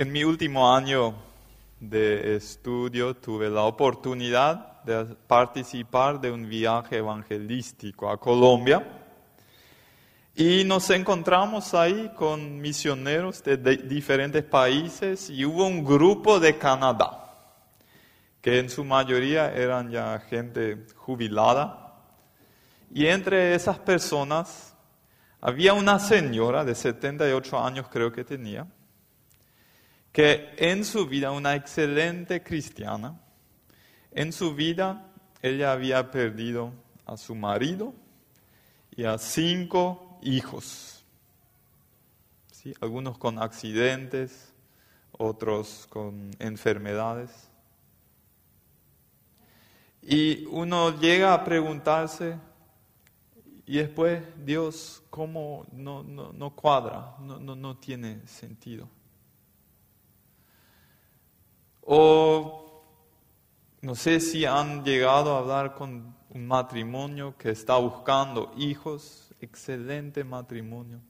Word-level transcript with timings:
En 0.00 0.12
mi 0.12 0.22
último 0.22 0.72
año 0.72 1.12
de 1.80 2.36
estudio 2.36 3.16
tuve 3.16 3.50
la 3.50 3.62
oportunidad 3.62 4.80
de 4.84 5.16
participar 5.26 6.20
de 6.20 6.30
un 6.30 6.48
viaje 6.48 6.98
evangelístico 6.98 8.08
a 8.08 8.16
Colombia 8.16 8.86
y 10.36 10.62
nos 10.62 10.88
encontramos 10.90 11.74
ahí 11.74 12.12
con 12.14 12.60
misioneros 12.60 13.42
de, 13.42 13.56
diferentes 13.56 14.44
países 14.44 15.30
y 15.30 15.44
hubo 15.44 15.66
un 15.66 15.82
grupo 15.84 16.38
de 16.38 16.56
Canadá 16.56 17.34
que 18.40 18.60
en 18.60 18.70
su 18.70 18.84
mayoría 18.84 19.52
eran 19.52 19.90
ya 19.90 20.20
gente 20.20 20.86
jubilada. 20.94 21.92
Y 22.94 23.06
entre 23.06 23.52
esas 23.52 23.80
personas 23.80 24.76
había 25.40 25.72
una 25.72 25.98
señora 25.98 26.64
de 26.64 26.76
78 26.76 27.58
años 27.58 27.88
creo 27.90 28.12
que 28.12 28.22
tenía 28.22 28.64
que 30.18 30.52
en 30.56 30.84
su 30.84 31.06
vida, 31.06 31.30
una 31.30 31.54
excelente 31.54 32.42
cristiana, 32.42 33.20
en 34.10 34.32
su 34.32 34.52
vida 34.52 35.12
ella 35.40 35.70
había 35.70 36.10
perdido 36.10 36.72
a 37.06 37.16
su 37.16 37.36
marido 37.36 37.94
y 38.96 39.04
a 39.04 39.16
cinco 39.16 40.18
hijos, 40.24 41.04
algunos 42.80 43.16
con 43.16 43.40
accidentes, 43.40 44.52
otros 45.12 45.86
con 45.88 46.32
enfermedades. 46.40 47.30
Y 50.02 50.46
uno 50.46 50.98
llega 50.98 51.32
a 51.32 51.44
preguntarse, 51.44 52.36
y 53.66 53.76
después 53.76 54.24
Dios, 54.44 55.00
¿cómo 55.10 55.64
no, 55.70 56.02
no, 56.02 56.32
no 56.32 56.56
cuadra? 56.56 57.14
No, 57.20 57.38
no, 57.38 57.54
no 57.54 57.76
tiene 57.76 58.26
sentido. 58.26 58.88
O 61.90 62.82
no 63.80 63.94
sé 63.94 64.20
si 64.20 64.44
han 64.44 64.84
llegado 64.84 65.34
a 65.34 65.38
hablar 65.38 65.74
con 65.74 66.14
un 66.28 66.46
matrimonio 66.46 67.34
que 67.38 67.48
está 67.48 67.78
buscando 67.78 68.52
hijos, 68.58 69.34
excelente 69.40 70.22
matrimonio, 70.22 71.00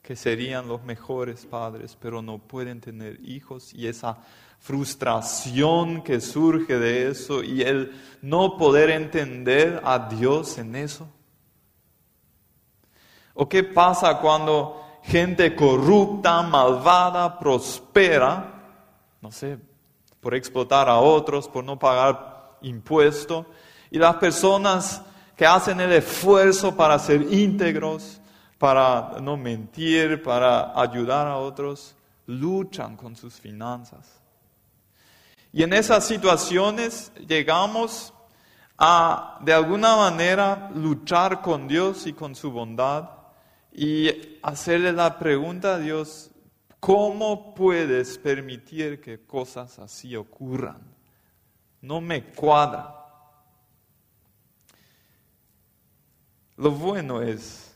que 0.00 0.16
serían 0.16 0.68
los 0.68 0.82
mejores 0.84 1.44
padres, 1.44 1.98
pero 2.00 2.22
no 2.22 2.38
pueden 2.38 2.80
tener 2.80 3.20
hijos 3.28 3.74
y 3.74 3.88
esa 3.88 4.16
frustración 4.58 6.02
que 6.02 6.22
surge 6.22 6.78
de 6.78 7.10
eso 7.10 7.42
y 7.42 7.60
el 7.60 7.92
no 8.22 8.56
poder 8.56 8.88
entender 8.88 9.82
a 9.84 10.08
Dios 10.08 10.56
en 10.56 10.76
eso. 10.76 11.06
¿O 13.34 13.46
qué 13.46 13.64
pasa 13.64 14.18
cuando 14.18 14.82
gente 15.02 15.54
corrupta, 15.54 16.40
malvada, 16.40 17.38
prospera? 17.38 18.62
No 19.20 19.30
sé, 19.30 19.58
por 20.26 20.34
explotar 20.34 20.88
a 20.88 20.98
otros, 20.98 21.46
por 21.46 21.62
no 21.62 21.78
pagar 21.78 22.58
impuestos. 22.60 23.46
Y 23.92 23.98
las 23.98 24.16
personas 24.16 25.00
que 25.36 25.46
hacen 25.46 25.80
el 25.80 25.92
esfuerzo 25.92 26.76
para 26.76 26.98
ser 26.98 27.32
íntegros, 27.32 28.20
para 28.58 29.20
no 29.22 29.36
mentir, 29.36 30.20
para 30.24 30.76
ayudar 30.76 31.28
a 31.28 31.36
otros, 31.36 31.94
luchan 32.26 32.96
con 32.96 33.14
sus 33.14 33.34
finanzas. 33.34 34.20
Y 35.52 35.62
en 35.62 35.72
esas 35.72 36.04
situaciones 36.04 37.12
llegamos 37.28 38.12
a, 38.76 39.38
de 39.42 39.52
alguna 39.52 39.94
manera, 39.94 40.72
luchar 40.74 41.40
con 41.40 41.68
Dios 41.68 42.04
y 42.08 42.14
con 42.14 42.34
su 42.34 42.50
bondad 42.50 43.10
y 43.72 44.10
hacerle 44.42 44.92
la 44.92 45.20
pregunta 45.20 45.76
a 45.76 45.78
Dios, 45.78 46.32
¿Cómo 46.86 47.52
puedes 47.52 48.16
permitir 48.16 49.00
que 49.00 49.18
cosas 49.18 49.76
así 49.80 50.14
ocurran? 50.14 50.80
No 51.80 52.00
me 52.00 52.22
cuadra. 52.22 52.94
Lo 56.56 56.70
bueno 56.70 57.22
es 57.22 57.74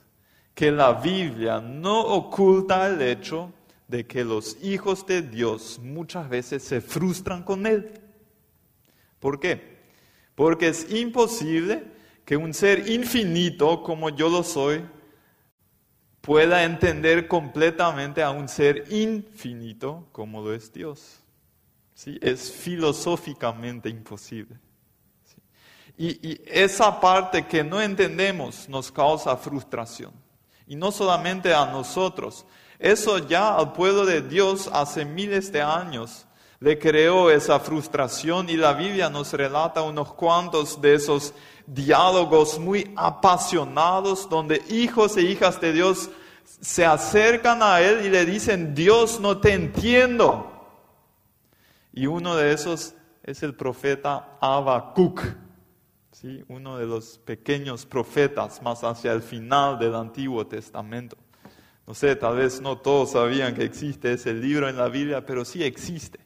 que 0.55 0.71
la 0.71 0.93
Biblia 0.93 1.61
no 1.61 2.03
oculta 2.03 2.87
el 2.87 3.03
hecho 3.03 3.53
de 3.89 4.07
que 4.07 4.23
los 4.23 4.57
hijos 4.63 5.05
de 5.05 5.23
Dios 5.23 5.81
muchas 5.83 6.29
veces 6.29 6.63
se 6.63 6.81
frustran 6.81 7.43
con 7.43 7.67
Él. 7.67 7.93
¿Por 9.19 9.41
qué? 9.41 9.81
Porque 10.37 10.69
es 10.69 10.89
imposible 10.89 11.83
que 12.25 12.37
un 12.37 12.55
ser 12.55 12.89
infinito 12.89 13.83
como 13.83 14.11
yo 14.11 14.29
lo 14.29 14.45
soy 14.45 14.85
pueda 16.21 16.65
entender 16.65 17.27
completamente 17.29 18.23
a 18.23 18.31
un 18.31 18.49
ser 18.49 18.85
infinito 18.91 20.07
como 20.13 20.43
lo 20.43 20.53
es 20.53 20.73
Dios. 20.73 21.21
¿Sí? 21.95 22.19
Es 22.23 22.51
filosóficamente 22.51 23.89
imposible. 23.89 24.57
Y, 25.97 26.29
y, 26.29 26.41
esa 26.47 26.99
parte 26.99 27.47
que 27.47 27.63
no 27.63 27.81
entendemos 27.81 28.69
nos 28.69 28.91
causa 28.91 29.37
frustración. 29.37 30.13
Y 30.67 30.77
no 30.77 30.93
solamente 30.93 31.53
a 31.53 31.67
nosotros. 31.67 32.47
Eso 32.79 33.19
ya 33.19 33.55
al 33.55 33.73
pueblo 33.73 34.07
de 34.07 34.23
Dios 34.23 34.71
hace 34.73 35.05
miles 35.05 35.53
de 35.53 35.61
años 35.61 36.27
le 36.61 36.79
creó 36.79 37.31
esa 37.31 37.59
frustración 37.59 38.51
y 38.51 38.57
la 38.57 38.75
Biblia 38.75 39.09
nos 39.09 39.33
relata 39.33 39.83
unos 39.83 40.13
cuantos 40.13 40.81
de 40.81 40.95
esos 40.95 41.33
diálogos 41.75 42.59
muy 42.59 42.93
apasionados 42.97 44.29
donde 44.29 44.63
hijos 44.69 45.17
e 45.17 45.23
hijas 45.23 45.61
de 45.61 45.73
Dios 45.73 46.11
se 46.45 46.85
acercan 46.85 47.63
a 47.63 47.81
Él 47.81 48.05
y 48.07 48.11
le 48.11 48.27
dicen, 48.27 48.75
Dios 48.75 49.21
no 49.21 49.39
te 49.39 49.53
entiendo. 49.55 50.47
Y 51.93 52.07
uno 52.07 52.37
de 52.37 52.53
esos 52.53 52.95
es 53.23 53.43
el 53.43 53.55
profeta 53.55 54.37
Habacuc, 54.41 55.23
¿sí? 56.11 56.45
uno 56.49 56.77
de 56.77 56.87
los 56.87 57.19
pequeños 57.19 57.87
profetas 57.87 58.61
más 58.63 58.83
hacia 58.83 59.13
el 59.13 59.23
final 59.23 59.79
del 59.79 59.95
Antiguo 59.95 60.47
Testamento. 60.47 61.17
No 61.87 61.95
sé, 61.95 62.17
tal 62.17 62.37
vez 62.37 62.61
no 62.61 62.79
todos 62.79 63.13
sabían 63.13 63.55
que 63.55 63.65
existe 63.65 64.13
ese 64.13 64.33
libro 64.35 64.69
en 64.69 64.77
la 64.77 64.89
Biblia, 64.89 65.25
pero 65.25 65.45
sí 65.45 65.63
existe. 65.63 66.21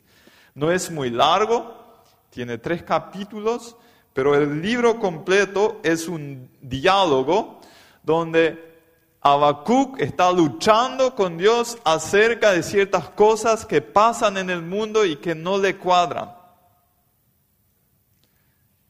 No 0.54 0.70
es 0.70 0.90
muy 0.90 1.10
largo, 1.10 2.02
tiene 2.30 2.58
tres 2.58 2.82
capítulos, 2.82 3.76
pero 4.14 4.34
el 4.34 4.62
libro 4.62 4.98
completo 4.98 5.80
es 5.82 6.08
un 6.08 6.48
diálogo 6.62 7.60
donde 8.02 8.72
Habacuc 9.20 10.00
está 10.00 10.30
luchando 10.30 11.14
con 11.14 11.36
Dios 11.36 11.78
acerca 11.84 12.52
de 12.52 12.62
ciertas 12.62 13.10
cosas 13.10 13.66
que 13.66 13.82
pasan 13.82 14.36
en 14.36 14.50
el 14.50 14.62
mundo 14.62 15.04
y 15.04 15.16
que 15.16 15.34
no 15.34 15.58
le 15.58 15.76
cuadran. 15.76 16.32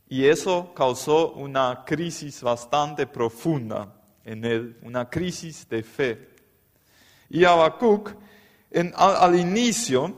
Y 0.08 0.26
eso 0.26 0.72
causó 0.74 1.32
una 1.32 1.84
crisis 1.86 2.42
bastante 2.42 3.06
profunda 3.06 3.94
en 4.24 4.44
él, 4.44 4.78
una 4.82 5.08
crisis 5.08 5.68
de 5.68 5.82
fe. 5.82 6.28
Y 7.30 7.44
Habacuc, 7.44 8.10
al, 8.96 9.38
inicio, 9.38 10.16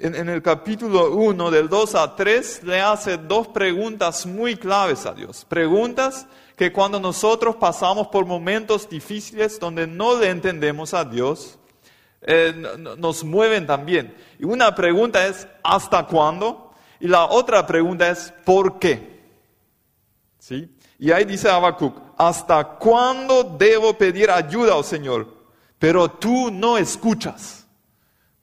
en, 0.00 0.28
el 0.28 0.42
capítulo 0.42 1.12
1, 1.12 1.50
del 1.50 1.68
2 1.68 1.94
a 1.94 2.14
3, 2.14 2.64
le 2.64 2.80
hace 2.80 3.16
dos 3.16 3.48
preguntas 3.48 4.26
muy 4.26 4.56
claves 4.56 5.06
a 5.06 5.14
Dios. 5.14 5.44
Preguntas 5.48 6.26
que 6.56 6.72
cuando 6.72 7.00
nosotros 7.00 7.56
pasamos 7.56 8.08
por 8.08 8.26
momentos 8.26 8.88
difíciles 8.88 9.60
donde 9.60 9.86
no 9.86 10.18
le 10.18 10.30
entendemos 10.30 10.94
a 10.94 11.04
Dios, 11.04 11.58
eh, 12.22 12.54
nos 12.98 13.24
mueven 13.24 13.66
también. 13.66 14.14
Y 14.38 14.44
una 14.44 14.74
pregunta 14.74 15.26
es, 15.26 15.46
¿hasta 15.62 16.06
cuándo? 16.06 16.72
Y 16.98 17.08
la 17.08 17.26
otra 17.26 17.66
pregunta 17.66 18.08
es, 18.08 18.32
¿por 18.44 18.78
qué? 18.78 19.20
¿Sí? 20.38 20.74
Y 20.98 21.10
ahí 21.10 21.24
dice 21.24 21.50
Habacuc, 21.50 21.94
¿hasta 22.16 22.64
cuándo 22.64 23.42
debo 23.44 23.92
pedir 23.94 24.30
ayuda, 24.30 24.76
oh 24.76 24.82
Señor? 24.82 25.34
Pero 25.78 26.10
tú 26.10 26.50
no 26.50 26.78
escuchas. 26.78 27.65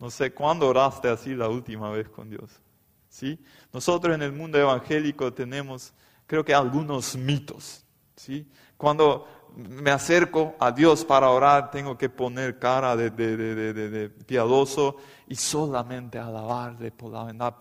No 0.03 0.11
sé 0.11 0.33
cuándo 0.33 0.67
oraste 0.67 1.07
así 1.07 1.33
la 1.33 1.47
última 1.47 1.89
vez 1.89 2.09
con 2.09 2.29
Dios. 2.29 2.59
¿Sí? 3.07 3.39
Nosotros 3.71 4.13
en 4.13 4.21
el 4.21 4.33
mundo 4.33 4.57
evangélico 4.59 5.31
tenemos, 5.31 5.93
creo 6.27 6.43
que 6.43 6.53
algunos 6.53 7.15
mitos. 7.15 7.85
¿sí? 8.13 8.45
Cuando 8.75 9.25
me 9.55 9.91
acerco 9.91 10.55
a 10.59 10.73
Dios 10.73 11.05
para 11.05 11.29
orar, 11.29 11.71
tengo 11.71 11.97
que 11.97 12.09
poner 12.09 12.59
cara 12.59 12.97
de, 12.97 13.11
de, 13.11 14.09
piadoso 14.09 14.97
y 15.25 15.37
solamente 15.37 16.19
alabarle 16.19 16.91
por 16.91 17.13
la 17.13 17.23
verdad. 17.23 17.55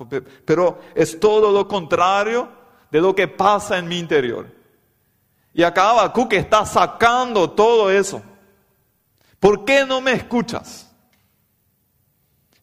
Pero 0.45 0.81
es 0.97 1.21
todo 1.21 1.53
lo 1.53 1.69
contrario 1.69 2.49
de 2.91 3.01
lo 3.01 3.15
que 3.15 3.29
pasa 3.29 3.79
en 3.79 3.87
mi 3.87 4.01
interior. 4.01 4.49
Y 5.55 5.63
acá 5.63 5.91
Habacuc 5.91 6.33
está 6.33 6.67
sacando 6.67 7.53
todo 7.53 7.89
eso. 7.89 8.21
¿Por 9.39 9.65
qué 9.65 9.87
no 9.87 10.01
me 10.01 10.15
escuchas? 10.15 10.92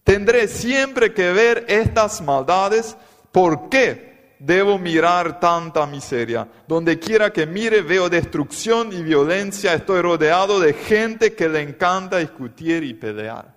Tendré 0.10 0.48
siempre 0.48 1.14
que 1.14 1.32
ver 1.32 1.66
estas 1.68 2.20
maldades. 2.20 2.98
¿Por 3.32 3.70
qué 3.70 4.34
debo 4.40 4.80
mirar 4.80 5.40
tanta 5.40 5.86
miseria? 5.86 6.48
Donde 6.68 6.98
quiera 6.98 7.32
que 7.32 7.46
mire 7.46 7.84
veo 7.84 8.10
destrucción 8.10 8.92
y 8.92 9.04
violencia. 9.04 9.76
Estoy 9.76 10.02
rodeado 10.02 10.60
de 10.60 10.74
gente 10.74 11.36
que 11.36 11.48
le 11.48 11.62
encanta 11.62 12.18
discutir 12.18 12.84
y 12.84 12.96
pelear. 12.96 13.54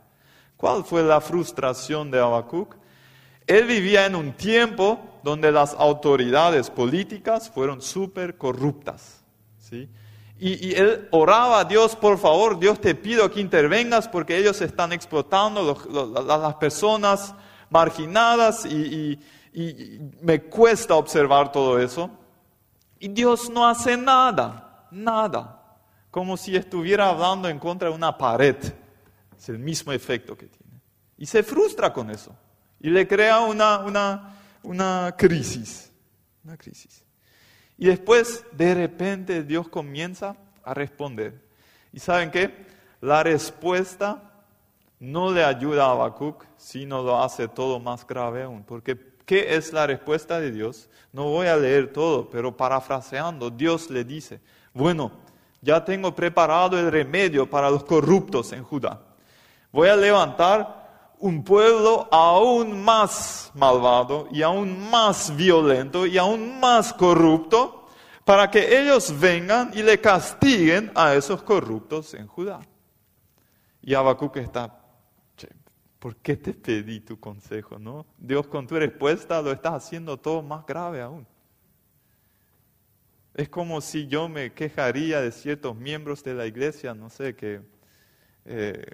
¿Cuál 0.59 0.85
fue 0.85 1.03
la 1.03 1.23
frustración 1.23 2.11
de 2.11 2.19
Habacuc? 2.19 2.77
Él 3.47 3.65
vivía 3.65 4.05
en 4.05 4.15
un 4.15 4.35
tiempo 4.35 5.01
donde 5.25 5.51
las 5.51 5.73
autoridades 5.73 6.69
políticas 6.69 7.49
fueron 7.49 7.81
súper 7.81 8.37
corruptas. 8.37 9.25
¿sí? 9.59 9.89
Y, 10.45 10.75
él 10.75 11.07
oraba 11.13 11.61
a 11.61 11.65
Dios, 11.65 11.95
por 11.95 12.19
favor, 12.19 12.59
Dios 12.59 12.81
te 12.81 12.97
pido 12.97 13.31
que 13.31 13.41
intervengas 13.41 14.09
porque 14.09 14.37
ellos 14.37 14.61
están 14.61 14.93
explotando 14.93 15.79
a 16.17 16.39
las 16.39 16.55
personas 16.57 17.33
marginadas 17.71 18.67
y, 18.67 19.21
y 19.53 20.01
me 20.21 20.43
cuesta 20.43 20.97
observar 20.97 21.53
todo 21.53 21.79
eso. 21.79 22.11
Y 22.99 23.07
Dios 23.07 23.51
no 23.51 23.69
hace 23.69 23.97
nada, 23.97 24.89
nada, 24.91 25.79
como 26.11 26.37
si 26.37 26.57
estuviera 26.57 27.11
hablando 27.11 27.49
en 27.49 27.61
contra 27.61 27.89
de 27.89 27.95
una 27.95 28.19
pared. 28.19 28.57
Es 29.39 29.49
el 29.49 29.61
mismo 29.61 29.93
efecto 29.93 30.37
que 30.37 30.47
tiene. 30.47 30.81
Y 31.19 31.27
se 31.27 31.45
frustra 31.45 31.93
con 31.93 32.11
eso. 32.11 32.35
Y 32.81 32.91
le 32.91 33.07
crea 33.07 33.39
una, 33.43 33.79
una, 33.79 34.37
una 34.65 35.15
crisis. 35.17 35.93
Una 36.43 36.57
crisis. 36.57 37.02
Y 37.83 37.87
después, 37.87 38.45
de 38.53 38.77
repente, 38.77 39.43
Dios 39.43 39.67
comienza 39.67 40.37
a 40.63 40.73
responder. 40.73 41.43
¿Y 41.93 41.99
saben 41.99 42.31
qué? 42.31 42.65
La 43.01 43.25
respuesta 43.25 44.23
no 45.01 45.33
le 45.33 45.43
ayuda 45.43 45.87
a 45.87 45.91
Habacuc, 45.91 46.47
sino 46.57 47.03
lo 47.03 47.21
hace 47.21 47.49
todo 47.49 47.81
más 47.81 48.07
grave 48.07 48.45
aún. 48.45 48.63
Porque, 48.63 48.97
¿qué 49.27 49.57
es 49.57 49.73
la 49.73 49.85
respuesta 49.89 50.39
de 50.39 50.53
Dios? 50.53 50.89
No 51.13 51.25
voy 51.25 51.49
a 51.49 51.57
leer 51.57 51.93
todo, 51.93 52.31
pero 52.31 52.57
parafraseando, 52.57 53.51
Dios 53.51 53.91
le 53.91 54.05
dice, 54.05 54.39
bueno, 54.73 55.11
ya 55.61 55.85
tengo 55.85 56.15
preparado 56.15 56.79
el 56.79 56.89
remedio 56.89 57.51
para 57.51 57.69
los 57.69 57.83
corruptos 57.83 58.53
en 58.53 58.63
Judá 58.63 59.01
voy 59.73 59.89
a 59.89 59.97
levantar 59.97 60.82
un 61.23 61.45
pueblo 61.45 62.09
aún 62.11 62.83
más 62.83 63.53
malvado 63.55 64.27
y 64.33 64.43
aún 64.43 64.91
más 64.91 65.35
violento 65.37 66.05
y 66.05 66.19
aún 66.19 66.59
más 66.59 66.93
corrupto 66.93 67.87
para 68.25 68.51
que 68.51 68.81
ellos 68.81 69.15
vengan 69.21 69.71
y 69.73 69.85
le 69.85 70.01
castiguen 70.01 70.91
a 70.97 71.15
esos 71.15 71.41
corruptos 71.45 72.15
en 72.15 72.27
Judá. 72.27 72.61
Y 73.81 73.95
Habacuc 73.95 74.37
está, 74.39 74.81
¿por 76.01 76.17
qué 76.17 76.37
te 76.37 76.55
pedí 76.55 76.99
tu 76.99 77.21
consejo? 77.21 77.79
No? 77.79 78.05
Dios 78.19 78.49
con 78.49 78.67
tu 78.67 78.75
respuesta 78.75 79.41
lo 79.41 79.53
estás 79.53 79.75
haciendo 79.75 80.17
todo 80.19 80.43
más 80.43 80.67
grave 80.67 81.03
aún. 81.03 81.25
Es 83.35 83.49
como 83.49 83.81
si 83.81 84.09
yo 84.09 84.29
me 84.29 84.53
quejaría 84.53 85.21
de 85.21 85.31
ciertos 85.31 85.77
miembros 85.77 86.25
de 86.25 86.35
la 86.35 86.47
iglesia, 86.47 86.95
no 86.95 87.11
sé, 87.11 87.37
que 87.37 87.61
eh, 88.45 88.85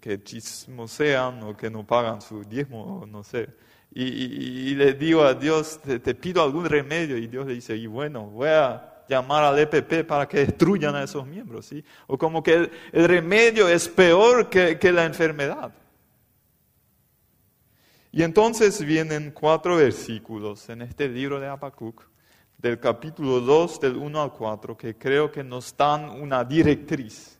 que 0.00 0.22
chismosean 0.22 1.42
o 1.42 1.56
que 1.56 1.70
no 1.70 1.86
pagan 1.86 2.20
su 2.20 2.44
diezmo, 2.44 3.04
no 3.06 3.22
sé. 3.22 3.48
Y, 3.94 4.74
le 4.74 4.94
digo 4.94 5.22
a 5.22 5.34
Dios, 5.34 5.80
te, 5.82 6.14
pido 6.14 6.42
algún 6.42 6.64
remedio, 6.64 7.18
y 7.18 7.26
Dios 7.26 7.46
le 7.46 7.54
dice, 7.54 7.76
y 7.76 7.86
bueno, 7.86 8.24
voy 8.24 8.48
a 8.48 9.04
llamar 9.06 9.44
al 9.44 9.58
EPP 9.58 10.06
para 10.06 10.26
que 10.26 10.46
destruyan 10.46 10.94
a 10.94 11.02
esos 11.02 11.26
miembros, 11.26 11.66
¿sí? 11.66 11.84
O 12.06 12.16
como 12.16 12.42
que 12.42 12.70
el, 12.92 13.08
remedio 13.08 13.68
es 13.68 13.88
peor 13.88 14.48
que, 14.48 14.78
que 14.78 14.92
la 14.92 15.04
enfermedad. 15.04 15.74
Y 18.10 18.22
entonces 18.22 18.82
vienen 18.82 19.32
cuatro 19.32 19.76
versículos 19.76 20.70
en 20.70 20.80
este 20.82 21.08
libro 21.08 21.38
de 21.38 21.48
Habacuc, 21.48 22.02
del 22.56 22.80
capítulo 22.80 23.40
2, 23.40 23.80
del 23.80 23.96
1 23.96 24.22
al 24.22 24.32
4, 24.32 24.76
que 24.76 24.96
creo 24.96 25.30
que 25.30 25.44
nos 25.44 25.76
dan 25.76 26.08
una 26.08 26.44
directriz 26.44 27.31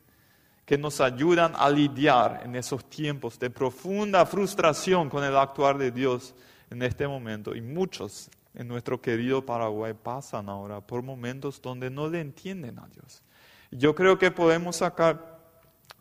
que 0.72 0.78
nos 0.78 1.02
ayudan 1.02 1.52
a 1.54 1.68
lidiar 1.68 2.40
en 2.46 2.56
esos 2.56 2.86
tiempos 2.86 3.38
de 3.38 3.50
profunda 3.50 4.24
frustración 4.24 5.10
con 5.10 5.22
el 5.22 5.36
actuar 5.36 5.76
de 5.76 5.90
Dios 5.90 6.34
en 6.70 6.82
este 6.82 7.06
momento. 7.06 7.54
Y 7.54 7.60
muchos 7.60 8.30
en 8.54 8.68
nuestro 8.68 8.98
querido 8.98 9.44
Paraguay 9.44 9.92
pasan 9.92 10.48
ahora 10.48 10.80
por 10.80 11.02
momentos 11.02 11.60
donde 11.60 11.90
no 11.90 12.08
le 12.08 12.22
entienden 12.22 12.78
a 12.78 12.86
Dios. 12.86 13.22
Yo 13.70 13.94
creo 13.94 14.18
que 14.18 14.30
podemos 14.30 14.76
sacar 14.76 15.40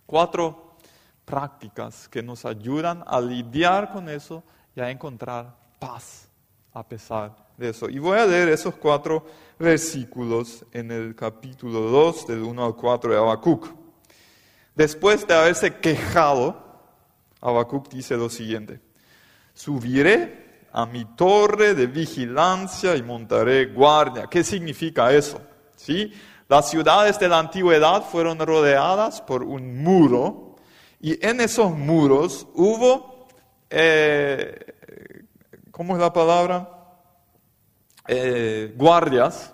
cuatro 0.05 0.77
prácticas 1.25 2.07
que 2.07 2.23
nos 2.23 2.45
ayudan 2.45 3.03
a 3.07 3.19
lidiar 3.19 3.91
con 3.91 4.07
eso 4.07 4.41
y 4.73 4.79
a 4.79 4.89
encontrar 4.89 5.53
paz 5.79 6.29
a 6.71 6.87
pesar 6.87 7.35
de 7.57 7.71
eso. 7.71 7.89
Y 7.89 7.99
voy 7.99 8.17
a 8.17 8.25
leer 8.25 8.47
esos 8.47 8.75
cuatro 8.75 9.25
versículos 9.59 10.65
en 10.71 10.91
el 10.91 11.13
capítulo 11.13 11.81
2 11.81 12.27
del 12.27 12.43
1 12.43 12.65
al 12.65 12.75
4 12.77 13.11
de 13.11 13.17
Habacuc. 13.17 13.80
Después 14.75 15.27
de 15.27 15.33
haberse 15.33 15.75
quejado, 15.75 16.61
Habacuc 17.41 17.89
dice 17.89 18.15
lo 18.15 18.29
siguiente, 18.29 18.79
subiré 19.53 20.67
a 20.71 20.85
mi 20.85 21.05
torre 21.15 21.73
de 21.73 21.87
vigilancia 21.87 22.95
y 22.95 23.03
montaré 23.03 23.65
guardia. 23.65 24.27
¿Qué 24.27 24.43
significa 24.43 25.11
eso? 25.11 25.41
¿Sí? 25.75 26.13
Las 26.47 26.69
ciudades 26.69 27.19
de 27.19 27.27
la 27.27 27.39
antigüedad 27.39 28.03
fueron 28.03 28.39
rodeadas 28.39 29.21
por 29.21 29.43
un 29.43 29.83
muro 29.83 30.55
y 30.99 31.25
en 31.25 31.41
esos 31.41 31.71
muros 31.71 32.47
hubo, 32.53 33.27
eh, 33.69 34.73
¿cómo 35.71 35.95
es 35.95 36.01
la 36.01 36.13
palabra? 36.13 36.69
Eh, 38.07 38.73
guardias 38.75 39.53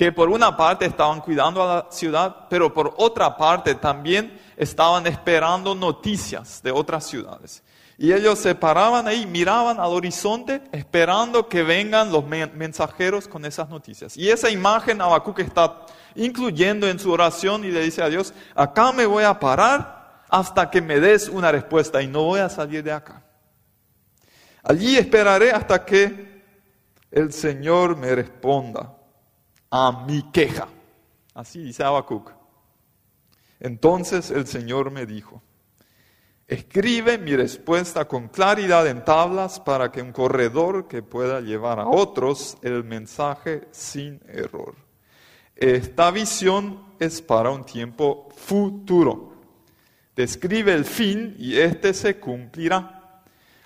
que 0.00 0.12
por 0.12 0.30
una 0.30 0.56
parte 0.56 0.86
estaban 0.86 1.20
cuidando 1.20 1.62
a 1.62 1.74
la 1.74 1.86
ciudad, 1.90 2.46
pero 2.48 2.72
por 2.72 2.94
otra 2.96 3.36
parte 3.36 3.74
también 3.74 4.40
estaban 4.56 5.06
esperando 5.06 5.74
noticias 5.74 6.62
de 6.62 6.70
otras 6.72 7.04
ciudades. 7.04 7.62
Y 7.98 8.10
ellos 8.10 8.38
se 8.38 8.54
paraban 8.54 9.06
ahí, 9.06 9.26
miraban 9.26 9.78
al 9.78 9.92
horizonte, 9.92 10.62
esperando 10.72 11.50
que 11.50 11.62
vengan 11.62 12.10
los 12.10 12.24
mensajeros 12.24 13.28
con 13.28 13.44
esas 13.44 13.68
noticias. 13.68 14.16
Y 14.16 14.30
esa 14.30 14.48
imagen 14.48 15.02
Habacuc 15.02 15.40
está 15.40 15.84
incluyendo 16.14 16.88
en 16.88 16.98
su 16.98 17.12
oración 17.12 17.66
y 17.66 17.70
le 17.70 17.82
dice 17.82 18.02
a 18.02 18.08
Dios, 18.08 18.32
acá 18.54 18.92
me 18.92 19.04
voy 19.04 19.24
a 19.24 19.38
parar 19.38 20.24
hasta 20.30 20.70
que 20.70 20.80
me 20.80 20.98
des 20.98 21.28
una 21.28 21.52
respuesta 21.52 22.00
y 22.00 22.06
no 22.06 22.22
voy 22.22 22.40
a 22.40 22.48
salir 22.48 22.82
de 22.82 22.92
acá. 22.92 23.22
Allí 24.62 24.96
esperaré 24.96 25.50
hasta 25.50 25.84
que 25.84 26.42
el 27.10 27.34
Señor 27.34 27.98
me 27.98 28.14
responda 28.14 28.94
a 29.70 30.04
mi 30.06 30.30
queja. 30.30 30.68
Así 31.34 31.62
dice 31.62 31.84
Habacuc. 31.84 32.32
Entonces 33.60 34.30
el 34.30 34.46
Señor 34.46 34.90
me 34.90 35.06
dijo, 35.06 35.42
escribe 36.48 37.18
mi 37.18 37.36
respuesta 37.36 38.06
con 38.06 38.28
claridad 38.28 38.86
en 38.86 39.04
tablas 39.04 39.60
para 39.60 39.92
que 39.92 40.02
un 40.02 40.12
corredor 40.12 40.88
que 40.88 41.02
pueda 41.02 41.40
llevar 41.40 41.78
a 41.78 41.86
otros 41.86 42.56
el 42.62 42.84
mensaje 42.84 43.68
sin 43.70 44.20
error. 44.26 44.74
Esta 45.54 46.10
visión 46.10 46.94
es 46.98 47.20
para 47.20 47.50
un 47.50 47.64
tiempo 47.64 48.28
futuro. 48.34 49.34
Describe 50.16 50.72
el 50.72 50.86
fin 50.86 51.36
y 51.38 51.58
este 51.58 51.92
se 51.92 52.18
cumplirá. 52.18 52.99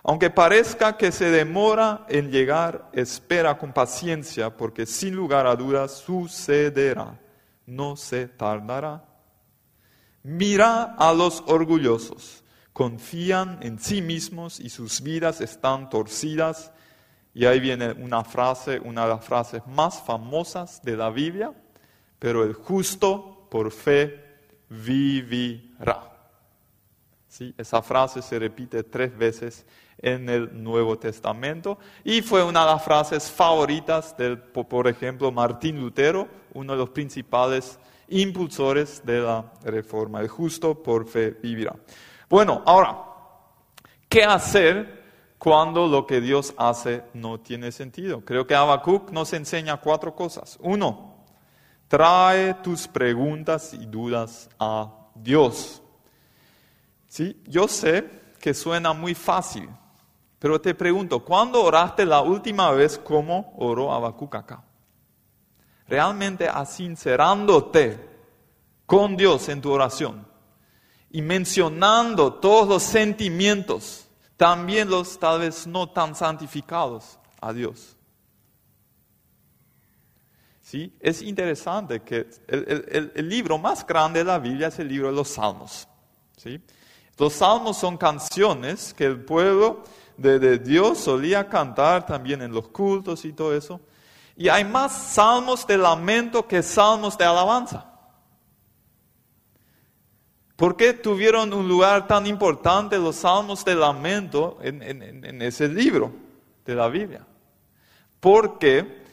Aunque 0.06 0.28
parezca 0.28 0.98
que 0.98 1.10
se 1.10 1.30
demora 1.30 2.04
en 2.10 2.30
llegar, 2.30 2.90
espera 2.92 3.56
con 3.56 3.72
paciencia, 3.72 4.54
porque 4.54 4.84
sin 4.84 5.14
lugar 5.14 5.46
a 5.46 5.56
dudas 5.56 5.92
sucederá, 5.92 7.18
no 7.64 7.96
se 7.96 8.28
tardará. 8.28 9.02
Mira 10.22 10.94
a 10.98 11.14
los 11.14 11.42
orgullosos, 11.46 12.44
confían 12.74 13.58
en 13.62 13.78
sí 13.78 14.02
mismos 14.02 14.60
y 14.60 14.68
sus 14.68 15.00
vidas 15.00 15.40
están 15.40 15.88
torcidas. 15.88 16.70
Y 17.32 17.46
ahí 17.46 17.58
viene 17.58 17.92
una 17.92 18.24
frase, 18.24 18.78
una 18.80 19.04
de 19.04 19.08
las 19.08 19.24
frases 19.24 19.62
más 19.66 20.02
famosas 20.02 20.82
de 20.82 20.98
la 20.98 21.08
Biblia, 21.08 21.50
pero 22.18 22.44
el 22.44 22.52
justo 22.52 23.48
por 23.50 23.72
fe 23.72 24.22
vivirá. 24.68 26.13
¿Sí? 27.34 27.52
Esa 27.58 27.82
frase 27.82 28.22
se 28.22 28.38
repite 28.38 28.84
tres 28.84 29.18
veces 29.18 29.66
en 29.98 30.28
el 30.28 30.62
Nuevo 30.62 30.96
Testamento 30.96 31.80
y 32.04 32.22
fue 32.22 32.44
una 32.44 32.60
de 32.60 32.66
las 32.66 32.84
frases 32.84 33.28
favoritas 33.28 34.16
del, 34.16 34.38
por 34.38 34.86
ejemplo, 34.86 35.32
Martín 35.32 35.80
Lutero, 35.80 36.28
uno 36.52 36.74
de 36.74 36.78
los 36.78 36.90
principales 36.90 37.76
impulsores 38.06 39.04
de 39.04 39.18
la 39.18 39.52
reforma. 39.64 40.20
El 40.20 40.28
justo 40.28 40.80
por 40.80 41.08
fe 41.08 41.32
vivirá. 41.42 41.74
Bueno, 42.30 42.62
ahora, 42.64 43.02
¿qué 44.08 44.22
hacer 44.22 45.02
cuando 45.36 45.88
lo 45.88 46.06
que 46.06 46.20
Dios 46.20 46.54
hace 46.56 47.02
no 47.14 47.40
tiene 47.40 47.72
sentido? 47.72 48.20
Creo 48.24 48.46
que 48.46 48.54
Habacuc 48.54 49.10
nos 49.10 49.32
enseña 49.32 49.78
cuatro 49.78 50.14
cosas. 50.14 50.56
Uno, 50.60 51.16
trae 51.88 52.54
tus 52.62 52.86
preguntas 52.86 53.74
y 53.74 53.86
dudas 53.86 54.48
a 54.60 55.08
Dios. 55.16 55.80
¿Sí? 57.14 57.40
Yo 57.46 57.68
sé 57.68 58.10
que 58.40 58.52
suena 58.52 58.92
muy 58.92 59.14
fácil, 59.14 59.68
pero 60.40 60.60
te 60.60 60.74
pregunto, 60.74 61.24
¿cuándo 61.24 61.62
oraste 61.62 62.04
la 62.04 62.20
última 62.22 62.72
vez 62.72 62.98
como 62.98 63.54
oró 63.56 63.92
Habacuc? 63.92 64.34
Realmente 65.86 66.48
asincerándote 66.48 68.04
con 68.84 69.16
Dios 69.16 69.48
en 69.48 69.60
tu 69.60 69.70
oración 69.70 70.26
y 71.08 71.22
mencionando 71.22 72.34
todos 72.34 72.66
los 72.66 72.82
sentimientos, 72.82 74.08
también 74.36 74.90
los 74.90 75.16
tal 75.16 75.38
vez 75.38 75.68
no 75.68 75.88
tan 75.90 76.16
santificados 76.16 77.20
a 77.40 77.52
Dios. 77.52 77.96
¿Sí? 80.62 80.92
Es 80.98 81.22
interesante 81.22 82.02
que 82.02 82.28
el, 82.48 83.28
libro 83.28 83.56
más 83.56 83.86
grande 83.86 84.18
de 84.18 84.24
la 84.24 84.40
Biblia 84.40 84.66
es 84.66 84.80
el 84.80 84.88
libro 84.88 85.10
de 85.10 85.14
los 85.14 85.28
Salmos. 85.28 85.86
¿sí? 86.36 86.60
Los 87.18 87.34
salmos 87.34 87.76
son 87.76 87.96
canciones 87.96 88.92
que 88.92 89.04
el 89.04 89.24
pueblo 89.24 89.84
de, 90.16 90.58
Dios 90.58 90.98
solía 90.98 91.48
cantar 91.48 92.06
también 92.06 92.42
en 92.42 92.52
los 92.52 92.68
cultos 92.68 93.24
y 93.24 93.32
todo 93.32 93.54
eso. 93.54 93.80
Y 94.36 94.48
hay 94.48 94.64
más 94.64 94.92
salmos 95.14 95.66
de 95.66 95.78
lamento 95.78 96.46
que 96.46 96.62
salmos 96.62 97.16
de 97.16 97.24
alabanza. 97.24 97.90
¿Por 100.56 100.76
qué 100.76 100.92
tuvieron 100.92 101.52
un 101.52 101.68
lugar 101.68 102.06
tan 102.06 102.26
importante 102.26 102.98
los 102.98 103.16
salmos 103.16 103.64
de 103.64 103.74
lamento 103.74 104.58
en, 104.62 105.42
ese 105.42 105.68
libro 105.68 106.12
de 106.64 106.74
la 106.74 106.88
Biblia? 106.88 107.26
Porque 108.20 109.03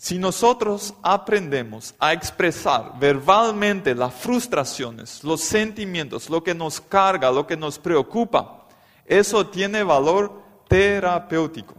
si 0.00 0.16
nosotros 0.16 0.94
aprendemos 1.02 1.92
a 1.98 2.12
expresar 2.12 2.92
verbalmente 3.00 3.96
las 3.96 4.14
frustraciones, 4.14 5.24
los 5.24 5.40
sentimientos, 5.40 6.30
lo 6.30 6.40
que 6.40 6.54
nos 6.54 6.80
carga, 6.80 7.32
lo 7.32 7.48
que 7.48 7.56
nos 7.56 7.80
preocupa, 7.80 8.68
eso 9.04 9.44
tiene 9.48 9.82
valor 9.82 10.40
terapéutico. 10.68 11.74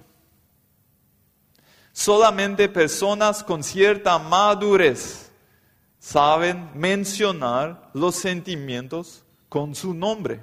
Solamente 1.94 2.68
personas 2.68 3.42
con 3.42 3.64
cierta 3.64 4.20
madurez 4.20 5.32
saben 5.98 6.72
mencionar 6.76 7.90
los 7.94 8.16
sentimientos 8.16 9.24
con 9.48 9.74
su 9.74 9.94
nombre. 9.94 10.42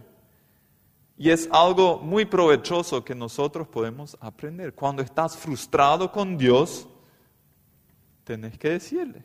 Y 1.18 1.28
es 1.28 1.46
algo 1.52 1.98
muy 1.98 2.24
provechoso 2.24 3.04
que 3.04 3.14
nosotros 3.14 3.68
podemos 3.68 4.16
aprender. 4.18 4.74
Cuando 4.74 5.02
estás 5.02 5.36
frustrado 5.36 6.10
con 6.10 6.38
Dios, 6.38 6.86
tenés 8.26 8.58
que 8.58 8.70
decirle. 8.70 9.24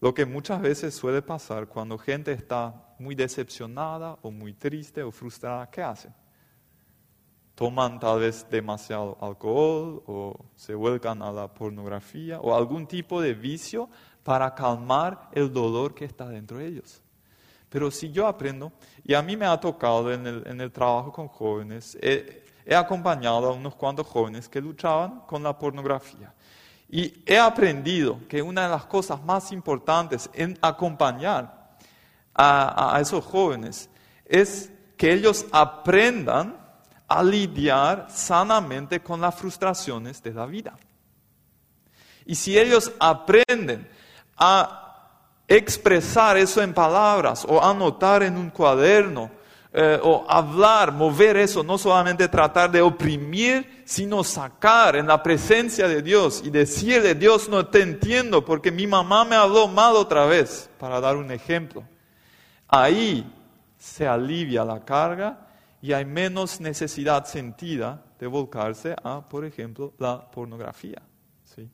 Lo 0.00 0.14
que 0.14 0.24
muchas 0.24 0.62
veces 0.62 0.94
suele 0.94 1.20
pasar 1.20 1.66
cuando 1.66 1.98
gente 1.98 2.32
está 2.32 2.94
muy 2.98 3.14
decepcionada 3.14 4.18
o 4.22 4.30
muy 4.30 4.54
triste 4.54 5.02
o 5.02 5.10
frustrada, 5.10 5.68
¿qué 5.70 5.82
hacen? 5.82 6.14
toman 7.54 8.00
tal 8.00 8.20
vez 8.20 8.46
demasiado 8.50 9.16
alcohol 9.20 10.02
o 10.06 10.46
se 10.56 10.74
vuelcan 10.74 11.22
a 11.22 11.30
la 11.30 11.52
pornografía 11.52 12.40
o 12.40 12.54
algún 12.54 12.86
tipo 12.86 13.20
de 13.20 13.34
vicio 13.34 13.88
para 14.22 14.54
calmar 14.54 15.28
el 15.32 15.52
dolor 15.52 15.94
que 15.94 16.04
está 16.04 16.28
dentro 16.28 16.58
de 16.58 16.66
ellos. 16.66 17.00
Pero 17.68 17.90
si 17.90 18.10
yo 18.10 18.26
aprendo, 18.26 18.72
y 19.04 19.14
a 19.14 19.22
mí 19.22 19.36
me 19.36 19.46
ha 19.46 19.58
tocado 19.58 20.12
en 20.12 20.26
el, 20.60 20.72
trabajo 20.72 21.12
con 21.12 21.28
jóvenes, 21.28 21.98
he, 22.00 22.43
he 22.66 22.74
acompañado 22.74 23.48
a 23.48 23.52
unos 23.52 23.74
cuantos 23.74 24.06
jóvenes 24.06 24.48
que 24.48 24.60
luchaban 24.60 25.20
con 25.26 25.42
la 25.42 25.58
pornografía. 25.58 26.32
Y 26.88 27.22
he 27.26 27.38
aprendido 27.38 28.20
que 28.28 28.42
una 28.42 28.62
de 28.62 28.68
las 28.68 28.86
cosas 28.86 29.22
más 29.22 29.52
importantes 29.52 30.30
en 30.32 30.58
acompañar 30.62 31.76
a, 32.34 32.96
a 32.96 33.00
esos 33.00 33.24
jóvenes 33.24 33.90
es 34.24 34.70
que 34.96 35.12
ellos 35.12 35.46
aprendan 35.52 36.56
a 37.08 37.22
lidiar 37.22 38.06
sanamente 38.08 39.00
con 39.00 39.20
las 39.20 39.34
frustraciones 39.34 40.22
de 40.22 40.32
la 40.32 40.46
vida. 40.46 40.76
Y 42.26 42.34
si 42.34 42.58
ellos 42.58 42.92
aprenden 42.98 43.88
a 44.36 44.84
expresar 45.46 46.36
eso 46.36 46.62
en 46.62 46.72
palabras 46.72 47.44
o 47.46 47.62
anotar 47.62 48.22
en 48.22 48.36
un 48.36 48.50
cuaderno 48.50 49.30
eh, 49.76 49.98
o 50.04 50.24
hablar, 50.28 50.92
mover 50.92 51.36
eso, 51.36 51.64
no 51.64 51.76
solamente 51.78 52.28
tratar 52.28 52.70
de 52.70 52.80
oprimir, 52.80 53.82
sino 53.84 54.22
sacar 54.22 54.94
en 54.94 55.08
la 55.08 55.20
presencia 55.20 55.88
de 55.88 56.00
Dios 56.00 56.42
y 56.44 56.50
decirle, 56.50 57.16
Dios 57.16 57.48
no 57.48 57.66
te 57.66 57.82
entiendo 57.82 58.44
porque 58.44 58.70
mi 58.70 58.86
mamá 58.86 59.24
me 59.24 59.34
habló 59.34 59.66
mal 59.66 59.96
otra 59.96 60.26
vez, 60.26 60.70
para 60.78 61.00
dar 61.00 61.16
un 61.16 61.28
ejemplo. 61.32 61.82
Ahí 62.68 63.28
se 63.76 64.06
alivia 64.06 64.64
la 64.64 64.84
carga 64.84 65.48
y 65.82 65.92
hay 65.92 66.04
menos 66.04 66.60
necesidad 66.60 67.24
sentida 67.24 68.00
de 68.20 68.28
volcarse 68.28 68.94
a, 69.02 69.28
por 69.28 69.44
ejemplo, 69.44 69.92
la 69.98 70.30
pornografía. 70.30 71.02
¿sí? 71.42 71.68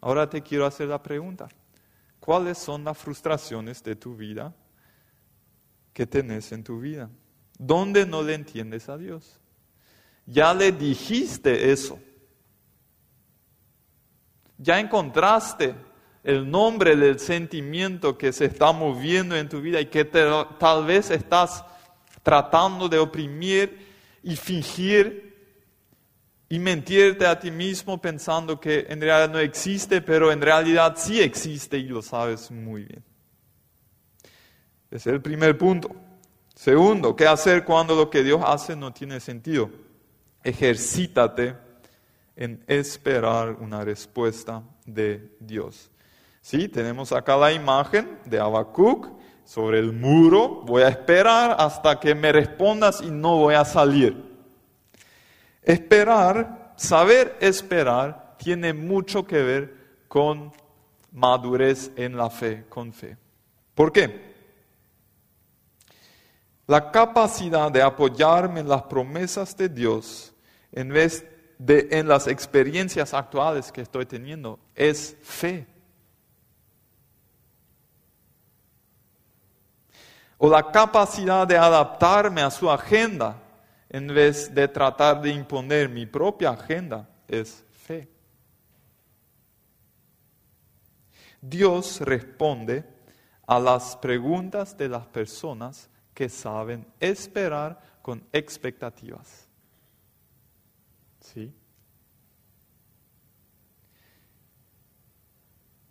Ahora 0.00 0.26
te 0.26 0.40
quiero 0.40 0.64
hacer 0.64 0.88
la 0.88 1.02
pregunta. 1.02 1.48
¿Cuáles 2.18 2.56
son 2.56 2.82
las 2.82 2.96
frustraciones 2.96 3.82
de 3.82 3.94
tu 3.94 4.16
vida 4.16 4.54
que 5.98 6.06
tenés 6.06 6.52
en 6.52 6.62
tu 6.62 6.78
vida? 6.78 7.10
¿Dónde 7.58 8.06
no 8.06 8.22
le 8.22 8.34
entiendes 8.34 8.88
a 8.88 8.96
Dios? 8.96 9.40
Ya 10.26 10.54
le 10.54 10.70
dijiste 10.70 11.72
eso. 11.72 11.98
Ya 14.58 14.78
encontraste 14.78 15.74
el 16.22 16.48
nombre 16.48 16.94
del 16.94 17.18
sentimiento 17.18 18.16
que 18.16 18.32
se 18.32 18.44
está 18.44 18.70
moviendo 18.70 19.36
en 19.36 19.48
tu 19.48 19.60
vida 19.60 19.80
y 19.80 19.86
que 19.86 20.04
tal 20.04 20.86
vez 20.86 21.10
estás 21.10 21.64
tratando 22.22 22.88
de 22.88 23.00
oprimir 23.00 23.84
y 24.22 24.36
fingir 24.36 25.36
y 26.48 26.60
mentirte 26.60 27.26
a 27.26 27.40
ti 27.40 27.50
mismo 27.50 28.00
pensando 28.00 28.60
que 28.60 28.86
en 28.88 29.00
realidad 29.00 29.30
no 29.32 29.40
existe, 29.40 30.00
pero 30.00 30.30
en 30.30 30.42
realidad 30.42 30.94
sí 30.96 31.20
existe 31.20 31.76
y 31.76 31.88
lo 31.88 32.02
sabes 32.02 32.52
muy 32.52 32.84
bien. 32.84 33.07
Es 34.90 35.06
el 35.06 35.20
primer 35.20 35.58
punto. 35.58 35.90
Segundo, 36.54 37.14
¿qué 37.14 37.26
hacer 37.26 37.64
cuando 37.64 37.94
lo 37.94 38.10
que 38.10 38.22
Dios 38.22 38.42
hace 38.44 38.74
no 38.74 38.92
tiene 38.92 39.20
sentido? 39.20 39.70
Ejercítate 40.42 41.54
en 42.34 42.64
esperar 42.66 43.56
una 43.60 43.84
respuesta 43.84 44.62
de 44.86 45.36
Dios. 45.40 45.90
Sí, 46.40 46.68
tenemos 46.68 47.12
acá 47.12 47.36
la 47.36 47.52
imagen 47.52 48.18
de 48.24 48.40
Habacuc 48.40 49.08
sobre 49.44 49.78
el 49.78 49.92
muro, 49.92 50.62
voy 50.64 50.82
a 50.82 50.88
esperar 50.88 51.56
hasta 51.58 52.00
que 52.00 52.14
me 52.14 52.32
respondas 52.32 53.00
y 53.00 53.10
no 53.10 53.36
voy 53.36 53.54
a 53.54 53.64
salir. 53.64 54.16
Esperar, 55.62 56.74
saber 56.76 57.36
esperar, 57.40 58.36
tiene 58.38 58.72
mucho 58.72 59.26
que 59.26 59.42
ver 59.42 59.74
con 60.08 60.52
madurez 61.12 61.90
en 61.96 62.16
la 62.16 62.30
fe, 62.30 62.64
con 62.68 62.92
fe. 62.92 63.16
¿Por 63.74 63.92
qué? 63.92 64.27
La 66.68 66.92
capacidad 66.92 67.72
de 67.72 67.82
apoyarme 67.82 68.60
en 68.60 68.68
las 68.68 68.82
promesas 68.82 69.56
de 69.56 69.68
Dios 69.68 70.32
en 70.70 70.90
vez 70.90 71.24
de 71.58 71.88
en 71.90 72.06
las 72.06 72.28
experiencias 72.28 73.12
actuales 73.12 73.72
que 73.72 73.80
estoy 73.80 74.06
teniendo 74.06 74.60
es 74.76 75.16
fe. 75.22 75.66
o 80.38 80.48
la 80.48 80.70
capacidad 80.70 81.46
de 81.46 81.58
adaptarme 81.58 82.40
a 82.42 82.50
su 82.50 82.70
agenda 82.70 83.36
en 83.90 84.06
vez 84.06 84.54
de 84.54 84.68
tratar 84.68 85.20
de 85.20 85.30
imponer 85.30 85.88
mi 85.88 86.06
propia 86.06 86.50
agenda 86.50 87.08
es 87.26 87.64
fe. 87.72 88.08
Dios 91.40 92.00
responde 92.00 92.84
a 93.46 93.58
las 93.58 93.96
preguntas 93.96 94.76
de 94.76 94.88
las 94.88 95.06
personas 95.06 95.88
que 96.18 96.28
saben 96.28 96.84
esperar 96.98 97.80
con 98.02 98.20
expectativas. 98.32 99.46
¿Sí? 101.20 101.54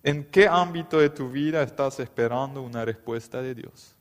¿En 0.03 0.25
qué 0.25 0.45
ámbito 0.45 0.99
de 0.99 1.11
tu 1.11 1.29
vida 1.29 1.63
estás 1.63 2.01
esperando 2.01 2.61
una 2.61 2.83
respuesta 2.83 3.41
de 3.41 3.55
Dios? 3.55 3.95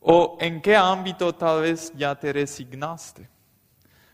¿O 0.00 0.38
en 0.40 0.60
qué 0.60 0.74
ámbito 0.74 1.32
tal 1.32 1.62
vez 1.62 1.92
ya 1.94 2.18
te 2.18 2.32
resignaste? 2.32 3.28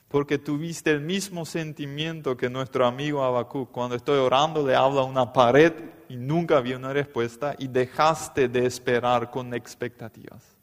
Porque 0.08 0.36
tuviste 0.36 0.90
el 0.90 1.00
mismo 1.00 1.46
sentimiento 1.46 2.36
que 2.36 2.50
nuestro 2.50 2.84
amigo 2.84 3.24
Habacuc. 3.24 3.70
Cuando 3.70 3.96
estoy 3.96 4.18
orando 4.18 4.66
le 4.66 4.76
habla 4.76 5.00
a 5.00 5.04
una 5.04 5.32
pared 5.32 5.72
y 6.10 6.18
nunca 6.18 6.58
había 6.58 6.76
una 6.76 6.92
respuesta 6.92 7.54
y 7.58 7.66
dejaste 7.66 8.50
de 8.50 8.66
esperar 8.66 9.30
con 9.30 9.54
expectativas. 9.54 10.57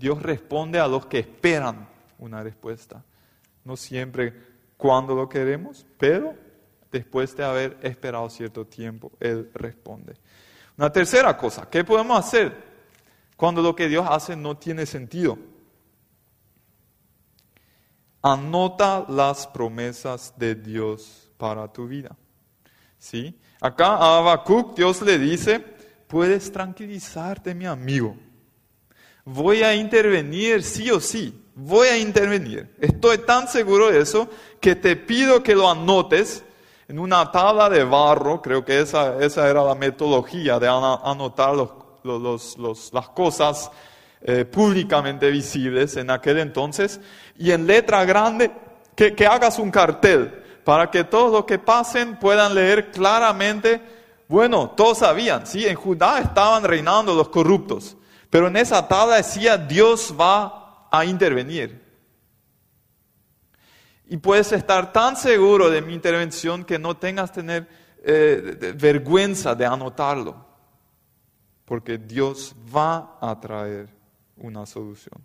Dios 0.00 0.22
responde 0.22 0.80
a 0.80 0.88
los 0.88 1.06
que 1.06 1.18
esperan 1.18 1.86
una 2.18 2.42
respuesta. 2.42 3.04
No 3.64 3.76
siempre 3.76 4.34
cuando 4.76 5.14
lo 5.14 5.28
queremos, 5.28 5.86
pero 5.98 6.34
después 6.90 7.36
de 7.36 7.44
haber 7.44 7.76
esperado 7.82 8.28
cierto 8.30 8.66
tiempo, 8.66 9.12
Él 9.20 9.50
responde. 9.54 10.14
Una 10.76 10.90
tercera 10.90 11.36
cosa, 11.36 11.68
¿qué 11.70 11.84
podemos 11.84 12.18
hacer? 12.18 12.70
cuando 13.40 13.62
lo 13.62 13.74
que 13.74 13.88
Dios 13.88 14.06
hace 14.06 14.36
no 14.36 14.58
tiene 14.58 14.84
sentido. 14.84 15.38
Anota 18.20 19.06
las 19.08 19.46
promesas 19.46 20.34
de 20.36 20.54
Dios 20.54 21.32
para 21.38 21.66
tu 21.72 21.88
vida. 21.88 22.14
¿Sí? 22.98 23.34
Acá 23.58 23.96
a 23.96 24.18
Habacuc 24.18 24.76
Dios 24.76 25.00
le 25.00 25.18
dice, 25.18 25.58
puedes 26.06 26.52
tranquilizarte, 26.52 27.54
mi 27.54 27.64
amigo. 27.64 28.14
Voy 29.24 29.62
a 29.62 29.74
intervenir 29.74 30.62
sí 30.62 30.90
o 30.90 31.00
sí, 31.00 31.34
voy 31.54 31.88
a 31.88 31.98
intervenir. 31.98 32.74
Estoy 32.80 33.18
tan 33.18 33.48
seguro 33.48 33.90
de 33.90 34.00
eso 34.00 34.28
que 34.60 34.74
te 34.74 34.96
pido 34.96 35.42
que 35.42 35.54
lo 35.54 35.70
anotes 35.70 36.44
en 36.90 36.98
una 36.98 37.30
tabla 37.30 37.70
de 37.70 37.84
barro, 37.84 38.42
creo 38.42 38.64
que 38.64 38.80
esa, 38.80 39.22
esa 39.22 39.48
era 39.48 39.62
la 39.62 39.76
metodología 39.76 40.58
de 40.58 40.66
anotar 40.66 41.54
las 41.54 43.08
cosas 43.10 43.70
eh, 44.22 44.44
públicamente 44.44 45.30
visibles 45.30 45.96
en 45.96 46.10
aquel 46.10 46.40
entonces, 46.40 47.00
y 47.38 47.52
en 47.52 47.64
letra 47.66 48.04
grande, 48.04 48.50
que, 48.96 49.14
que 49.14 49.24
hagas 49.24 49.60
un 49.60 49.70
cartel 49.70 50.42
para 50.64 50.90
que 50.90 51.04
todos 51.04 51.30
los 51.30 51.44
que 51.44 51.60
pasen 51.60 52.18
puedan 52.18 52.56
leer 52.56 52.90
claramente, 52.90 53.80
bueno, 54.26 54.70
todos 54.70 54.98
sabían, 54.98 55.46
¿sí? 55.46 55.66
En 55.66 55.76
Judá 55.76 56.18
estaban 56.18 56.64
reinando 56.64 57.14
los 57.14 57.28
corruptos, 57.28 57.96
pero 58.30 58.46
en 58.46 58.56
esa 58.56 58.86
tabla 58.86 59.16
decía, 59.16 59.58
Dios 59.58 60.14
va 60.18 60.88
a 60.90 61.04
intervenir. 61.04 61.84
Y 64.08 64.16
puedes 64.16 64.52
estar 64.52 64.92
tan 64.92 65.16
seguro 65.16 65.68
de 65.68 65.82
mi 65.82 65.94
intervención 65.94 66.64
que 66.64 66.78
no 66.78 66.96
tengas 66.96 67.32
tener 67.32 67.68
eh, 68.02 68.74
vergüenza 68.76 69.54
de 69.54 69.66
anotarlo, 69.66 70.46
porque 71.64 71.98
Dios 71.98 72.54
va 72.74 73.18
a 73.20 73.38
traer 73.40 73.88
una 74.36 74.64
solución. 74.64 75.24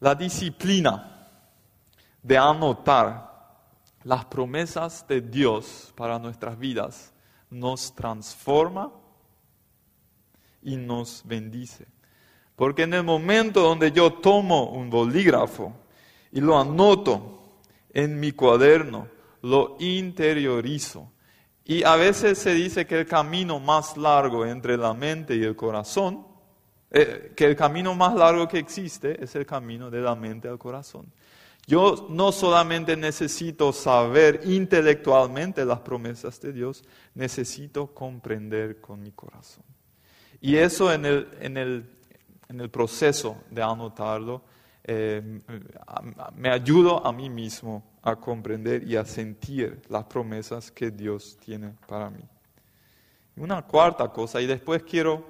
La 0.00 0.14
disciplina 0.14 1.28
de 2.22 2.38
anotar 2.38 3.28
las 4.04 4.24
promesas 4.26 5.06
de 5.08 5.20
Dios 5.20 5.92
para 5.96 6.18
nuestras 6.18 6.58
vidas 6.58 7.12
nos 7.50 7.94
transforma 7.94 8.92
y 10.62 10.76
nos 10.76 11.22
bendice. 11.24 11.86
Porque 12.56 12.82
en 12.82 12.94
el 12.94 13.04
momento 13.04 13.60
donde 13.60 13.92
yo 13.92 14.14
tomo 14.14 14.70
un 14.70 14.90
bolígrafo 14.90 15.74
y 16.32 16.40
lo 16.40 16.58
anoto 16.58 17.38
en 17.92 18.18
mi 18.18 18.32
cuaderno, 18.32 19.08
lo 19.42 19.76
interiorizo. 19.78 21.12
Y 21.64 21.84
a 21.84 21.96
veces 21.96 22.38
se 22.38 22.54
dice 22.54 22.86
que 22.86 23.00
el 23.00 23.06
camino 23.06 23.60
más 23.60 23.96
largo 23.96 24.44
entre 24.46 24.76
la 24.76 24.94
mente 24.94 25.36
y 25.36 25.44
el 25.44 25.54
corazón, 25.54 26.26
eh, 26.90 27.32
que 27.36 27.44
el 27.44 27.54
camino 27.54 27.94
más 27.94 28.14
largo 28.14 28.48
que 28.48 28.58
existe 28.58 29.22
es 29.22 29.36
el 29.36 29.44
camino 29.44 29.90
de 29.90 30.00
la 30.00 30.14
mente 30.14 30.48
al 30.48 30.58
corazón. 30.58 31.12
Yo 31.66 32.06
no 32.08 32.32
solamente 32.32 32.96
necesito 32.96 33.74
saber 33.74 34.40
intelectualmente 34.44 35.66
las 35.66 35.80
promesas 35.80 36.40
de 36.40 36.54
Dios, 36.54 36.82
necesito 37.14 37.88
comprender 37.88 38.80
con 38.80 39.02
mi 39.02 39.12
corazón. 39.12 39.64
Y 40.40 40.56
eso 40.56 40.92
en 40.92 41.04
el, 41.04 41.28
en 41.40 41.56
el 41.56 41.98
en 42.48 42.60
el 42.60 42.70
proceso 42.70 43.42
de 43.50 43.62
anotarlo, 43.62 44.42
eh, 44.84 45.40
me 46.34 46.50
ayudo 46.50 47.06
a 47.06 47.12
mí 47.12 47.28
mismo 47.28 47.84
a 48.02 48.16
comprender 48.16 48.88
y 48.88 48.96
a 48.96 49.04
sentir 49.04 49.82
las 49.88 50.04
promesas 50.04 50.70
que 50.70 50.90
Dios 50.90 51.36
tiene 51.44 51.74
para 51.86 52.08
mí. 52.08 52.22
Una 53.36 53.62
cuarta 53.62 54.08
cosa, 54.08 54.40
y 54.40 54.46
después 54.46 54.82
quiero, 54.82 55.26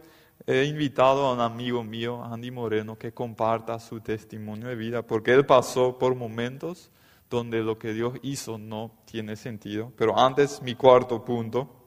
he 0.47 0.65
invitado 0.65 1.27
a 1.27 1.35
un 1.35 1.41
amigo 1.41 1.83
mío, 1.83 2.23
Andy 2.23 2.51
Moreno, 2.53 2.97
que 2.97 3.13
comparta 3.13 3.81
su 3.81 4.01
testimonio 4.01 4.69
de 4.69 4.77
vida, 4.77 5.03
porque 5.03 5.35
él 5.35 5.45
pasó 5.45 5.99
por 5.99 6.15
momentos 6.15 6.91
donde 7.29 7.63
lo 7.63 7.79
que 7.79 7.93
Dios 7.93 8.15
hizo 8.23 8.57
no 8.57 8.93
tiene 9.05 9.37
sentido. 9.37 9.93
Pero 9.97 10.19
antes, 10.19 10.63
mi 10.63 10.77
cuarto 10.77 11.23
punto, 11.23 11.78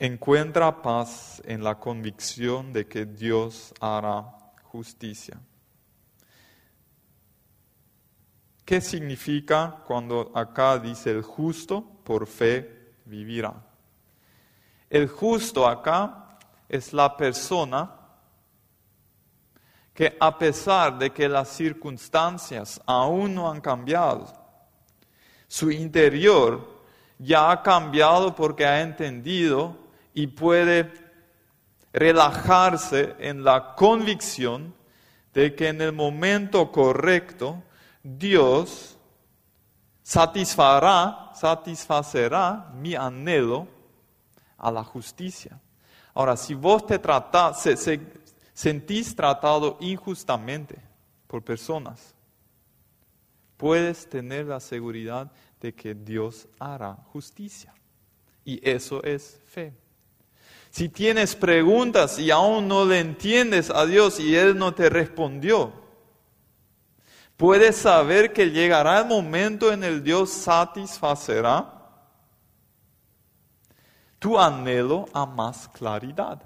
encuentra 0.00 0.80
paz 0.80 1.42
en 1.44 1.62
la 1.62 1.78
convicción 1.78 2.72
de 2.72 2.86
que 2.88 3.04
Dios 3.04 3.74
hará 3.80 4.34
justicia. 4.62 5.38
¿Qué 8.64 8.80
significa 8.80 9.82
cuando 9.86 10.32
acá 10.34 10.78
dice 10.78 11.10
el 11.10 11.22
justo 11.22 11.84
por 12.02 12.26
fe 12.26 12.94
vivirá? 13.04 13.52
El 14.88 15.06
justo 15.06 15.68
acá 15.68 16.38
es 16.66 16.94
la 16.94 17.14
persona 17.14 17.94
que 19.92 20.16
a 20.18 20.38
pesar 20.38 20.98
de 20.98 21.10
que 21.10 21.28
las 21.28 21.48
circunstancias 21.48 22.80
aún 22.86 23.34
no 23.34 23.50
han 23.50 23.60
cambiado, 23.60 24.32
su 25.46 25.70
interior 25.70 26.80
ya 27.18 27.50
ha 27.50 27.62
cambiado 27.62 28.34
porque 28.34 28.64
ha 28.64 28.80
entendido 28.80 29.89
y 30.20 30.26
puede 30.26 30.92
relajarse 31.94 33.16
en 33.20 33.42
la 33.42 33.74
convicción 33.74 34.74
de 35.32 35.54
que 35.54 35.68
en 35.68 35.80
el 35.80 35.92
momento 35.92 36.70
correcto 36.70 37.62
Dios 38.02 38.98
satisfará, 40.02 41.30
satisfacerá 41.34 42.70
mi 42.74 42.94
anhelo 42.94 43.66
a 44.58 44.70
la 44.70 44.84
justicia. 44.84 45.58
Ahora, 46.12 46.36
si 46.36 46.52
vos 46.52 46.86
te 46.86 46.98
tratás, 46.98 47.66
sentís 48.52 49.16
tratado 49.16 49.78
injustamente 49.80 50.76
por 51.26 51.42
personas, 51.42 52.14
puedes 53.56 54.06
tener 54.06 54.44
la 54.44 54.60
seguridad 54.60 55.32
de 55.62 55.74
que 55.74 55.94
Dios 55.94 56.46
hará 56.58 56.94
justicia. 57.10 57.72
Y 58.44 58.60
eso 58.68 59.02
es 59.02 59.40
fe. 59.46 59.79
Si 60.70 60.88
tienes 60.88 61.34
preguntas 61.34 62.18
y 62.18 62.30
aún 62.30 62.68
no 62.68 62.84
le 62.84 63.00
entiendes 63.00 63.70
a 63.70 63.86
Dios 63.86 64.20
y 64.20 64.36
Él 64.36 64.56
no 64.56 64.72
te 64.72 64.88
respondió, 64.88 65.72
puedes 67.36 67.76
saber 67.76 68.32
que 68.32 68.50
llegará 68.50 69.00
el 69.00 69.06
momento 69.06 69.72
en 69.72 69.82
el 69.82 70.02
Dios 70.04 70.30
satisfacerá 70.30 71.80
tu 74.20 74.38
anhelo 74.38 75.06
a 75.12 75.26
más 75.26 75.66
claridad. 75.68 76.40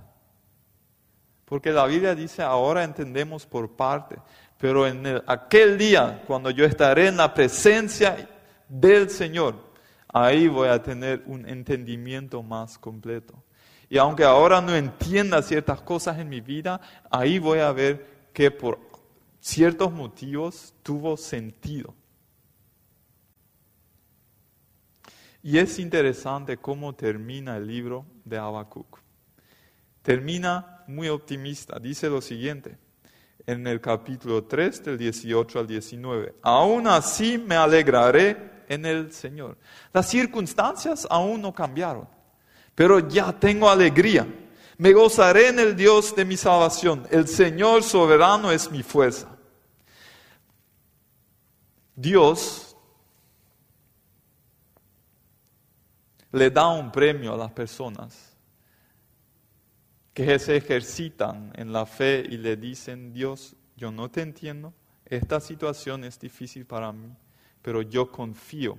Porque 1.44 1.70
la 1.70 1.84
Biblia 1.84 2.14
dice, 2.14 2.42
ahora 2.42 2.82
entendemos 2.82 3.44
por 3.44 3.76
parte, 3.76 4.16
pero 4.56 4.86
en 4.86 5.22
aquel 5.26 5.76
día, 5.76 6.22
cuando 6.26 6.48
yo 6.50 6.64
estaré 6.64 7.08
en 7.08 7.18
la 7.18 7.34
presencia 7.34 8.26
del 8.66 9.10
Señor, 9.10 9.56
ahí 10.08 10.48
voy 10.48 10.68
a 10.68 10.82
tener 10.82 11.22
un 11.26 11.46
entendimiento 11.46 12.42
más 12.42 12.78
completo. 12.78 13.43
Y 13.88 13.98
aunque 13.98 14.24
ahora 14.24 14.60
no 14.60 14.74
entienda 14.74 15.42
ciertas 15.42 15.80
cosas 15.80 16.18
en 16.18 16.28
mi 16.28 16.40
vida, 16.40 16.80
ahí 17.10 17.38
voy 17.38 17.60
a 17.60 17.72
ver 17.72 18.28
que 18.32 18.50
por 18.50 18.80
ciertos 19.40 19.92
motivos 19.92 20.74
tuvo 20.82 21.16
sentido. 21.16 21.94
Y 25.42 25.58
es 25.58 25.78
interesante 25.78 26.56
cómo 26.56 26.94
termina 26.94 27.56
el 27.58 27.66
libro 27.66 28.06
de 28.24 28.38
Habacuc. 28.38 28.98
Termina 30.00 30.82
muy 30.86 31.08
optimista. 31.08 31.78
Dice 31.78 32.08
lo 32.08 32.22
siguiente 32.22 32.78
en 33.46 33.66
el 33.66 33.80
capítulo 33.80 34.44
3 34.44 34.84
del 34.84 34.98
18 34.98 35.58
al 35.58 35.66
19. 35.66 36.36
Aún 36.42 36.86
así 36.86 37.36
me 37.36 37.56
alegraré 37.56 38.64
en 38.68 38.86
el 38.86 39.12
Señor. 39.12 39.58
Las 39.92 40.08
circunstancias 40.08 41.06
aún 41.10 41.42
no 41.42 41.52
cambiaron 41.52 42.08
pero 42.74 43.08
ya 43.08 43.32
tengo 43.38 43.68
alegría. 43.68 44.26
Me 44.78 44.92
gozaré 44.92 45.48
en 45.48 45.60
el 45.60 45.76
Dios 45.76 46.14
de 46.16 46.24
mi 46.24 46.36
salvación. 46.36 47.06
El 47.10 47.28
Señor 47.28 47.82
soberano 47.82 48.50
es 48.50 48.70
mi 48.70 48.82
fuerza. 48.82 49.28
Dios 51.94 52.76
le 56.32 56.50
da 56.50 56.66
un 56.68 56.90
premio 56.90 57.34
a 57.34 57.36
las 57.36 57.52
personas 57.52 58.36
que 60.12 60.38
se 60.40 60.56
ejercitan 60.56 61.52
en 61.54 61.72
la 61.72 61.86
fe 61.86 62.24
y 62.28 62.36
le 62.36 62.56
dicen, 62.56 63.12
Dios, 63.12 63.54
yo 63.76 63.92
no 63.92 64.10
te 64.10 64.22
entiendo, 64.22 64.74
esta 65.04 65.40
situación 65.40 66.02
es 66.04 66.18
difícil 66.18 66.66
para 66.66 66.92
mí, 66.92 67.14
pero 67.62 67.82
yo 67.82 68.10
confío 68.10 68.78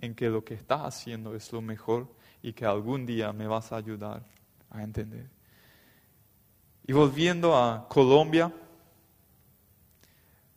en 0.00 0.14
que 0.14 0.28
lo 0.28 0.44
que 0.44 0.54
estás 0.54 0.82
haciendo 0.82 1.34
es 1.34 1.52
lo 1.52 1.60
mejor 1.60 2.08
y 2.46 2.52
que 2.52 2.64
algún 2.64 3.04
día 3.04 3.32
me 3.32 3.48
vas 3.48 3.72
a 3.72 3.76
ayudar 3.76 4.22
a 4.70 4.80
entender. 4.80 5.28
Y 6.86 6.92
volviendo 6.92 7.56
a 7.56 7.88
Colombia, 7.88 8.52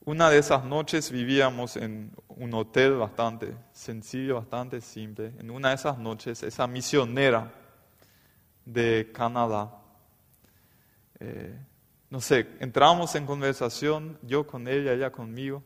una 0.05 0.29
de 0.29 0.37
esas 0.37 0.63
noches 0.63 1.09
vivíamos 1.09 1.77
en 1.77 2.11
un 2.27 2.53
hotel 2.53 2.93
bastante 2.93 3.55
sencillo, 3.73 4.35
bastante 4.35 4.81
simple. 4.81 5.33
En 5.39 5.49
una 5.49 5.69
de 5.69 5.75
esas 5.75 5.97
noches, 5.97 6.43
esa 6.43 6.67
misionera 6.67 7.51
de 8.65 9.09
Canadá, 9.11 9.75
eh, 11.19 11.57
no 12.11 12.21
sé, 12.21 12.49
entramos 12.59 13.15
en 13.15 13.25
conversación, 13.25 14.19
yo 14.21 14.45
con 14.45 14.67
ella, 14.67 14.93
ella 14.93 15.11
conmigo, 15.11 15.63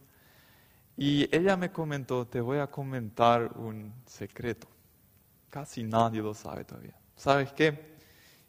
y 0.95 1.23
ella 1.35 1.57
me 1.57 1.69
comentó, 1.69 2.25
te 2.25 2.39
voy 2.39 2.59
a 2.59 2.67
comentar 2.67 3.57
un 3.57 3.93
secreto. 4.05 4.72
Casi 5.53 5.83
nadie 5.83 6.19
lo 6.19 6.33
sabe 6.33 6.65
todavía. 6.65 6.95
¿Sabes 7.15 7.53
qué? 7.53 7.93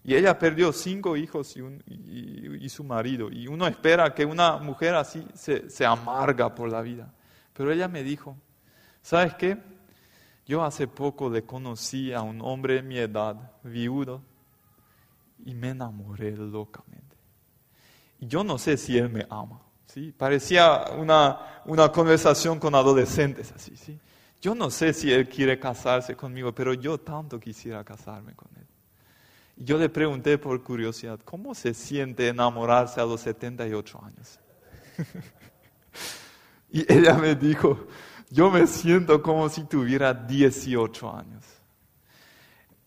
Y 0.04 0.14
ella 0.14 0.38
perdió 0.38 0.72
cinco 0.72 1.18
hijos 1.18 1.54
y, 1.54 2.68
su 2.70 2.82
marido. 2.82 3.30
Y 3.30 3.46
uno 3.46 3.66
espera 3.66 4.14
que 4.14 4.24
una 4.24 4.56
mujer 4.56 4.94
así 4.94 5.22
se, 5.34 5.68
se 5.68 5.84
amarga 5.84 6.54
por 6.54 6.72
la 6.72 6.80
vida. 6.80 7.12
Pero 7.52 7.70
ella 7.70 7.88
me 7.88 8.02
dijo, 8.02 8.38
¿sabes 9.02 9.34
qué? 9.34 9.58
Yo 10.46 10.64
hace 10.64 10.88
poco 10.88 11.28
le 11.28 11.42
conocí 11.42 12.10
a 12.10 12.22
un 12.22 12.40
hombre 12.40 12.76
de 12.76 12.82
mi 12.82 12.96
edad, 12.96 13.36
viudo, 13.62 14.22
y 15.44 15.54
me 15.54 15.68
enamoré 15.68 16.34
locamente. 16.34 17.16
Y 18.18 18.28
yo 18.28 18.42
no 18.44 18.56
sé 18.56 18.78
si 18.78 18.96
él 18.96 19.10
me 19.10 19.26
ama. 19.28 19.60
¿sí? 19.88 20.10
Parecía 20.10 20.86
una, 20.96 21.60
una 21.66 21.92
conversación 21.92 22.58
con 22.58 22.74
adolescentes 22.74 23.52
así. 23.52 23.76
¿sí? 23.76 24.00
Yo 24.44 24.54
no 24.54 24.68
sé 24.68 24.92
si 24.92 25.10
él 25.10 25.26
quiere 25.26 25.58
casarse 25.58 26.14
conmigo, 26.14 26.54
pero 26.54 26.74
yo 26.74 27.00
tanto 27.00 27.40
quisiera 27.40 27.82
casarme 27.82 28.34
con 28.34 28.50
él. 28.56 28.66
Yo 29.56 29.78
le 29.78 29.88
pregunté 29.88 30.36
por 30.36 30.62
curiosidad, 30.62 31.18
¿cómo 31.24 31.54
se 31.54 31.72
siente 31.72 32.28
enamorarse 32.28 33.00
a 33.00 33.06
los 33.06 33.22
78 33.22 34.04
años? 34.04 34.38
y 36.70 36.92
ella 36.92 37.14
me 37.14 37.34
dijo, 37.34 37.86
yo 38.28 38.50
me 38.50 38.66
siento 38.66 39.22
como 39.22 39.48
si 39.48 39.64
tuviera 39.64 40.12
18 40.12 41.16
años. 41.16 41.42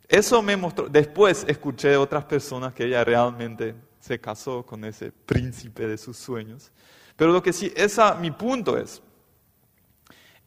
Eso 0.08 0.43
me 0.43 0.56
mostró, 0.56 0.88
después 0.88 1.43
escuché 1.48 1.88
de 1.88 1.98
otras 1.98 2.26
personas 2.26 2.72
que 2.72 2.86
ella 2.86 3.04
realmente 3.04 3.74
se 4.00 4.20
casó 4.20 4.63
con 4.63 4.86
ese 4.86 5.12
príncipe 5.12 5.88
de 5.88 5.98
sus 5.98 6.17
sueños. 6.17 6.72
Pero 7.15 7.32
lo 7.32 7.41
que 7.41 7.52
sí, 7.52 7.74
esa, 7.76 8.13
mi 8.13 8.30
punto 8.30 8.78
es, 8.78 9.02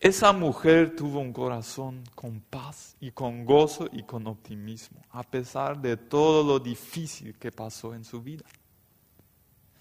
esa 0.00 0.32
mujer 0.32 0.96
tuvo 0.96 1.20
un 1.20 1.30
corazón 1.30 2.02
con 2.14 2.40
paz 2.40 2.96
y 3.00 3.10
con 3.10 3.44
gozo 3.44 3.86
y 3.92 4.02
con 4.02 4.26
optimismo, 4.26 5.02
a 5.10 5.22
pesar 5.22 5.78
de 5.78 5.98
todo 5.98 6.42
lo 6.42 6.58
difícil 6.58 7.36
que 7.38 7.52
pasó 7.52 7.94
en 7.94 8.02
su 8.02 8.22
vida. 8.22 8.46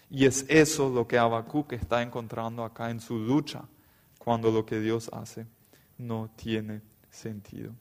Y 0.09 0.25
es 0.25 0.45
eso 0.49 0.89
lo 0.89 1.07
que 1.07 1.17
Habacuc 1.17 1.71
está 1.71 2.01
encontrando 2.01 2.65
acá 2.65 2.89
en 2.89 2.99
su 2.99 3.17
lucha, 3.17 3.63
cuando 4.17 4.51
lo 4.51 4.65
que 4.65 4.81
Dios 4.81 5.09
hace 5.13 5.47
no 5.97 6.29
tiene 6.35 6.81
sentido. 7.09 7.71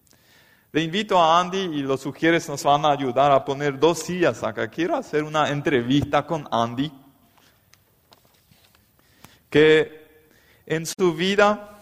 Le 0.70 0.82
invito 0.82 1.18
a 1.18 1.40
Andy 1.40 1.58
y 1.58 1.82
los 1.82 2.02
sugieres 2.02 2.48
nos 2.48 2.62
van 2.62 2.84
a 2.84 2.92
ayudar 2.92 3.32
a 3.32 3.44
poner 3.44 3.80
dos 3.80 3.98
sillas 3.98 4.44
acá. 4.44 4.68
Quiero 4.68 4.94
hacer 4.94 5.24
una 5.24 5.50
entrevista 5.50 6.24
con 6.24 6.46
Andy, 6.52 6.92
que 9.50 10.06
en 10.66 10.86
su 10.86 11.14
vida 11.14 11.77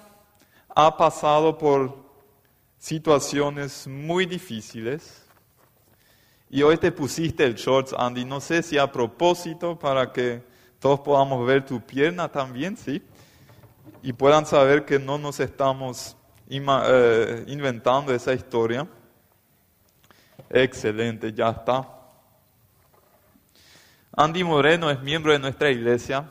ha 0.79 0.95
pasado 0.95 1.57
por 1.57 1.97
situaciones 2.77 3.87
muy 3.87 4.27
difíciles. 4.27 5.25
Y 6.51 6.63
hoy 6.63 6.77
te 6.77 6.93
pusiste 6.93 7.45
el 7.45 7.55
shorts, 7.55 7.95
Andy. 7.97 8.27
No 8.27 8.43
sé 8.43 8.63
si 8.63 8.77
a 8.77 8.93
propósito 8.93 9.79
para 9.79 10.13
que 10.13 10.43
todos 10.79 11.01
podamos 11.01 11.47
ver 11.47 11.65
tu 11.65 11.81
pierna 11.81 12.31
también, 12.31 12.77
¿sí? 12.77 13.03
Y 14.03 14.13
puedan 14.13 14.45
saber 14.45 14.85
que 14.85 14.99
no 14.99 15.17
nos 15.17 15.41
estamos 15.41 16.15
eh, 16.47 17.45
inventando 17.47 18.13
esa 18.13 18.35
historia. 18.35 18.87
Excelente, 20.51 21.33
ya 21.33 21.49
está. 21.49 21.89
Andy 24.15 24.45
Moreno 24.45 24.91
es 24.91 25.01
miembro 25.01 25.33
de 25.33 25.39
nuestra 25.39 25.71
iglesia. 25.71 26.29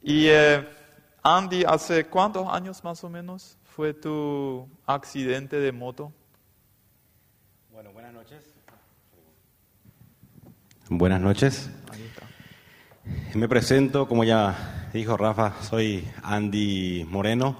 Y 0.00 0.28
eh, 0.28 0.79
Andy, 1.22 1.64
¿hace 1.64 2.06
cuántos 2.06 2.48
años 2.48 2.82
más 2.82 3.04
o 3.04 3.10
menos 3.10 3.58
fue 3.62 3.92
tu 3.92 4.66
accidente 4.86 5.60
de 5.60 5.70
moto? 5.70 6.12
Bueno, 7.70 7.92
buenas 7.92 8.14
noches. 8.14 8.38
Buenas 10.88 11.20
noches. 11.20 11.70
Me 13.34 13.48
presento, 13.48 14.08
como 14.08 14.24
ya 14.24 14.88
dijo 14.94 15.18
Rafa, 15.18 15.56
soy 15.62 16.08
Andy 16.22 17.04
Moreno, 17.06 17.58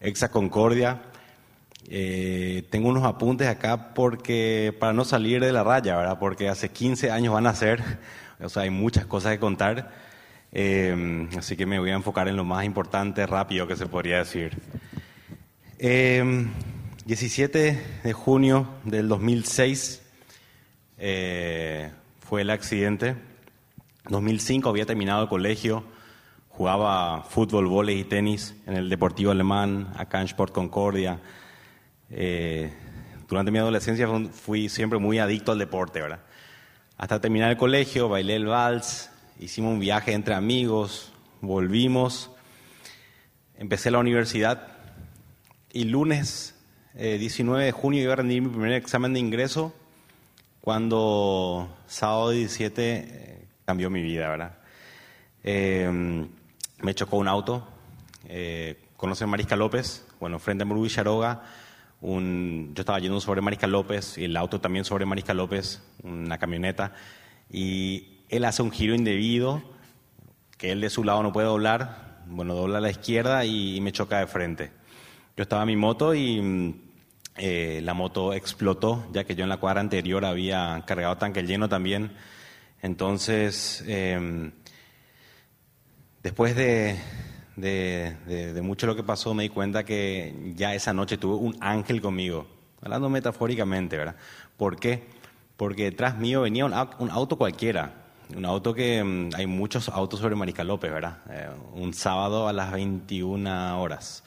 exa 0.00 0.30
Concordia. 0.30 1.00
Eh, 1.88 2.68
tengo 2.70 2.90
unos 2.90 3.04
apuntes 3.04 3.48
acá 3.48 3.94
porque 3.94 4.76
para 4.78 4.92
no 4.92 5.06
salir 5.06 5.40
de 5.40 5.52
la 5.52 5.64
raya, 5.64 5.96
¿verdad? 5.96 6.18
Porque 6.18 6.50
hace 6.50 6.68
15 6.68 7.10
años 7.10 7.32
van 7.32 7.46
a 7.46 7.54
ser, 7.54 7.82
o 8.38 8.50
sea, 8.50 8.64
hay 8.64 8.70
muchas 8.70 9.06
cosas 9.06 9.32
que 9.32 9.38
contar. 9.38 10.07
Eh, 10.52 11.28
así 11.36 11.56
que 11.56 11.66
me 11.66 11.78
voy 11.78 11.90
a 11.90 11.94
enfocar 11.94 12.28
en 12.28 12.36
lo 12.36 12.44
más 12.44 12.64
importante, 12.64 13.26
rápido 13.26 13.66
que 13.66 13.76
se 13.76 13.86
podría 13.86 14.18
decir. 14.18 14.56
17 15.78 17.68
eh, 17.68 17.78
de 18.02 18.12
junio 18.12 18.68
del 18.84 19.08
2006 19.08 20.02
eh, 20.98 21.90
fue 22.20 22.42
el 22.42 22.50
accidente. 22.50 23.16
2005 24.08 24.68
había 24.68 24.86
terminado 24.86 25.22
el 25.22 25.28
colegio, 25.28 25.84
jugaba 26.48 27.22
fútbol, 27.24 27.66
vóley 27.66 28.00
y 28.00 28.04
tenis 28.04 28.56
en 28.66 28.74
el 28.74 28.88
Deportivo 28.88 29.30
Alemán, 29.30 29.92
acá 29.96 30.20
en 30.20 30.26
Sport 30.26 30.52
Concordia. 30.52 31.20
durante 33.28 33.50
mi 33.50 33.58
adolescencia 33.58 34.08
fui 34.32 34.70
siempre 34.70 34.98
muy 34.98 35.18
adicto 35.18 35.52
al 35.52 35.58
deporte, 35.58 36.00
¿verdad? 36.00 36.20
Hasta 36.96 37.20
terminar 37.20 37.50
el 37.50 37.58
colegio, 37.58 38.08
bailé 38.08 38.36
el 38.36 38.46
vals, 38.46 39.10
hicimos 39.38 39.72
un 39.72 39.80
viaje 39.80 40.12
entre 40.12 40.34
amigos, 40.34 41.12
volvimos, 41.40 42.30
empecé 43.56 43.90
la 43.90 43.98
universidad 43.98 44.68
y 45.72 45.84
lunes 45.84 46.54
19 46.94 47.62
eh, 47.62 47.66
de 47.66 47.72
junio 47.72 48.02
iba 48.02 48.14
a 48.14 48.16
rendir 48.16 48.42
mi 48.42 48.48
primer 48.48 48.72
examen 48.72 49.12
de 49.12 49.20
ingreso 49.20 49.72
cuando 50.60 51.76
sábado 51.86 52.30
17 52.30 52.82
eh, 52.82 53.48
cambió 53.64 53.90
mi 53.90 54.02
vida, 54.02 54.28
¿verdad? 54.28 54.58
Eh, 55.44 56.26
me 56.80 56.94
chocó 56.94 57.16
un 57.16 57.28
auto, 57.28 57.66
conocen 58.96 59.28
Marisca 59.28 59.56
López, 59.56 60.06
bueno, 60.20 60.38
frente 60.38 60.62
a 60.62 60.66
Murú 60.66 60.86
Charoga, 60.88 61.42
un, 62.00 62.72
yo 62.74 62.82
estaba 62.82 62.98
yendo 62.98 63.20
sobre 63.20 63.40
Marisca 63.40 63.66
López 63.66 64.18
y 64.18 64.24
el 64.24 64.36
auto 64.36 64.60
también 64.60 64.84
sobre 64.84 65.06
Marisca 65.06 65.34
López, 65.34 65.82
una 66.02 66.38
camioneta, 66.38 66.92
y 67.50 68.17
él 68.28 68.44
hace 68.44 68.62
un 68.62 68.70
giro 68.70 68.94
indebido, 68.94 69.62
que 70.56 70.72
él 70.72 70.80
de 70.80 70.90
su 70.90 71.04
lado 71.04 71.22
no 71.22 71.32
puede 71.32 71.46
doblar, 71.46 72.22
bueno, 72.26 72.54
dobla 72.54 72.78
a 72.78 72.80
la 72.80 72.90
izquierda 72.90 73.44
y, 73.44 73.80
me 73.80 73.92
choca 73.92 74.18
de 74.18 74.26
frente. 74.26 74.70
Yo 75.36 75.42
estaba 75.42 75.62
en 75.62 75.68
mi 75.68 75.76
moto 75.76 76.14
y 76.14 76.40
mm, 76.40 76.74
eh, 77.36 77.80
la 77.82 77.94
moto 77.94 78.34
explotó, 78.34 79.06
ya 79.12 79.24
que 79.24 79.34
yo 79.34 79.44
en 79.44 79.48
la 79.48 79.58
cuadra 79.58 79.80
anterior 79.80 80.24
había 80.24 80.82
cargado 80.86 81.16
tanque 81.16 81.42
lleno 81.42 81.68
también. 81.68 82.12
Entonces, 82.82 83.82
em, 83.86 84.52
después 86.22 86.54
de, 86.54 86.98
mucho 88.62 88.86
lo 88.86 88.94
que 88.96 89.02
pasó, 89.02 89.34
me 89.34 89.44
di 89.44 89.48
cuenta 89.48 89.84
que 89.84 90.52
ya 90.54 90.74
esa 90.74 90.92
noche 90.92 91.16
tuve 91.16 91.36
un 91.36 91.56
ángel 91.60 92.00
conmigo, 92.00 92.46
hablando 92.82 93.08
metafóricamente, 93.08 93.96
¿verdad? 93.96 94.16
¿Por 94.56 94.78
qué? 94.78 95.06
Porque 95.56 95.84
detrás 95.84 96.18
mío 96.18 96.42
venía 96.42 96.66
un 96.66 96.72
auto 97.10 97.36
cualquiera, 97.36 97.97
un 98.36 98.44
auto 98.44 98.74
que 98.74 99.02
mm, 99.02 99.30
hay 99.34 99.46
muchos 99.46 99.88
autos 99.88 100.20
sobre 100.20 100.34
Marica 100.34 100.64
López, 100.64 100.90
¿verdad? 100.90 101.18
Eh, 101.30 101.48
un 101.74 101.94
sábado 101.94 102.48
a 102.48 102.52
las 102.52 102.72
21 102.72 103.80
horas, 103.80 104.22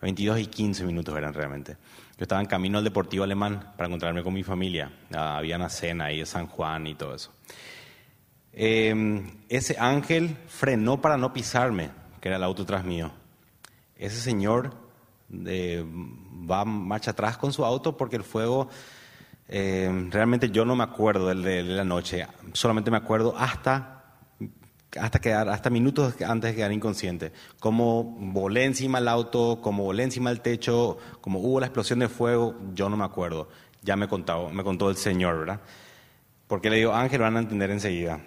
22 0.00 0.40
y 0.40 0.46
15 0.46 0.84
minutos 0.84 1.16
eran 1.16 1.34
realmente. 1.34 1.76
Yo 2.18 2.24
estaba 2.24 2.40
en 2.40 2.46
camino 2.46 2.78
al 2.78 2.84
Deportivo 2.84 3.24
Alemán 3.24 3.72
para 3.76 3.86
encontrarme 3.86 4.22
con 4.22 4.34
mi 4.34 4.42
familia. 4.42 4.92
Ah, 5.14 5.38
había 5.38 5.56
una 5.56 5.68
cena 5.68 6.06
ahí 6.06 6.20
de 6.20 6.26
San 6.26 6.46
Juan 6.46 6.86
y 6.86 6.94
todo 6.94 7.14
eso. 7.14 7.32
Em, 8.52 9.30
ese 9.48 9.76
ángel 9.78 10.36
frenó 10.46 11.00
para 11.00 11.16
no 11.16 11.32
pisarme, 11.32 11.90
que 12.20 12.28
era 12.28 12.36
el 12.36 12.44
auto 12.44 12.66
tras 12.66 12.84
mío. 12.84 13.10
Ese 13.96 14.20
señor 14.20 14.74
eh, 15.46 15.84
va 16.50 16.64
marcha 16.64 17.12
atrás 17.12 17.38
con 17.38 17.52
su 17.52 17.64
auto 17.64 17.96
porque 17.96 18.16
el 18.16 18.24
fuego 18.24 18.68
eh, 19.54 20.08
realmente 20.10 20.50
yo 20.50 20.64
no 20.64 20.74
me 20.74 20.82
acuerdo 20.82 21.28
de, 21.28 21.62
la 21.62 21.84
noche, 21.84 22.26
solamente 22.54 22.90
me 22.90 22.96
acuerdo 22.96 23.34
hasta, 23.36 24.04
hasta, 24.98 25.20
quedar, 25.20 25.50
hasta 25.50 25.68
minutos 25.68 26.14
antes 26.22 26.50
de 26.50 26.56
quedar 26.56 26.72
inconsciente. 26.72 27.32
Como 27.60 28.02
volé 28.02 28.64
encima 28.64 28.98
del 28.98 29.08
auto, 29.08 29.60
como 29.60 29.84
volé 29.84 30.04
encima 30.04 30.30
del 30.30 30.40
techo, 30.40 30.96
como 31.20 31.40
hubo 31.40 31.60
la 31.60 31.66
explosión 31.66 31.98
de 31.98 32.08
fuego, 32.08 32.56
yo 32.72 32.88
no 32.88 32.96
me 32.96 33.04
acuerdo. 33.04 33.50
Ya 33.82 33.94
me 33.94 34.08
contó, 34.08 34.48
me 34.48 34.64
contó 34.64 34.88
el 34.88 34.96
Señor, 34.96 35.40
¿verdad? 35.40 35.60
Porque 36.46 36.70
le 36.70 36.76
digo, 36.76 36.94
Ángel, 36.94 37.20
van 37.20 37.36
a 37.36 37.40
entender 37.40 37.70
enseguida. 37.70 38.20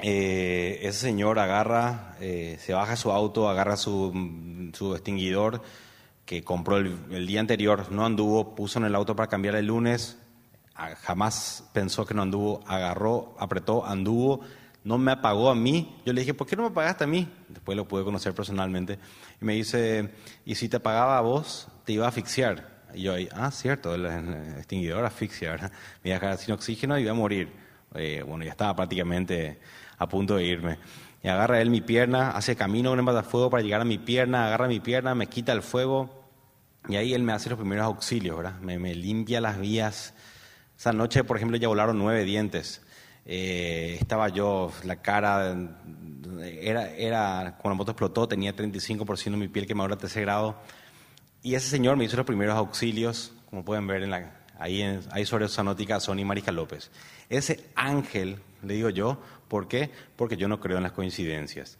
Eh, 0.00 0.78
ese 0.82 1.00
señor 1.00 1.38
agarra, 1.40 2.16
eh, 2.20 2.56
se 2.60 2.72
baja 2.72 2.96
su 2.96 3.10
auto, 3.10 3.48
agarra 3.50 3.76
su, 3.76 4.70
su 4.72 4.94
extinguidor 4.94 5.60
que 6.28 6.44
compró 6.44 6.76
el, 6.76 7.26
día 7.26 7.40
anterior, 7.40 7.90
no 7.90 8.04
anduvo, 8.04 8.54
puso 8.54 8.78
en 8.78 8.84
el 8.84 8.94
auto 8.94 9.16
para 9.16 9.28
cambiar 9.28 9.54
el 9.56 9.66
lunes, 9.66 10.18
jamás 11.02 11.64
pensó 11.72 12.06
que 12.06 12.14
no 12.14 12.22
anduvo, 12.22 12.60
agarró, 12.66 13.34
apretó, 13.38 13.84
anduvo, 13.84 14.40
no 14.84 14.96
me 14.98 15.12
apagó 15.12 15.50
a 15.50 15.54
mí. 15.54 15.96
Yo 16.06 16.12
le 16.12 16.20
dije, 16.20 16.34
¿por 16.34 16.46
qué 16.46 16.56
no 16.56 16.62
me 16.62 16.68
apagaste 16.68 17.04
a 17.04 17.06
mí? 17.06 17.28
Después 17.48 17.76
lo 17.76 17.86
pude 17.86 18.04
conocer 18.04 18.32
personalmente. 18.34 18.98
Y 19.40 19.44
me 19.44 19.54
dice, 19.54 20.10
¿y 20.44 20.54
si 20.54 20.68
te 20.68 20.76
apagaba 20.76 21.18
a 21.18 21.20
vos, 21.20 21.68
te 21.84 21.92
iba 21.92 22.06
a 22.06 22.08
asfixiar? 22.08 22.78
Y 22.94 23.02
yo 23.02 23.14
ahí, 23.14 23.28
ah, 23.32 23.50
cierto, 23.50 23.94
el, 23.94 24.06
extinguidor 24.56 25.04
asfixia, 25.04 25.50
¿verdad? 25.50 25.72
Me 26.02 26.10
iba 26.10 26.16
a 26.16 26.20
dejar 26.20 26.38
sin 26.38 26.54
oxígeno 26.54 26.98
y 26.98 27.02
iba 27.02 27.10
a 27.10 27.14
morir. 27.14 27.52
Eh, 27.94 28.22
bueno, 28.26 28.44
ya 28.44 28.52
estaba 28.52 28.74
prácticamente 28.74 29.58
a 29.98 30.08
punto 30.08 30.36
de 30.36 30.44
irme. 30.44 30.78
Y 31.22 31.28
agarra 31.28 31.60
él 31.60 31.70
mi 31.70 31.80
pierna, 31.80 32.30
hace 32.30 32.56
camino 32.56 32.90
con 32.90 32.98
el 32.98 33.04
matafuego 33.04 33.50
para 33.50 33.62
llegar 33.62 33.80
a 33.80 33.84
mi 33.84 33.98
pierna, 33.98 34.46
agarra 34.46 34.68
mi 34.68 34.80
pierna, 34.80 35.14
me 35.14 35.26
quita 35.26 35.52
el 35.52 35.62
fuego. 35.62 36.24
Y 36.88 36.96
ahí 36.96 37.12
él 37.12 37.22
me 37.22 37.32
hace 37.32 37.50
los 37.50 37.58
primeros 37.58 37.84
auxilios, 37.84 38.36
¿verdad? 38.36 38.58
Me, 38.60 38.78
me 38.78 38.94
limpia 38.94 39.40
las 39.40 39.58
vías. 39.58 40.14
Esa 40.78 40.92
noche, 40.92 41.24
por 41.24 41.36
ejemplo, 41.36 41.56
ya 41.56 41.66
volaron 41.66 41.98
nueve 41.98 42.22
dientes. 42.22 42.82
Eh, 43.26 43.96
estaba 44.00 44.28
yo, 44.28 44.72
la 44.84 45.02
cara, 45.02 45.56
era, 46.40 46.90
era, 46.90 47.56
cuando 47.60 47.70
la 47.70 47.74
moto 47.74 47.90
explotó, 47.90 48.28
tenía 48.28 48.54
35% 48.54 49.24
de 49.24 49.36
mi 49.36 49.48
piel 49.48 49.66
quemadura 49.66 49.96
de 49.96 50.02
tercer 50.02 50.22
grado. 50.22 50.56
Y 51.42 51.56
ese 51.56 51.68
señor 51.68 51.96
me 51.96 52.04
hizo 52.04 52.16
los 52.16 52.24
primeros 52.24 52.56
auxilios, 52.56 53.32
como 53.50 53.64
pueden 53.64 53.88
ver 53.88 54.04
en 54.04 54.10
la, 54.10 54.38
ahí, 54.56 54.80
en, 54.82 55.00
ahí 55.10 55.26
sobre 55.26 55.46
esa 55.46 55.64
nótica, 55.64 55.98
Sonny 55.98 56.24
Marija 56.24 56.52
López. 56.52 56.92
Ese 57.28 57.68
ángel, 57.74 58.38
le 58.62 58.74
digo 58.74 58.88
yo, 58.88 59.20
¿por 59.48 59.66
qué? 59.66 59.90
Porque 60.14 60.36
yo 60.36 60.46
no 60.46 60.60
creo 60.60 60.76
en 60.76 60.84
las 60.84 60.92
coincidencias. 60.92 61.78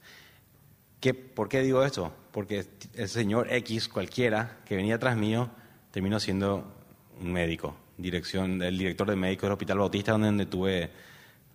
¿Qué, 1.01 1.15
¿Por 1.15 1.49
qué 1.49 1.63
digo 1.63 1.85
eso? 1.85 2.13
Porque 2.33 2.67
el 2.95 3.09
señor 3.09 3.47
X, 3.53 3.89
cualquiera, 3.89 4.59
que 4.67 4.75
venía 4.75 4.99
tras 4.99 5.17
mío, 5.17 5.51
terminó 5.93 6.19
siendo 6.19 6.75
un 7.21 7.33
médico, 7.33 7.77
dirección, 7.99 8.63
el 8.63 8.79
director 8.79 9.09
de 9.09 9.17
médicos 9.17 9.43
del 9.43 9.53
Hospital 9.53 9.79
Bautista, 9.79 10.13
donde 10.13 10.47
tuve 10.47 10.91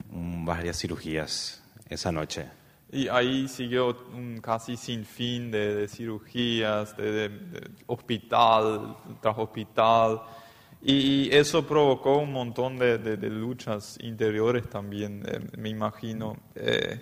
varias 0.09 0.77
cirugías 0.77 1.63
esa 1.89 2.11
noche. 2.11 2.45
Y 2.91 3.07
ahí 3.07 3.47
siguió 3.47 4.05
un 4.13 4.39
casi 4.39 4.77
sin 4.77 5.03
fin 5.03 5.49
de, 5.49 5.73
de 5.73 5.87
cirugías, 5.87 6.95
de, 6.95 7.11
de, 7.11 7.29
de, 7.29 7.71
hospital 7.87 8.97
tras 9.19 9.35
hospital. 9.35 10.21
Y, 10.85 11.33
eso 11.33 11.65
provocó 11.65 12.17
un 12.17 12.33
montón 12.33 12.77
de, 12.77 13.17
luchas 13.29 13.97
interiores 14.01 14.69
también, 14.69 15.23
eh, 15.25 15.39
me 15.57 15.69
imagino. 15.69 16.37
Eh, 16.55 16.99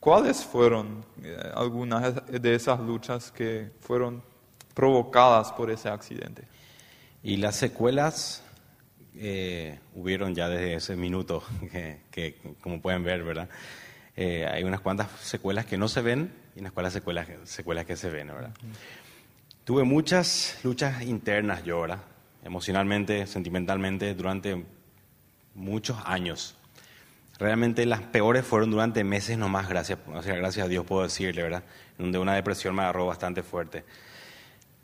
¿Cuáles 0.00 0.44
fueron 0.44 1.04
eh, 1.22 1.36
algunas 1.54 2.26
de 2.26 2.54
esas 2.54 2.80
luchas 2.80 3.30
que 3.30 3.70
fueron 3.80 4.22
provocadas 4.74 5.52
por 5.52 5.70
ese 5.70 5.88
accidente? 5.88 6.44
Y 7.22 7.36
las 7.36 7.56
secuelas 7.56 8.42
eh, 9.20 9.78
hubieron 9.94 10.34
ya 10.34 10.48
desde 10.48 10.74
ese 10.74 10.96
minuto, 10.96 11.42
que, 12.10 12.36
como 12.60 12.80
pueden 12.80 13.02
ver, 13.02 13.24
¿verdad? 13.24 13.48
Eh, 14.16 14.46
hay 14.46 14.64
unas 14.64 14.80
cuantas 14.80 15.08
secuelas 15.20 15.66
que 15.66 15.76
no 15.76 15.88
se 15.88 16.02
ven 16.02 16.32
y 16.54 16.60
unas 16.60 16.72
cuantas 16.72 16.92
secuelas, 16.92 17.28
secuelas 17.44 17.84
que 17.84 17.96
se 17.96 18.10
ven, 18.10 18.28
¿verdad? 18.28 18.52
Tuve 19.64 19.84
muchas 19.84 20.58
luchas 20.62 21.02
internas 21.02 21.64
yo, 21.64 21.80
¿verdad? 21.80 22.00
Emocionalmente, 22.44 23.26
sentimentalmente, 23.26 24.14
durante 24.14 24.64
muchos 25.54 25.98
años. 26.04 26.56
Realmente 27.38 27.86
las 27.86 28.02
peores 28.02 28.44
fueron 28.44 28.70
durante 28.70 29.04
meses 29.04 29.36
nomás, 29.36 29.68
gracias, 29.68 29.98
o 30.06 30.22
sea, 30.22 30.34
gracias 30.36 30.66
a 30.66 30.68
Dios 30.68 30.84
puedo 30.84 31.02
decirle, 31.02 31.42
¿verdad? 31.42 31.64
Donde 31.96 32.18
una 32.18 32.34
depresión 32.34 32.74
me 32.74 32.82
agarró 32.82 33.06
bastante 33.06 33.42
fuerte. 33.42 33.84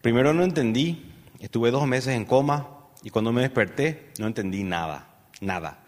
Primero 0.03 0.33
no 0.33 0.45
entendí, 0.45 1.13
estuve 1.41 1.71
dos 1.71 1.87
meses 1.87 2.15
en 2.15 2.25
coma, 2.25 2.74
y 3.05 3.11
cuando 3.11 3.33
me 3.33 3.43
desperté, 3.43 4.13
no 4.19 4.27
entendí 4.27 4.65
nada, 4.65 5.07
nada. 5.43 5.85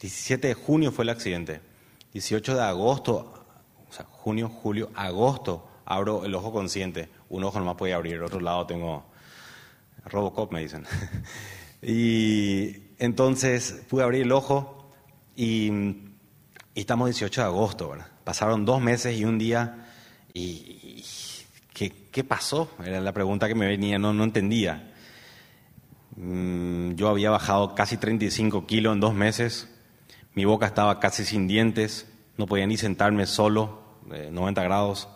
17 0.00 0.48
de 0.48 0.54
junio 0.54 0.90
fue 0.90 1.04
el 1.04 1.10
accidente. 1.10 1.60
18 2.12 2.56
de 2.56 2.62
agosto, 2.62 3.46
o 3.88 3.92
sea, 3.92 4.06
junio, 4.06 4.48
julio, 4.48 4.90
agosto, 4.96 5.68
abro 5.84 6.24
el 6.24 6.34
ojo 6.34 6.52
consciente. 6.52 7.08
Un 7.28 7.44
ojo 7.44 7.60
no 7.60 7.64
más 7.64 7.76
puede 7.76 7.94
abrir, 7.94 8.14
el 8.14 8.24
otro 8.24 8.40
lado 8.40 8.66
tengo 8.66 9.06
Robocop, 10.04 10.52
me 10.52 10.62
dicen. 10.62 10.84
y 11.80 12.76
entonces 12.98 13.84
pude 13.88 14.02
abrir 14.02 14.22
el 14.22 14.32
ojo 14.32 14.90
y, 15.36 15.70
estamos 16.74 17.06
18 17.06 17.40
de 17.40 17.46
agosto, 17.46 17.90
¿verdad? 17.90 18.08
Pasaron 18.24 18.64
dos 18.64 18.80
meses 18.80 19.16
y 19.16 19.24
un 19.24 19.38
día 19.38 19.86
y, 20.34 21.04
¿qué, 21.72 21.92
¿qué, 22.10 22.24
pasó? 22.24 22.68
Era 22.84 23.00
la 23.00 23.12
pregunta 23.12 23.46
que 23.46 23.54
me 23.54 23.68
venía, 23.68 23.96
no 24.00 24.24
entendía. 24.24 24.92
Mm, 26.16 26.94
yo 26.94 27.08
había 27.08 27.30
bajado 27.30 27.74
casi 27.74 27.98
35 27.98 28.66
kilos 28.66 28.94
en 28.94 29.00
dos 29.00 29.14
meses, 29.14 29.68
mi 30.34 30.44
boca 30.44 30.66
estaba 30.66 30.98
casi 30.98 31.24
sin 31.24 31.46
dientes, 31.46 32.08
no 32.36 32.46
podía 32.46 32.66
ni 32.66 32.76
sentarme 32.76 33.26
solo, 33.26 33.82
90 34.30 34.62
grados. 34.62 35.08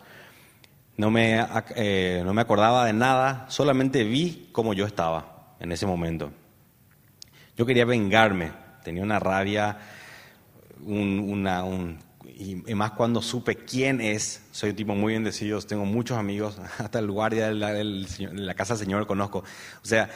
No 0.97 1.09
me, 1.09 1.45
eh, 1.75 2.21
no 2.25 2.33
me 2.33 2.41
acordaba 2.41 2.85
de 2.85 2.93
nada, 2.93 3.45
solamente 3.49 4.03
vi 4.03 4.49
cómo 4.51 4.73
yo 4.73 4.85
estaba 4.85 5.55
en 5.59 5.71
ese 5.71 5.85
momento. 5.85 6.31
Yo 7.57 7.65
quería 7.65 7.85
vengarme, 7.85 8.51
tenía 8.83 9.03
una 9.03 9.19
rabia, 9.19 9.77
y, 12.37 12.55
más 12.75 12.91
cuando 12.91 13.21
supe 13.21 13.55
quién 13.55 14.01
es. 14.01 14.43
Soy 14.51 14.71
un 14.71 14.75
tipo 14.75 14.95
muy 14.95 15.13
bendecido, 15.13 15.61
tengo 15.61 15.85
muchos 15.85 16.17
amigos, 16.17 16.59
hasta 16.77 16.99
el 16.99 17.09
guardia 17.09 17.47
de 17.47 17.83
la 17.83 18.53
casa 18.53 18.73
del 18.73 18.83
Señor 18.83 19.07
conozco. 19.07 19.39
O 19.39 19.85
sea, 19.85 20.09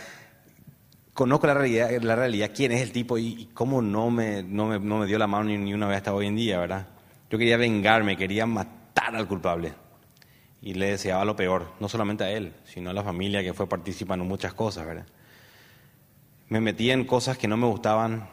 conozco 1.16 1.48
la 1.48 1.54
realidad, 1.54 1.90
la 2.02 2.16
realidad, 2.16 2.52
quién 2.54 2.74
es 2.74 2.82
el 2.82 2.92
tipo 2.92 3.18
y, 3.18 3.50
cómo 3.54 3.82
no 3.82 4.12
me, 4.12 4.44
no 4.44 4.68
me, 4.68 4.80
no, 4.80 5.00
me, 5.00 5.08
dio 5.08 5.18
la 5.18 5.28
mano 5.28 5.46
ni, 5.46 5.74
una 5.74 5.88
vez 5.88 5.98
hasta 5.98 6.14
hoy 6.14 6.28
en 6.28 6.36
día, 6.36 6.60
¿verdad? 6.60 6.88
Yo 7.30 7.38
quería 7.40 7.56
vengarme, 7.56 8.18
quería 8.18 8.46
matar 8.46 9.16
al 9.16 9.26
culpable. 9.26 9.74
Y 10.62 10.74
le 10.74 10.92
deseaba 10.92 11.24
lo 11.24 11.36
peor, 11.36 11.72
no 11.80 11.88
solamente 11.88 12.26
a 12.26 12.32
él, 12.32 12.54
sino 12.66 12.90
a 12.90 12.94
la 12.94 13.02
familia 13.02 13.42
que 13.42 13.54
fue 13.54 13.68
participando 13.68 14.24
en 14.24 14.30
muchas 14.30 14.54
cosas, 14.54 14.86
¿verdad? 14.86 15.06
Me 16.50 16.60
metí 16.60 16.92
en 16.92 17.06
cosas 17.06 17.38
que 17.38 17.48
no 17.48 17.56
me 17.56 17.66
gustaban, 17.66 18.28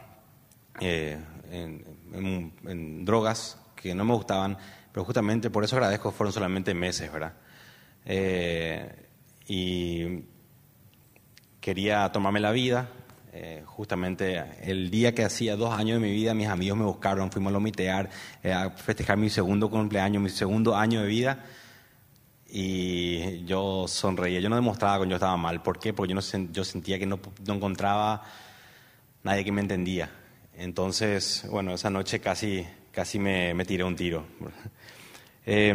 eh, 0.81 1.19
en, 1.53 2.53
en, 2.67 3.05
drogas 3.05 3.59
que 3.77 3.95
no 3.95 4.05
me 4.05 4.15
gustaban, 4.15 4.59
pero 4.91 5.05
justamente 5.05 5.51
por 5.51 5.63
eso 5.63 5.77
agradezco, 5.77 6.11
fueron 6.11 6.33
solamente 6.33 6.75
meses, 6.75 7.13
¿verdad? 7.13 7.35
Eh, 8.05 9.09
y 9.47 10.25
quería 11.63 12.11
tomarme 12.13 12.41
la 12.41 12.51
vida. 12.51 12.89
Eh, 13.33 13.63
justamente 13.65 14.45
el 14.63 14.91
día 14.91 15.15
que 15.15 15.25
hacía 15.25 15.57
dos 15.57 15.73
años 15.73 15.99
de 15.99 16.07
mi 16.07 16.13
vida, 16.13 16.35
mis 16.35 16.49
amigos 16.49 16.77
me 16.77 16.85
buscaron, 16.85 17.31
fuimos 17.31 17.51
a 17.51 17.55
lomitear, 17.55 18.11
eh, 18.43 18.53
a 18.53 18.69
festejar 18.71 19.17
mi 19.17 19.31
segundo 19.31 19.71
cumpleaños, 19.71 20.23
mi 20.23 20.29
segundo 20.29 20.77
año 20.77 21.01
de 21.01 21.07
vida. 21.07 21.45
Y 22.49 23.45
yo 23.45 23.87
sonreía, 23.89 24.41
yo 24.41 24.51
no 24.51 24.57
demostraba 24.57 25.03
que 25.03 25.09
yo 25.09 25.17
estaba 25.17 25.39
mal. 25.39 25.63
¿Por 25.63 25.79
qué? 25.79 25.95
Porque 25.95 26.13
yo, 26.13 26.21
no, 26.21 26.53
yo 26.53 26.65
sentía 26.65 26.99
que 26.99 27.07
no, 27.07 27.19
no 27.47 27.55
encontraba 27.55 28.23
nadie 29.23 29.45
que 29.45 29.53
me 29.53 29.63
entendía. 29.63 30.11
Entonces, 30.55 31.47
bueno, 31.51 31.73
esa 31.73 31.89
noche 31.89 32.21
casi, 32.21 32.67
casi 32.91 33.19
me, 33.19 33.55
me 33.55 33.65
tiré 33.65 33.85
un 33.85 33.97
tiro. 33.97 34.25
Eh, 35.45 35.75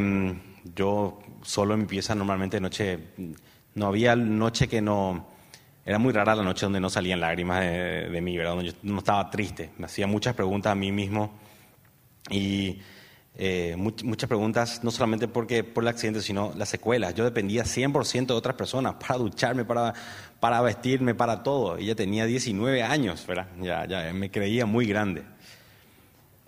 yo 0.73 1.19
solo 1.41 1.73
en 1.73 1.82
mi 1.82 1.86
pieza 1.88 2.15
normalmente 2.15 2.58
noche, 2.62 3.00
no 3.76 3.88
había 3.88 4.15
noche 4.15 4.69
que 4.69 4.82
no 4.82 5.28
era 5.88 6.00
muy 6.00 6.12
rara 6.12 6.36
la 6.36 6.43
noche 6.43 6.65
donde 6.65 6.82
no 6.82 6.89
salían 6.89 7.21
lágrimas 7.21 7.62
de, 7.62 8.19
mí, 8.21 8.38
¿verdad? 8.38 8.56
Donde 8.56 8.71
yo 8.71 8.78
no 8.84 8.97
estaba 8.97 9.30
triste. 9.30 9.69
Me 9.78 9.86
hacía 9.86 10.06
muchas 10.06 10.36
preguntas 10.36 10.73
a 10.73 10.76
mí 10.76 10.91
mismo 10.91 11.32
y 12.30 12.82
eh, 13.36 13.73
muchas 13.78 14.28
preguntas, 14.28 14.84
no 14.84 14.91
solamente 14.91 15.30
porque, 15.30 15.63
por 15.63 15.86
el 15.86 15.88
accidente, 15.88 16.19
sino 16.21 16.52
las 16.58 16.67
secuelas. 16.67 17.15
Yo 17.15 17.23
dependía 17.23 17.63
100% 17.63 18.26
de 18.26 18.34
otras 18.34 18.58
personas 18.58 18.95
para 18.95 19.17
ducharme, 19.17 19.63
para, 19.63 19.93
para 20.41 20.60
vestirme, 20.60 21.15
para 21.15 21.41
todo. 21.41 21.78
Ella 21.78 21.95
tenía 21.95 22.26
19 22.26 22.84
años, 22.84 23.26
¿verdad? 23.26 23.47
Ya, 23.62 23.86
ya 23.86 24.12
me 24.12 24.30
creía 24.30 24.65
muy 24.65 24.88
grande. 24.88 25.23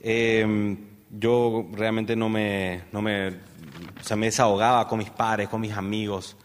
Eh, 0.02 0.78
yo 1.12 1.66
realmente 1.72 2.18
no 2.18 2.28
me, 2.28 2.82
no 2.92 3.02
me, 3.02 3.30
o 3.30 4.04
sea, 4.04 4.18
me 4.18 4.26
desahogaba 4.26 4.86
con 4.86 5.00
mis 5.00 5.12
padres, 5.12 5.48
con 5.48 5.62
mis 5.62 5.72
amigos. 5.72 6.36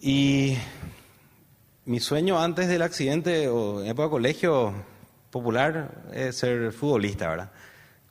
Y 0.00 0.56
mi 1.84 1.98
sueño 1.98 2.40
antes 2.40 2.68
del 2.68 2.82
accidente 2.82 3.48
o 3.48 3.82
en 3.82 3.88
época 3.88 4.04
de 4.04 4.10
colegio 4.10 4.72
popular 5.30 6.04
es 6.12 6.36
ser 6.36 6.72
futbolista, 6.72 7.28
¿verdad? 7.28 7.50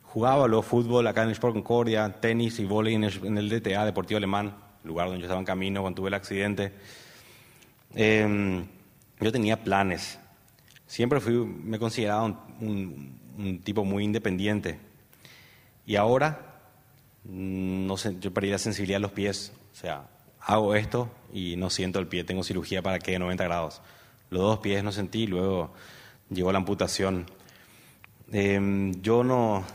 Jugaba 0.04 0.48
luego 0.48 0.62
fútbol 0.62 1.08
acá 1.08 1.22
en 1.22 1.30
el 1.30 1.34
Sport 1.34 1.54
Concordia, 1.54 2.20
tenis 2.20 2.60
y 2.60 2.66
voleibol 2.66 3.26
en 3.26 3.38
el, 3.38 3.50
DTA, 3.50 3.86
Deportivo 3.86 4.18
Alemán, 4.18 4.54
lugar 4.84 5.08
donde 5.08 5.22
yo 5.22 5.26
estaba 5.26 5.40
en 5.40 5.46
camino 5.46 5.82
cuando 5.82 6.02
tuve 6.02 6.10
el 6.10 6.16
accidente. 6.16 6.74
Em, 7.96 8.66
yo 9.22 9.32
tenía 9.32 9.64
planes. 9.64 10.20
Siempre 10.86 11.22
fui, 11.22 11.34
me 11.34 11.80
consideraba 11.80 12.24
un, 12.24 13.18
un, 13.38 13.60
tipo 13.60 13.86
muy 13.86 14.04
independiente. 14.04 14.80
Y 15.86 15.96
ahora, 15.96 16.60
mm, 17.24 17.88
no 17.88 17.96
sé, 17.96 18.18
yo 18.20 18.34
perdí 18.34 18.50
la 18.50 18.58
sensibilidad 18.58 18.98
de 18.98 19.02
los 19.02 19.14
pies. 19.14 19.54
O 19.72 19.76
sea, 19.76 20.10
hago 20.42 20.76
esto 20.76 21.10
y 21.34 21.56
no 21.56 21.70
siento 21.70 22.00
el 22.00 22.08
pie, 22.08 22.24
tengo 22.24 22.44
cirugía 22.44 22.82
para 22.82 23.00
que 23.00 23.12
de 23.12 23.20
90 23.20 23.44
grados. 23.44 23.82
Los 24.30 24.42
dos 24.42 24.60
pies 24.60 24.84
no 24.84 24.92
sentí, 24.92 25.28
luego 25.28 25.74
llegó 26.30 26.52
la 26.52 26.58
amputación. 26.60 27.26
Em, 28.32 29.02
yo 29.02 29.24
no, 29.24 29.66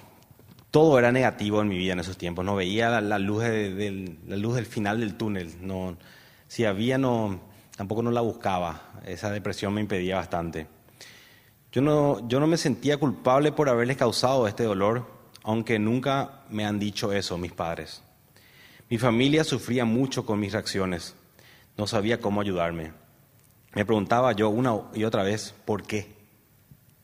todo 0.70 0.98
era 0.98 1.12
negativo 1.12 1.60
en 1.60 1.68
mi 1.68 1.78
vida 1.78 1.92
en 1.92 2.00
esos 2.00 2.16
tiempos, 2.16 2.44
no 2.44 2.56
veía 2.56 3.00
la, 3.00 3.18
luz, 3.18 3.42
del 3.44 4.66
final 4.66 5.00
del 5.00 5.16
túnel, 5.16 5.52
si 6.48 6.64
había, 6.64 6.96
no, 6.96 7.40
tampoco 7.76 8.02
no 8.02 8.10
la 8.10 8.20
buscaba. 8.20 8.92
Esa 9.04 9.30
depresión 9.30 9.74
me 9.74 9.80
impedía 9.80 10.16
bastante. 10.16 10.66
Yo 11.72 11.82
no, 11.82 12.26
yo 12.28 12.40
no 12.40 12.46
me 12.46 12.56
sentía 12.56 12.96
culpable 12.96 13.52
por 13.52 13.68
haberles 13.68 13.96
causado 13.96 14.48
este 14.48 14.64
dolor, 14.64 15.06
aunque 15.42 15.78
nunca 15.78 16.44
me 16.48 16.64
han 16.64 16.78
dicho 16.78 17.12
eso 17.12 17.36
mis 17.36 17.52
padres. 17.52 18.02
Mi 18.88 18.98
familia 18.98 19.42
sufría 19.42 19.84
mucho 19.84 20.24
con 20.24 20.38
mis 20.38 20.52
reacciones. 20.52 21.16
No 21.76 21.88
sabía 21.88 22.20
cómo 22.20 22.40
ayudarme. 22.40 22.92
Me 23.74 23.84
preguntaba 23.84 24.32
yo 24.32 24.48
una 24.48 24.80
y 24.94 25.02
otra 25.02 25.24
vez 25.24 25.54
por 25.64 25.82
qué, 25.82 26.14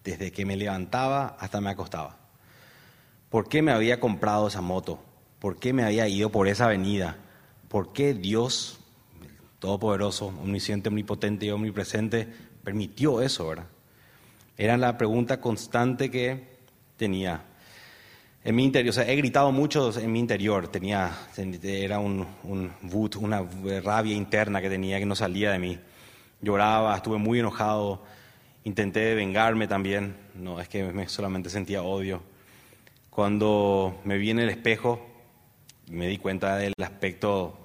desde 0.04 0.30
que 0.30 0.46
me 0.46 0.56
levantaba 0.56 1.36
hasta 1.40 1.60
me 1.60 1.70
acostaba. 1.70 2.18
¿Por 3.30 3.48
qué 3.48 3.62
me 3.62 3.72
había 3.72 3.98
comprado 3.98 4.46
esa 4.46 4.60
moto? 4.60 5.02
¿Por 5.40 5.56
qué 5.58 5.72
me 5.72 5.82
había 5.82 6.06
ido 6.06 6.30
por 6.30 6.46
esa 6.46 6.66
avenida? 6.66 7.16
¿Por 7.68 7.92
qué 7.92 8.14
Dios, 8.14 8.78
Todopoderoso, 9.58 10.26
Omnisciente, 10.26 10.88
Omnipotente 10.88 11.46
y 11.46 11.50
Omnipresente, 11.50 12.28
permitió 12.62 13.22
eso, 13.22 13.48
verdad? 13.48 13.66
Era 14.56 14.76
la 14.76 14.96
pregunta 14.96 15.40
constante 15.40 16.10
que 16.10 16.58
tenía 16.96 17.44
en 18.44 18.54
mi 18.54 18.64
interior. 18.64 18.90
O 18.90 18.92
sea, 18.92 19.08
he 19.08 19.16
gritado 19.16 19.52
mucho 19.52 19.96
en 19.98 20.12
mi 20.12 20.18
interior. 20.20 20.68
Tenía, 20.68 21.12
era 21.62 21.98
un, 21.98 22.26
un 22.44 22.72
una 23.20 23.42
rabia 23.82 24.14
interna 24.14 24.60
que 24.60 24.68
tenía 24.68 24.98
que 24.98 25.06
no 25.06 25.14
salía 25.14 25.52
de 25.52 25.58
mí. 25.58 25.78
Lloraba, 26.40 26.96
estuve 26.96 27.18
muy 27.18 27.38
enojado, 27.38 28.02
intenté 28.64 29.14
vengarme 29.14 29.68
también. 29.68 30.16
No, 30.34 30.60
es 30.60 30.68
que 30.68 30.84
me 30.84 31.08
solamente 31.08 31.50
sentía 31.50 31.82
odio. 31.82 32.22
Cuando 33.10 34.00
me 34.04 34.18
vi 34.18 34.30
en 34.30 34.38
el 34.38 34.48
espejo, 34.48 35.06
me 35.90 36.08
di 36.08 36.18
cuenta 36.18 36.56
del 36.56 36.72
aspecto 36.82 37.58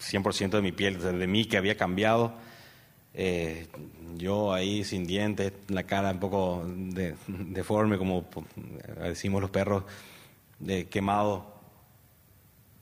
100% 0.00 0.50
de 0.50 0.62
mi 0.62 0.72
piel, 0.72 1.00
de 1.00 1.26
mí 1.26 1.46
que 1.46 1.56
había 1.56 1.76
cambiado 1.76 2.34
eh, 3.12 3.66
yo 4.16 4.52
ahí 4.52 4.84
sin 4.84 5.06
dientes, 5.06 5.52
la 5.68 5.82
cara 5.84 6.12
un 6.12 6.20
poco 6.20 6.64
deforme, 6.66 7.98
como 7.98 8.26
decimos 9.02 9.40
los 9.40 9.50
perros, 9.50 9.84
de 10.60 10.88
quemado. 10.88 11.50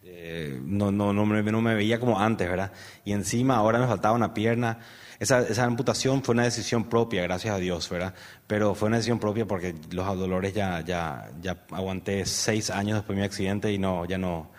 Eh, 0.03 0.61
no, 0.62 0.91
no, 0.91 1.12
no, 1.12 1.25
me, 1.27 1.43
no 1.43 1.61
me 1.62 1.75
veía 1.75 1.99
como 1.99 2.19
antes, 2.19 2.49
¿verdad? 2.49 2.73
Y 3.05 3.12
encima 3.12 3.57
ahora 3.57 3.79
me 3.79 3.87
faltaba 3.87 4.14
una 4.14 4.35
pierna. 4.35 4.79
Esa, 5.19 5.41
esa, 5.41 5.64
amputación 5.64 6.23
fue 6.23 6.35
una 6.35 6.45
decisión 6.45 6.85
propia, 6.85 7.23
gracias 7.23 7.55
a 7.55 7.59
Dios, 7.59 7.88
¿verdad? 7.91 8.14
Pero 8.47 8.75
fue 8.75 8.88
una 8.88 8.99
decisión 8.99 9.19
propia 9.19 9.47
porque 9.47 9.75
los 9.91 10.07
dolores 10.19 10.55
ya, 10.55 10.81
ya, 10.83 11.31
ya 11.41 11.64
aguanté 11.71 12.25
seis 12.25 12.71
años 12.71 12.99
después 12.99 13.17
de 13.17 13.21
mi 13.23 13.27
accidente 13.27 13.73
y 13.73 13.79
no, 13.79 14.05
ya 14.05 14.19
no, 14.19 14.51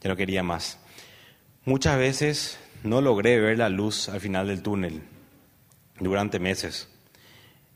ya 0.00 0.10
no 0.10 0.16
quería 0.16 0.42
más. 0.42 0.78
Muchas 1.64 1.98
veces 1.98 2.58
no 2.84 3.00
logré 3.00 3.40
ver 3.40 3.58
la 3.58 3.68
luz 3.68 4.08
al 4.08 4.20
final 4.20 4.46
del 4.46 4.62
túnel 4.62 5.02
durante 5.98 6.38
meses, 6.38 6.88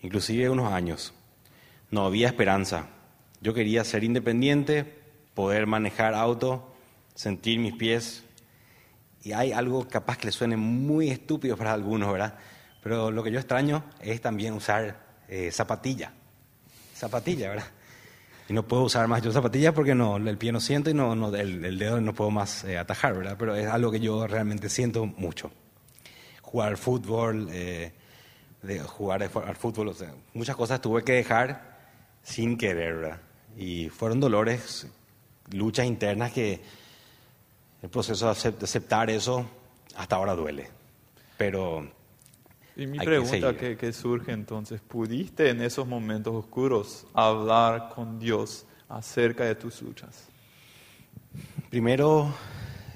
inclusive 0.01 0.49
unos 0.49 0.73
años. 0.73 1.12
No 1.90 2.07
había 2.07 2.29
esperanza. 2.29 2.87
Yo 3.42 3.52
quería 3.52 3.83
ser 3.83 4.05
independiente, 4.05 4.85
poder 5.35 5.66
manejar 5.66 6.14
auto, 6.14 6.72
sentir 7.14 7.59
mis 7.59 7.74
pies. 7.74 8.22
Y 9.24 9.33
hay 9.33 9.50
algo 9.50 9.88
capaz 9.88 10.16
que 10.16 10.26
le 10.26 10.33
suene 10.33 10.57
muy 10.57 11.11
estúpido 11.11 11.57
para 11.57 11.72
algunos, 11.72 12.12
¿verdad? 12.12 12.38
Pero 12.85 13.11
lo 13.11 13.22
que 13.24 13.33
yo 13.33 13.40
extraño 13.40 13.85
es 14.00 14.20
también 14.20 14.55
usar 14.55 14.96
eh, 15.28 15.50
zapatilla. 15.50 16.12
Zapatilla, 16.94 17.48
¿verdad? 17.48 17.66
Y 18.48 18.52
no 18.52 18.62
puedo 18.62 18.85
usar 18.85 19.09
más 19.09 19.22
yo 19.22 19.33
zapatillas 19.33 19.74
porque 19.74 19.94
no, 19.94 20.18
el 20.18 20.38
pie 20.38 20.52
no 20.52 20.61
siento 20.61 20.90
y 20.90 20.94
no, 20.94 21.16
no 21.16 21.35
el, 21.35 21.78
dedo 21.78 22.00
no 22.00 22.14
puedo 22.14 22.31
más 22.31 22.62
eh, 22.62 22.78
atajar, 22.78 23.16
¿verdad? 23.16 23.37
Pero 23.37 23.57
es 23.57 23.66
algo 23.66 23.90
que 23.90 23.98
yo 23.98 24.24
realmente 24.28 24.68
siento 24.68 25.07
mucho. 25.07 25.50
Jugar 26.42 26.76
fútbol, 26.76 27.48
eh, 27.50 27.92
de 28.62 28.78
jugar 28.81 29.24
al 29.24 29.57
fútbol, 29.57 29.88
o 29.88 29.94
sea, 29.94 30.14
muchas 30.33 30.55
cosas 30.55 30.81
tuve 30.81 31.02
que 31.02 31.14
dejar 31.14 31.72
sin 32.22 32.57
querer, 32.57 32.94
¿verdad? 32.94 33.20
Y 33.56 33.88
fueron 33.88 34.20
dolores, 34.20 34.86
luchas 35.50 35.86
internas 35.86 36.32
que 36.32 36.60
el 37.82 37.88
proceso 37.88 38.26
de 38.26 38.32
aceptar 38.62 39.10
eso 39.10 39.46
hasta 39.96 40.16
ahora 40.16 40.34
duele. 40.34 40.70
Pero 41.36 41.86
y 42.76 42.86
mi 42.86 42.98
pregunta 42.98 43.54
que, 43.56 43.92
surge 43.92 44.32
entonces, 44.32 44.80
¿pudiste 44.80 45.50
en 45.50 45.60
esos 45.60 45.86
momentos 45.86 46.34
oscuros 46.34 47.06
hablar 47.12 47.90
con 47.94 48.18
Dios 48.18 48.64
acerca 48.88 49.44
de 49.44 49.54
tus 49.54 49.82
luchas? 49.82 50.28
Primero, 51.68 52.34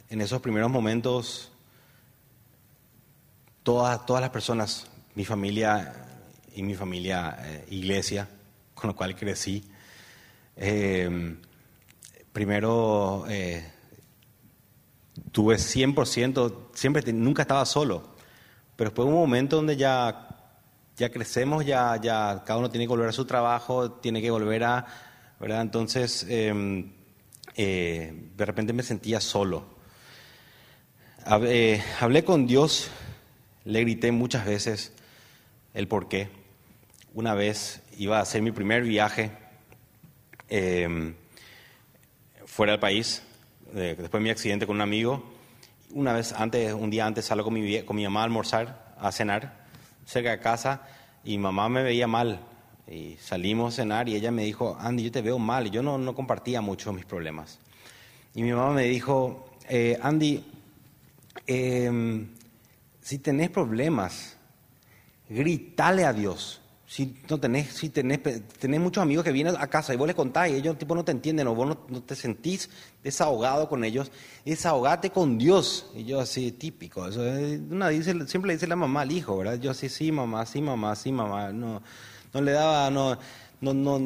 en 0.09 0.21
esos 0.21 0.41
primeros 0.41 0.71
momentos, 0.71 1.53
todas, 3.63 4.07
todas 4.07 4.23
las 4.23 4.31
personas, 4.31 4.87
mi 5.15 5.25
familia 5.25 5.93
y 6.55 6.63
mi 6.63 6.75
familia 6.75 7.37
eh, 7.41 7.67
iglesia, 7.71 8.29
con 8.75 8.89
la 8.89 8.97
cual 8.97 9.15
crecí, 9.15 9.63
eh, 10.57 11.37
primero 12.33 13.25
eh, 13.29 13.65
tuve 15.33 15.57
100%, 15.57 16.71
siempre, 16.75 17.13
nunca 17.13 17.43
estaba 17.43 17.65
solo 17.65 18.17
pero 18.77 18.91
después 18.91 19.09
un 19.09 19.15
momento 19.15 19.57
donde 19.57 19.77
ya, 19.77 20.29
ya 20.97 21.11
crecemos, 21.11 21.65
ya, 21.65 21.97
ya 21.97 22.43
cada 22.45 22.59
uno 22.59 22.71
tiene 22.71 22.85
que 22.85 22.91
volver 22.91 23.09
a 23.09 23.13
su 23.13 23.25
trabajo, 23.25 23.93
tiene 23.93 24.21
que 24.21 24.31
volver 24.31 24.65
a, 24.65 24.87
¿verdad? 25.41 25.63
Entonces, 25.63 26.27
em, 26.29 26.93
eh, 27.57 28.31
de 28.37 28.45
repente 28.45 28.75
me 28.75 28.83
sentía 28.83 29.21
solo. 29.21 29.65
Eh, 31.27 31.83
hablé 32.01 32.23
con 32.23 32.47
Dios, 32.47 32.91
le 33.65 33.81
grité 33.81 34.13
muchas 34.13 34.45
veces 34.45 34.93
el 35.73 35.89
por 35.89 36.09
qué. 36.09 36.29
Una 37.15 37.33
vez 37.35 37.81
iba 37.99 38.19
a 38.19 38.23
hacer 38.23 38.43
mi 38.43 38.53
primer 38.53 38.83
viaje 38.83 39.33
em, 40.49 41.15
fuera 42.45 42.73
del 42.73 42.81
país, 42.81 43.23
después 43.73 44.13
de 44.13 44.21
mi 44.21 44.31
accidente 44.31 44.67
con 44.67 44.77
un 44.77 44.83
amigo, 44.83 45.37
una 45.91 46.13
vez 46.13 46.33
antes, 46.33 46.73
un 46.73 46.91
día 46.91 47.07
antes 47.07 47.25
salgo 47.25 47.45
con 47.45 47.55
mi, 47.55 47.83
con 47.83 47.97
mi 47.97 48.05
mamá 48.05 48.21
a 48.21 48.25
almorzar, 48.25 48.95
a 48.99 49.13
cenar, 49.13 49.67
cerca 50.05 50.31
de 50.31 50.41
casa, 50.41 50.83
y 51.25 51.39
mamá 51.39 51.69
me 51.69 51.83
veía 51.83 52.07
mal. 52.07 52.41
Y 52.89 53.17
salimos 53.21 53.75
a 53.75 53.77
cenar 53.83 54.09
y 54.09 54.15
ella 54.15 54.31
me 54.31 54.45
dijo, 54.45 54.77
Andy, 54.81 55.05
yo 55.05 55.11
te 55.11 55.23
veo 55.23 55.39
mal. 55.39 55.67
Y 55.67 55.71
yo 55.71 55.83
no, 55.83 55.99
no 55.99 56.15
compartía 56.15 56.61
mucho 56.61 56.93
mis 56.93 57.05
problemas. 57.05 57.59
Y 58.35 58.43
mi 58.43 58.53
mamá 58.53 58.73
me 58.73 58.85
dijo, 58.85 59.49
eh, 59.69 59.99
Andy, 60.01 60.45
em, 61.47 62.29
si 63.01 63.19
tenés 63.19 63.51
problemas, 63.51 64.37
gritale 65.29 66.05
a 66.05 66.13
Dios. 66.13 66.61
Si 66.87 67.17
no 67.29 67.39
tenés, 67.41 67.73
si 67.73 67.89
tenés, 67.89 68.21
tenés 68.61 68.81
muchos 68.81 69.03
amigos 69.03 69.25
que 69.25 69.33
vienen 69.33 69.57
a 69.59 69.67
casa 69.67 69.93
y 69.93 69.97
vos 69.97 70.07
les 70.07 70.15
contás 70.15 70.51
y 70.51 70.55
ellos 70.55 70.79
tipo 70.79 70.95
no 70.95 71.05
te 71.05 71.11
entienden 71.11 71.49
o 71.49 71.55
vos 71.55 71.77
no, 71.89 72.03
te 72.03 72.15
sentís 72.15 72.71
desahogado 73.03 73.69
con 73.69 73.83
ellos, 73.83 74.13
desahogate 74.45 75.11
con 75.11 75.37
Dios. 75.37 75.91
Y 75.97 76.05
yo 76.05 76.21
así, 76.21 76.53
típico. 76.53 77.09
Eso, 77.09 77.23
siempre 78.27 78.49
le 78.49 78.55
dice 78.55 78.69
la 78.69 78.77
mamá 78.77 79.01
al 79.01 79.11
hijo, 79.11 79.37
¿verdad? 79.37 79.59
Yo 79.59 79.73
así, 79.73 79.89
sí, 79.89 80.13
mamá, 80.13 80.47
sí, 80.47 80.63
mamá, 80.63 80.95
sí, 80.95 81.11
mamá. 81.11 81.51
No, 81.51 81.83
no 82.33 82.41
le 82.41 82.53
daba, 82.53 82.89
no, 82.89 83.19
no, 83.61 83.75
no, 83.75 83.99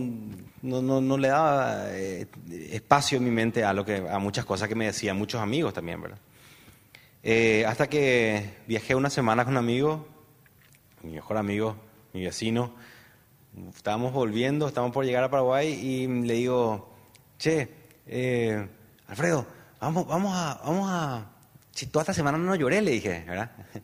no, 0.63 1.01
no, 1.03 1.19
le 1.19 1.29
daba 1.29 1.91
eh, 1.91 2.29
espacio 2.71 3.19
en 3.19 3.25
mi 3.25 3.31
mente 3.31 3.63
a, 3.63 3.75
lo 3.75 3.85
que, 3.85 3.97
a 4.09 4.19
muchas 4.19 4.47
cosas 4.47 4.71
que 4.71 4.75
me 4.75 4.87
decían 4.87 5.19
muchos 5.19 5.43
amigos 5.43 5.75
también, 5.75 6.01
¿verdad? 6.01 6.19
Eh, 7.23 7.67
hasta 7.67 7.89
que 7.89 8.55
viajé 8.67 8.95
una 8.95 9.11
semana 9.11 9.45
con 9.45 9.53
un 9.53 9.59
amigo, 9.59 10.07
mi 11.03 11.13
mejor 11.13 11.37
amigo, 11.37 11.77
mi 12.13 12.25
vecino. 12.25 12.75
Estábamos 13.75 14.13
volviendo, 14.13 14.69
estábamos 14.69 14.95
por 14.95 15.05
llegar 15.05 15.25
a 15.25 15.31
Paraguay 15.31 15.69
y 15.69 16.07
le 16.07 16.35
digo, 16.35 16.95
che, 17.39 17.69
eh, 18.07 18.69
Alfredo, 19.09 19.47
vamos, 19.81 20.07
vamos 20.07 20.33
a, 20.35 20.61
vamos 20.65 20.89
a, 20.91 21.27
si 21.73 21.87
toda 21.87 22.03
esta 22.03 22.15
semana 22.15 22.39
no 22.39 22.55
lloré, 22.55 22.81
le 22.83 22.93
dije, 22.93 23.25
¿verdad? 23.27 23.51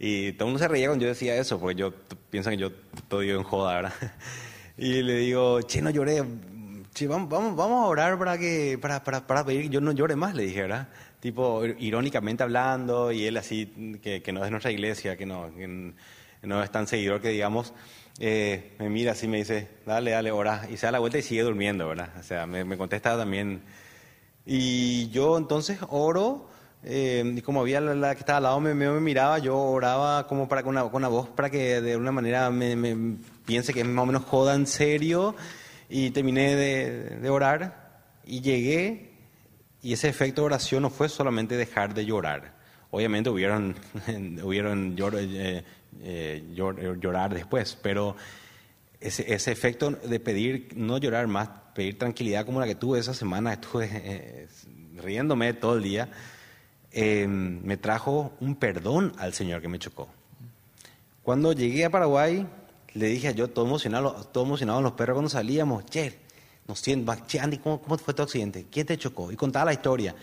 Y 0.00 0.30
todo 0.34 0.44
el 0.44 0.52
mundo 0.52 0.60
se 0.60 0.68
reía 0.68 0.86
cuando 0.86 1.02
yo 1.02 1.08
decía 1.08 1.34
eso, 1.36 1.58
porque 1.58 1.74
yo 1.74 1.92
piensan 2.30 2.52
que 2.52 2.60
yo 2.60 2.70
todo 3.08 3.20
en 3.22 3.42
joda, 3.42 3.74
¿verdad? 3.74 3.92
Y 4.76 5.02
le 5.02 5.16
digo, 5.16 5.60
che, 5.62 5.82
no 5.82 5.90
lloré, 5.90 6.22
che, 6.94 7.08
vamos, 7.08 7.28
vamos, 7.28 7.56
vamos 7.56 7.84
a 7.84 7.88
orar 7.88 8.16
para 8.16 8.38
que, 8.38 8.78
para, 8.80 9.02
para, 9.02 9.26
para 9.26 9.44
pedir 9.44 9.62
que 9.62 9.68
yo 9.70 9.80
no 9.80 9.90
llore 9.90 10.14
más, 10.14 10.36
le 10.36 10.44
dije, 10.44 10.62
¿verdad? 10.62 10.88
Tipo, 11.18 11.64
irónicamente 11.64 12.44
hablando, 12.44 13.10
y 13.10 13.26
él 13.26 13.36
así, 13.36 13.98
que, 14.00 14.22
que 14.22 14.32
no 14.32 14.44
es 14.44 14.52
nuestra 14.52 14.70
iglesia, 14.70 15.16
que 15.16 15.26
no, 15.26 15.52
que 15.52 15.94
no 16.42 16.62
es 16.62 16.70
tan 16.70 16.86
seguidor 16.86 17.20
que 17.20 17.30
digamos, 17.30 17.72
eh, 18.20 18.74
me 18.78 18.88
mira 18.88 19.12
así 19.12 19.28
me 19.28 19.38
dice, 19.38 19.68
dale, 19.86 20.10
dale, 20.12 20.30
ora, 20.32 20.66
y 20.70 20.76
se 20.76 20.86
da 20.86 20.92
la 20.92 20.98
vuelta 20.98 21.18
y 21.18 21.22
sigue 21.22 21.42
durmiendo, 21.42 21.88
¿verdad? 21.88 22.10
O 22.18 22.22
sea, 22.22 22.46
me, 22.46 22.76
contesta 22.76 23.16
también. 23.16 23.62
Y 24.44 25.08
yo 25.10 25.38
entonces 25.38 25.78
oro, 25.88 26.48
eh, 26.82 27.34
y 27.36 27.42
como 27.42 27.60
había 27.60 27.80
la, 27.80 28.14
que 28.14 28.20
estaba 28.20 28.38
al 28.38 28.42
lado 28.44 28.60
me, 28.60 28.74
me, 28.74 28.88
miraba, 29.00 29.38
yo 29.38 29.56
oraba 29.56 30.26
como 30.26 30.48
para 30.48 30.62
con 30.62 30.70
una, 30.76 30.82
con 30.84 30.96
una 30.96 31.08
voz 31.08 31.28
para 31.28 31.50
que 31.50 31.80
de 31.80 31.96
una 31.96 32.12
manera 32.12 32.50
me, 32.50 33.16
piense 33.44 33.74
que 33.74 33.84
más 33.84 34.02
o 34.02 34.06
menos 34.06 34.24
joda 34.24 34.54
en 34.54 34.66
serio, 34.66 35.36
y 35.88 36.10
terminé 36.10 36.56
de, 36.56 37.18
de 37.20 37.30
orar, 37.30 38.02
y 38.24 38.40
llegué, 38.40 39.12
y 39.82 39.92
ese 39.92 40.08
efecto 40.08 40.42
de 40.42 40.46
oración 40.46 40.82
no 40.82 40.90
fue 40.90 41.08
solamente 41.08 41.56
dejar 41.56 41.94
de 41.94 42.04
llorar, 42.04 42.58
Obviamente 42.90 43.28
hubieron, 43.28 43.74
hubieron 44.42 44.96
eh, 44.98 45.62
eh, 46.02 46.44
llor- 46.54 46.98
llorar 47.00 47.34
después, 47.34 47.76
pero 47.82 48.16
ese, 49.00 49.32
ese 49.32 49.52
efecto 49.52 49.90
de 49.90 50.20
pedir, 50.20 50.68
no 50.74 50.98
llorar 50.98 51.26
más, 51.26 51.48
pedir 51.74 51.98
tranquilidad 51.98 52.44
como 52.44 52.60
la 52.60 52.66
que 52.66 52.74
tuve 52.74 52.98
esa 52.98 53.14
semana, 53.14 53.52
estuve 53.52 53.88
eh, 53.92 54.48
riéndome 54.96 55.52
todo 55.54 55.76
el 55.76 55.82
día, 55.82 56.08
eh, 56.92 57.26
me 57.28 57.76
trajo 57.76 58.32
un 58.40 58.56
perdón 58.56 59.12
al 59.18 59.34
Señor 59.34 59.60
que 59.60 59.68
me 59.68 59.78
chocó. 59.78 60.08
Cuando 61.22 61.52
llegué 61.52 61.84
a 61.84 61.90
Paraguay, 61.90 62.46
le 62.94 63.06
dije 63.06 63.28
a 63.28 63.30
yo, 63.32 63.48
todo 63.48 63.66
emocionado, 63.66 64.12
todo 64.32 64.44
emocionado 64.44 64.80
los 64.80 64.92
perros 64.92 65.14
cuando 65.14 65.28
salíamos, 65.28 65.84
che, 65.86 66.18
nos 66.66 66.80
siento, 66.80 67.14
che, 67.26 67.38
Andy, 67.38 67.58
¿cómo, 67.58 67.80
¿cómo 67.80 67.98
fue 67.98 68.14
tu 68.14 68.22
accidente? 68.22 68.66
¿Quién 68.70 68.86
te 68.86 68.96
chocó? 68.96 69.30
Y 69.30 69.36
contaba 69.36 69.66
la 69.66 69.72
historia. 69.74 70.14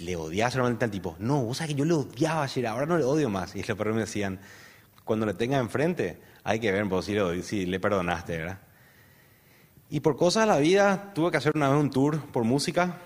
Le 0.00 0.14
odiaba 0.16 0.50
solamente 0.50 0.84
al 0.84 0.90
tipo. 0.90 1.16
No, 1.18 1.42
vos 1.42 1.56
sabés 1.56 1.74
que 1.74 1.78
yo 1.78 1.84
le 1.84 1.94
odiaba 1.94 2.44
ayer, 2.44 2.66
ahora 2.66 2.86
no 2.86 2.96
le 2.96 3.04
odio 3.04 3.28
más. 3.28 3.56
Y 3.56 3.62
los 3.62 3.76
perros 3.76 3.94
me 3.94 4.02
decían, 4.02 4.38
cuando 5.08 5.26
le 5.26 5.34
tenga 5.34 5.58
enfrente, 5.58 6.20
hay 6.44 6.60
que 6.60 6.70
ver 6.70 6.84
vos 6.84 7.04
si 7.06 7.14
le, 7.14 7.42
si 7.42 7.66
le 7.66 7.80
perdonaste, 7.80 8.38
¿verdad? 8.38 8.58
Y 9.90 9.98
por 10.00 10.16
cosas 10.16 10.44
de 10.46 10.52
la 10.52 10.58
vida, 10.58 11.12
tuve 11.14 11.30
que 11.32 11.38
hacer 11.38 11.52
una 11.56 11.68
vez 11.70 11.80
un 11.80 11.90
tour 11.90 12.20
por 12.30 12.44
música. 12.44 12.98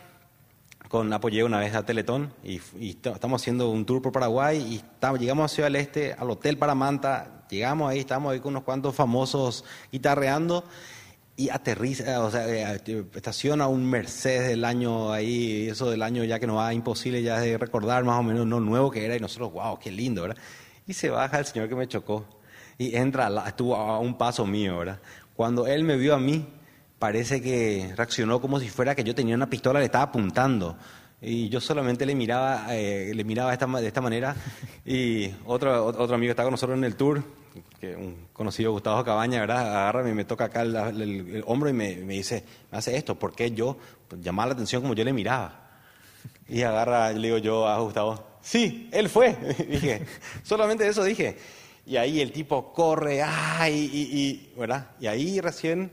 Con, 0.88 1.10
apoyé 1.12 1.42
una 1.42 1.58
vez 1.58 1.74
a 1.74 1.86
Teletón 1.86 2.34
y, 2.44 2.60
y 2.78 2.90
est- 2.90 3.06
estamos 3.06 3.40
haciendo 3.40 3.70
un 3.70 3.86
tour 3.86 4.02
por 4.02 4.12
Paraguay 4.12 4.58
y 4.58 4.82
llegamos 5.18 5.50
a 5.50 5.54
Ciudad 5.54 5.68
del 5.68 5.76
Este, 5.76 6.12
al 6.12 6.28
Hotel 6.28 6.58
Paramanta, 6.58 7.46
llegamos 7.48 7.90
ahí, 7.90 8.00
estamos 8.00 8.30
ahí 8.32 8.40
con 8.40 8.50
unos 8.50 8.64
cuantos 8.64 8.94
famosos 8.94 9.64
guitarreando 9.90 10.64
y 11.34 11.48
aterriza, 11.48 12.20
o 12.22 12.30
sea, 12.30 12.46
eh, 12.46 12.82
estaciona 13.14 13.68
un 13.68 13.88
Mercedes 13.88 14.48
del 14.48 14.66
año 14.66 15.12
ahí, 15.12 15.66
eso 15.68 15.88
del 15.90 16.02
año 16.02 16.24
ya 16.24 16.38
que 16.38 16.46
nos 16.46 16.58
va 16.58 16.74
imposible 16.74 17.22
ya 17.22 17.40
de 17.40 17.56
recordar 17.56 18.04
más 18.04 18.18
o 18.20 18.22
menos 18.22 18.46
lo 18.46 18.60
nuevo 18.60 18.90
que 18.90 19.06
era 19.06 19.16
y 19.16 19.20
nosotros, 19.20 19.50
wow, 19.50 19.78
qué 19.78 19.90
lindo, 19.90 20.22
¿verdad? 20.22 20.36
Y 20.86 20.92
se 20.94 21.10
baja 21.10 21.38
el 21.38 21.46
señor 21.46 21.68
que 21.68 21.74
me 21.74 21.86
chocó 21.88 22.24
y 22.78 22.96
entra, 22.96 23.30
estuvo 23.46 23.76
a 23.76 23.98
un 23.98 24.16
paso 24.18 24.44
mío, 24.46 24.78
¿verdad? 24.78 24.98
Cuando 25.36 25.66
él 25.66 25.84
me 25.84 25.96
vio 25.96 26.14
a 26.14 26.18
mí, 26.18 26.46
parece 26.98 27.40
que 27.40 27.92
reaccionó 27.96 28.40
como 28.40 28.58
si 28.60 28.68
fuera 28.68 28.94
que 28.94 29.04
yo 29.04 29.14
tenía 29.14 29.34
una 29.34 29.48
pistola, 29.48 29.78
le 29.78 29.86
estaba 29.86 30.04
apuntando. 30.04 30.76
Y 31.20 31.48
yo 31.48 31.60
solamente 31.60 32.04
le 32.04 32.16
miraba, 32.16 32.66
eh, 32.74 33.12
le 33.14 33.22
miraba 33.24 33.50
de 33.50 33.54
esta, 33.54 33.66
de 33.66 33.86
esta 33.86 34.00
manera. 34.00 34.34
Y 34.84 35.30
otro, 35.46 35.84
otro 35.86 36.14
amigo 36.16 36.28
que 36.28 36.30
estaba 36.32 36.46
con 36.46 36.52
nosotros 36.54 36.76
en 36.76 36.82
el 36.84 36.96
tour, 36.96 37.22
que 37.80 37.94
un 37.94 38.26
conocido 38.32 38.72
Gustavo 38.72 39.04
Cabaña, 39.04 39.38
¿verdad? 39.40 39.60
Agarra 39.68 40.08
y 40.08 40.12
me 40.14 40.24
toca 40.24 40.46
acá 40.46 40.62
el, 40.62 40.74
el- 40.74 41.36
el 41.36 41.44
hombro 41.46 41.68
y 41.70 41.72
me, 41.72 41.94
me 41.96 42.14
dice, 42.14 42.44
me 42.72 42.78
hace 42.78 42.96
esto, 42.96 43.16
porque 43.16 43.52
yo 43.52 43.76
llamaba 44.20 44.48
la 44.48 44.54
atención 44.54 44.82
como 44.82 44.94
yo 44.94 45.04
le 45.04 45.12
miraba. 45.12 45.60
Y 46.48 46.62
agarra, 46.62 47.12
le 47.12 47.28
digo 47.28 47.38
yo 47.38 47.68
a 47.68 47.78
Gustavo, 47.78 48.24
sí, 48.42 48.88
él 48.92 49.08
fue. 49.08 49.34
dije, 49.68 50.02
solamente 50.42 50.86
eso 50.86 51.04
dije. 51.04 51.36
Y 51.86 51.96
ahí 51.96 52.20
el 52.20 52.30
tipo 52.32 52.72
corre, 52.72 53.22
ay, 53.22 53.90
y, 53.92 54.58
¿verdad? 54.58 54.90
Y 55.00 55.06
ahí 55.06 55.40
recién 55.40 55.90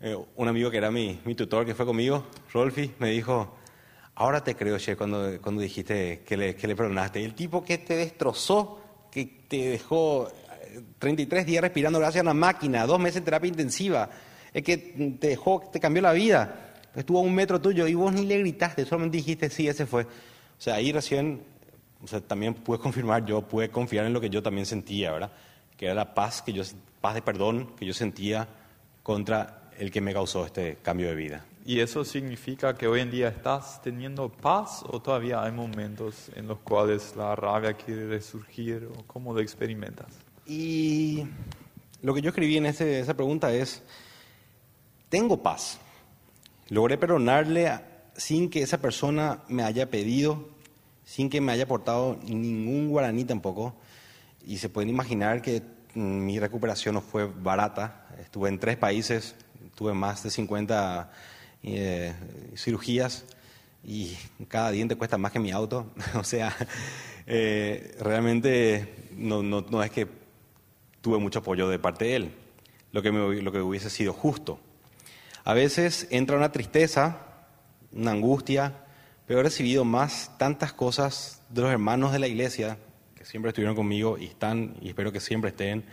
eh, 0.00 0.16
un 0.36 0.48
amigo 0.48 0.70
que 0.70 0.76
era 0.76 0.90
mi, 0.90 1.20
mi 1.24 1.34
tutor, 1.34 1.64
que 1.64 1.74
fue 1.74 1.86
conmigo, 1.86 2.26
Rolfi, 2.52 2.92
me 2.98 3.10
dijo, 3.10 3.56
ahora 4.14 4.42
te 4.42 4.54
creo, 4.54 4.78
che, 4.78 4.96
cuando, 4.96 5.40
cuando 5.40 5.62
dijiste 5.62 6.22
que 6.26 6.36
le, 6.36 6.54
que 6.54 6.66
le 6.66 6.76
perdonaste. 6.76 7.24
El 7.24 7.34
tipo 7.34 7.64
que 7.64 7.78
te 7.78 7.96
destrozó, 7.96 8.80
que 9.10 9.44
te 9.48 9.70
dejó 9.70 10.28
eh, 10.28 10.80
33 10.98 11.46
días 11.46 11.62
respirando 11.62 11.98
gracias 11.98 12.20
a 12.20 12.22
una 12.22 12.34
máquina, 12.34 12.86
dos 12.86 13.00
meses 13.00 13.18
en 13.18 13.24
terapia 13.24 13.48
intensiva, 13.48 14.10
el 14.52 14.62
que 14.62 14.76
te 15.20 15.28
dejó, 15.28 15.60
te 15.72 15.80
cambió 15.80 16.02
la 16.02 16.12
vida, 16.12 16.74
estuvo 16.94 17.18
a 17.18 17.22
un 17.22 17.34
metro 17.34 17.60
tuyo 17.60 17.86
y 17.86 17.94
vos 17.94 18.12
ni 18.12 18.26
le 18.26 18.38
gritaste, 18.38 18.84
solamente 18.84 19.16
dijiste, 19.16 19.50
sí, 19.50 19.68
ese 19.68 19.86
fue. 19.86 20.02
O 20.02 20.64
sea, 20.64 20.74
ahí 20.74 20.92
recién, 20.92 21.42
o 22.02 22.06
sea, 22.06 22.20
también 22.20 22.54
pude 22.54 22.78
confirmar, 22.78 23.24
yo 23.24 23.42
pude 23.42 23.70
confiar 23.70 24.06
en 24.06 24.12
lo 24.12 24.20
que 24.20 24.30
yo 24.30 24.42
también 24.42 24.66
sentía, 24.66 25.12
¿verdad? 25.12 25.32
Que 25.76 25.86
era 25.86 25.94
la 25.94 26.14
paz, 26.14 26.42
que 26.42 26.52
yo, 26.52 26.62
paz 27.00 27.14
de 27.14 27.22
perdón 27.22 27.72
que 27.76 27.86
yo 27.86 27.94
sentía 27.94 28.48
contra 29.02 29.70
el 29.78 29.90
que 29.90 30.00
me 30.00 30.12
causó 30.12 30.44
este 30.46 30.76
cambio 30.82 31.08
de 31.08 31.14
vida. 31.14 31.44
¿Y 31.64 31.78
eso 31.78 32.04
significa 32.04 32.74
que 32.76 32.88
hoy 32.88 33.00
en 33.00 33.10
día 33.12 33.28
estás 33.28 33.80
teniendo 33.82 34.28
paz 34.28 34.82
o 34.88 35.00
todavía 35.00 35.42
hay 35.44 35.52
momentos 35.52 36.28
en 36.34 36.48
los 36.48 36.58
cuales 36.58 37.14
la 37.16 37.36
rabia 37.36 37.74
quiere 37.74 38.08
resurgir 38.08 38.88
o 38.96 39.04
cómo 39.06 39.32
lo 39.32 39.40
experimentas? 39.40 40.08
Y 40.44 41.22
lo 42.02 42.12
que 42.14 42.20
yo 42.20 42.30
escribí 42.30 42.56
en 42.56 42.66
ese- 42.66 42.98
esa 42.98 43.14
pregunta 43.14 43.52
es, 43.52 43.80
tengo 45.08 45.40
paz. 45.42 45.78
Logré 46.68 46.98
perdonarle 46.98 47.78
sin 48.16 48.50
que 48.50 48.62
esa 48.62 48.78
persona 48.80 49.42
me 49.48 49.62
haya 49.62 49.88
pedido, 49.88 50.48
sin 51.12 51.28
que 51.28 51.42
me 51.42 51.52
haya 51.52 51.64
aportado 51.64 52.18
ningún 52.24 52.88
guaraní 52.88 53.26
tampoco. 53.26 53.74
Y 54.46 54.56
se 54.56 54.70
pueden 54.70 54.88
imaginar 54.88 55.42
que 55.42 55.60
mm, 55.94 56.00
mi 56.00 56.40
recuperación 56.40 56.94
no 56.94 57.02
fue 57.02 57.26
barata. 57.26 58.06
Estuve 58.18 58.48
en 58.48 58.58
tres 58.58 58.78
países, 58.78 59.34
tuve 59.74 59.92
más 59.92 60.22
de 60.22 60.30
50 60.30 61.12
eh, 61.64 62.14
cirugías 62.56 63.26
y 63.84 64.16
cada 64.48 64.70
diente 64.70 64.96
cuesta 64.96 65.18
más 65.18 65.32
que 65.32 65.38
mi 65.38 65.50
auto. 65.50 65.92
o 66.14 66.24
sea, 66.24 66.56
eh, 67.26 67.94
realmente 68.00 69.10
no, 69.14 69.42
no, 69.42 69.66
no 69.68 69.82
es 69.82 69.90
que 69.90 70.08
tuve 71.02 71.18
mucho 71.18 71.40
apoyo 71.40 71.68
de 71.68 71.78
parte 71.78 72.06
de 72.06 72.16
él, 72.16 72.34
lo 72.90 73.02
que, 73.02 73.12
lo 73.12 73.52
que 73.52 73.60
hubiese 73.60 73.90
sido 73.90 74.14
justo. 74.14 74.60
A 75.44 75.52
veces 75.52 76.06
entra 76.08 76.38
una 76.38 76.52
tristeza, 76.52 77.18
una 77.92 78.12
angustia, 78.12 78.81
he 79.38 79.42
recibido 79.42 79.84
más 79.84 80.36
tantas 80.38 80.72
cosas 80.72 81.42
de 81.48 81.62
los 81.62 81.70
hermanos 81.70 82.12
de 82.12 82.18
la 82.18 82.28
iglesia 82.28 82.78
que 83.14 83.24
siempre 83.24 83.50
estuvieron 83.50 83.76
conmigo 83.76 84.18
y 84.18 84.26
están 84.26 84.76
y 84.80 84.88
espero 84.88 85.12
que 85.12 85.20
siempre 85.20 85.50
estén. 85.50 85.84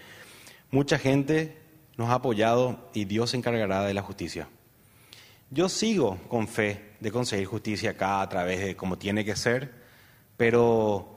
Mucha 0.72 0.98
gente 0.98 1.58
nos 1.98 2.10
ha 2.10 2.16
apoyado 2.16 2.90
y 2.94 3.06
Dios 3.06 3.32
se 3.32 3.38
encargará 3.38 3.84
de 3.84 3.94
la 3.94 4.02
justicia. 4.02 4.48
Yo 5.52 5.68
sigo 5.70 6.18
con 6.28 6.48
fe 6.48 6.94
de 7.00 7.12
conseguir 7.12 7.46
justicia 7.48 7.92
acá 7.92 8.22
a 8.22 8.30
través 8.30 8.60
de 8.62 8.76
como 8.76 8.98
tiene 8.98 9.26
que 9.26 9.36
ser, 9.36 9.74
pero 10.38 11.16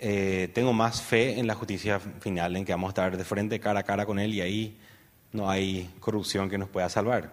eh, 0.00 0.50
tengo 0.52 0.72
más 0.72 1.02
fe 1.02 1.38
en 1.38 1.46
la 1.46 1.54
justicia 1.54 2.00
final, 2.00 2.56
en 2.56 2.64
que 2.64 2.72
vamos 2.72 2.88
a 2.88 2.90
estar 2.90 3.16
de 3.16 3.24
frente, 3.24 3.60
cara 3.60 3.80
a 3.80 3.84
cara 3.84 4.06
con 4.06 4.18
Él 4.18 4.34
y 4.34 4.40
ahí 4.40 4.78
no 5.32 5.48
hay 5.48 5.90
corrupción 6.00 6.50
que 6.50 6.58
nos 6.58 6.68
pueda 6.68 6.88
salvar, 6.88 7.32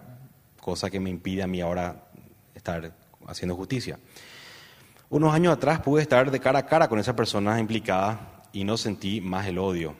cosa 0.59 0.89
que 0.89 0.99
me 0.99 1.09
impide 1.09 1.43
a 1.43 1.47
mí 1.47 1.61
ahora 1.61 2.07
estar 2.55 2.93
haciendo 3.27 3.55
justicia. 3.55 3.99
Unos 5.09 5.33
años 5.33 5.53
atrás 5.53 5.81
pude 5.81 6.01
estar 6.01 6.31
de 6.31 6.39
cara 6.39 6.59
a 6.59 6.65
cara 6.65 6.87
con 6.87 6.97
esa 6.97 7.15
persona 7.15 7.59
implicada 7.59 8.43
y 8.53 8.63
no 8.63 8.77
sentí 8.77 9.19
más 9.21 9.45
el 9.47 9.57
odio. 9.57 9.95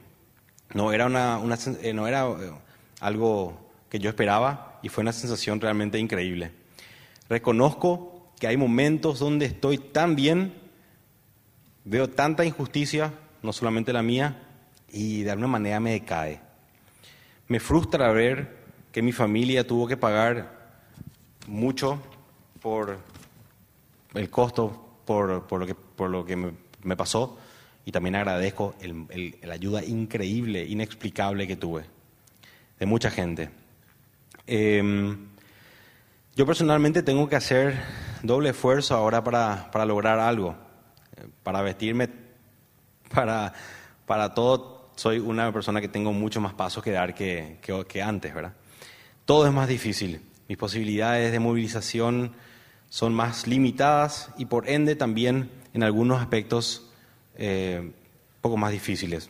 No 0.74 0.94
era, 0.94 1.06
una, 1.06 1.38
una 1.38 1.58
eh, 1.82 1.94
no 1.94 2.08
era 2.08 2.28
eh, 2.28 2.52
algo 3.02 3.72
que 3.90 4.00
yo 4.00 4.10
esperaba 4.10 4.80
y 4.82 4.90
fue 4.90 5.02
una 5.02 5.12
sensación 5.12 5.60
realmente 5.60 6.00
increíble. 6.00 6.52
Reconozco 7.28 8.32
que 8.40 8.48
hay 8.48 8.58
momentos 8.58 9.20
donde 9.20 9.46
estoy 9.46 9.78
tan 9.78 10.16
bien, 10.16 10.54
veo 11.84 12.10
tanta 12.10 12.46
injusticia, 12.46 13.14
no 13.44 13.54
solamente 13.54 13.94
la 13.94 14.02
mía, 14.02 14.44
y 14.90 15.24
de 15.24 15.32
alguna 15.32 15.48
manera 15.48 15.80
me 15.80 15.92
decae. 15.92 16.40
Me 17.48 17.60
frustra 17.60 18.12
ver 18.12 18.62
que 18.92 19.02
mi 19.02 19.12
familia 19.12 19.68
tuvo 19.68 19.88
que 19.88 19.98
pagar 19.98 20.80
mucho 21.48 22.02
por 22.62 23.00
el 24.14 24.30
costo, 24.30 25.00
por, 25.06 25.48
por 25.48 25.60
lo 25.60 25.68
que, 25.68 25.76
por 25.76 26.10
lo 26.10 26.26
que 26.26 26.36
me, 26.36 26.96
pasó, 26.96 27.38
y 27.86 27.92
también 27.92 28.16
agradezco 28.16 28.76
la 29.44 29.54
ayuda 29.54 29.84
increíble, 29.84 30.66
inexplicable 30.66 31.48
que 31.48 31.56
tuve 31.56 31.84
de 32.80 32.86
mucha 32.86 33.12
gente. 33.12 33.50
Em, 34.48 35.28
yo 36.36 36.46
personalmente 36.46 37.04
tengo 37.04 37.30
que 37.30 37.36
hacer 37.36 37.76
doble 38.24 38.50
esfuerzo 38.50 38.96
ahora 38.96 39.24
para, 39.24 39.70
para 39.72 39.86
lograr 39.86 40.20
algo, 40.20 40.56
eh, 41.16 41.28
para 41.44 41.62
vestirme, 41.62 42.10
para, 43.14 43.54
para 44.06 44.34
todo. 44.34 44.92
Soy 44.96 45.20
una 45.20 45.52
persona 45.52 45.82
que 45.82 45.88
tengo 45.88 46.12
mucho 46.12 46.42
más 46.42 46.54
pasos 46.54 46.84
que 46.84 46.92
dar 46.92 47.14
que, 47.14 47.60
que, 47.62 47.86
que 47.88 48.02
antes, 48.02 48.34
¿verdad? 48.34 48.54
Todo 49.26 49.46
es 49.48 49.54
más 49.54 49.68
difícil. 49.68 50.22
Mis 50.48 50.58
posibilidades 50.58 51.32
de 51.32 51.40
movilización 51.40 52.34
son 52.92 53.14
más 53.14 53.48
limitadas 53.48 54.32
y 54.38 54.48
por 54.48 54.68
ende 54.68 54.98
también 54.98 55.50
en 55.74 55.82
algunos 55.82 56.20
aspectos 56.20 56.90
eh, 57.38 57.90
poco 58.42 58.58
más 58.58 58.74
difíciles. 58.74 59.30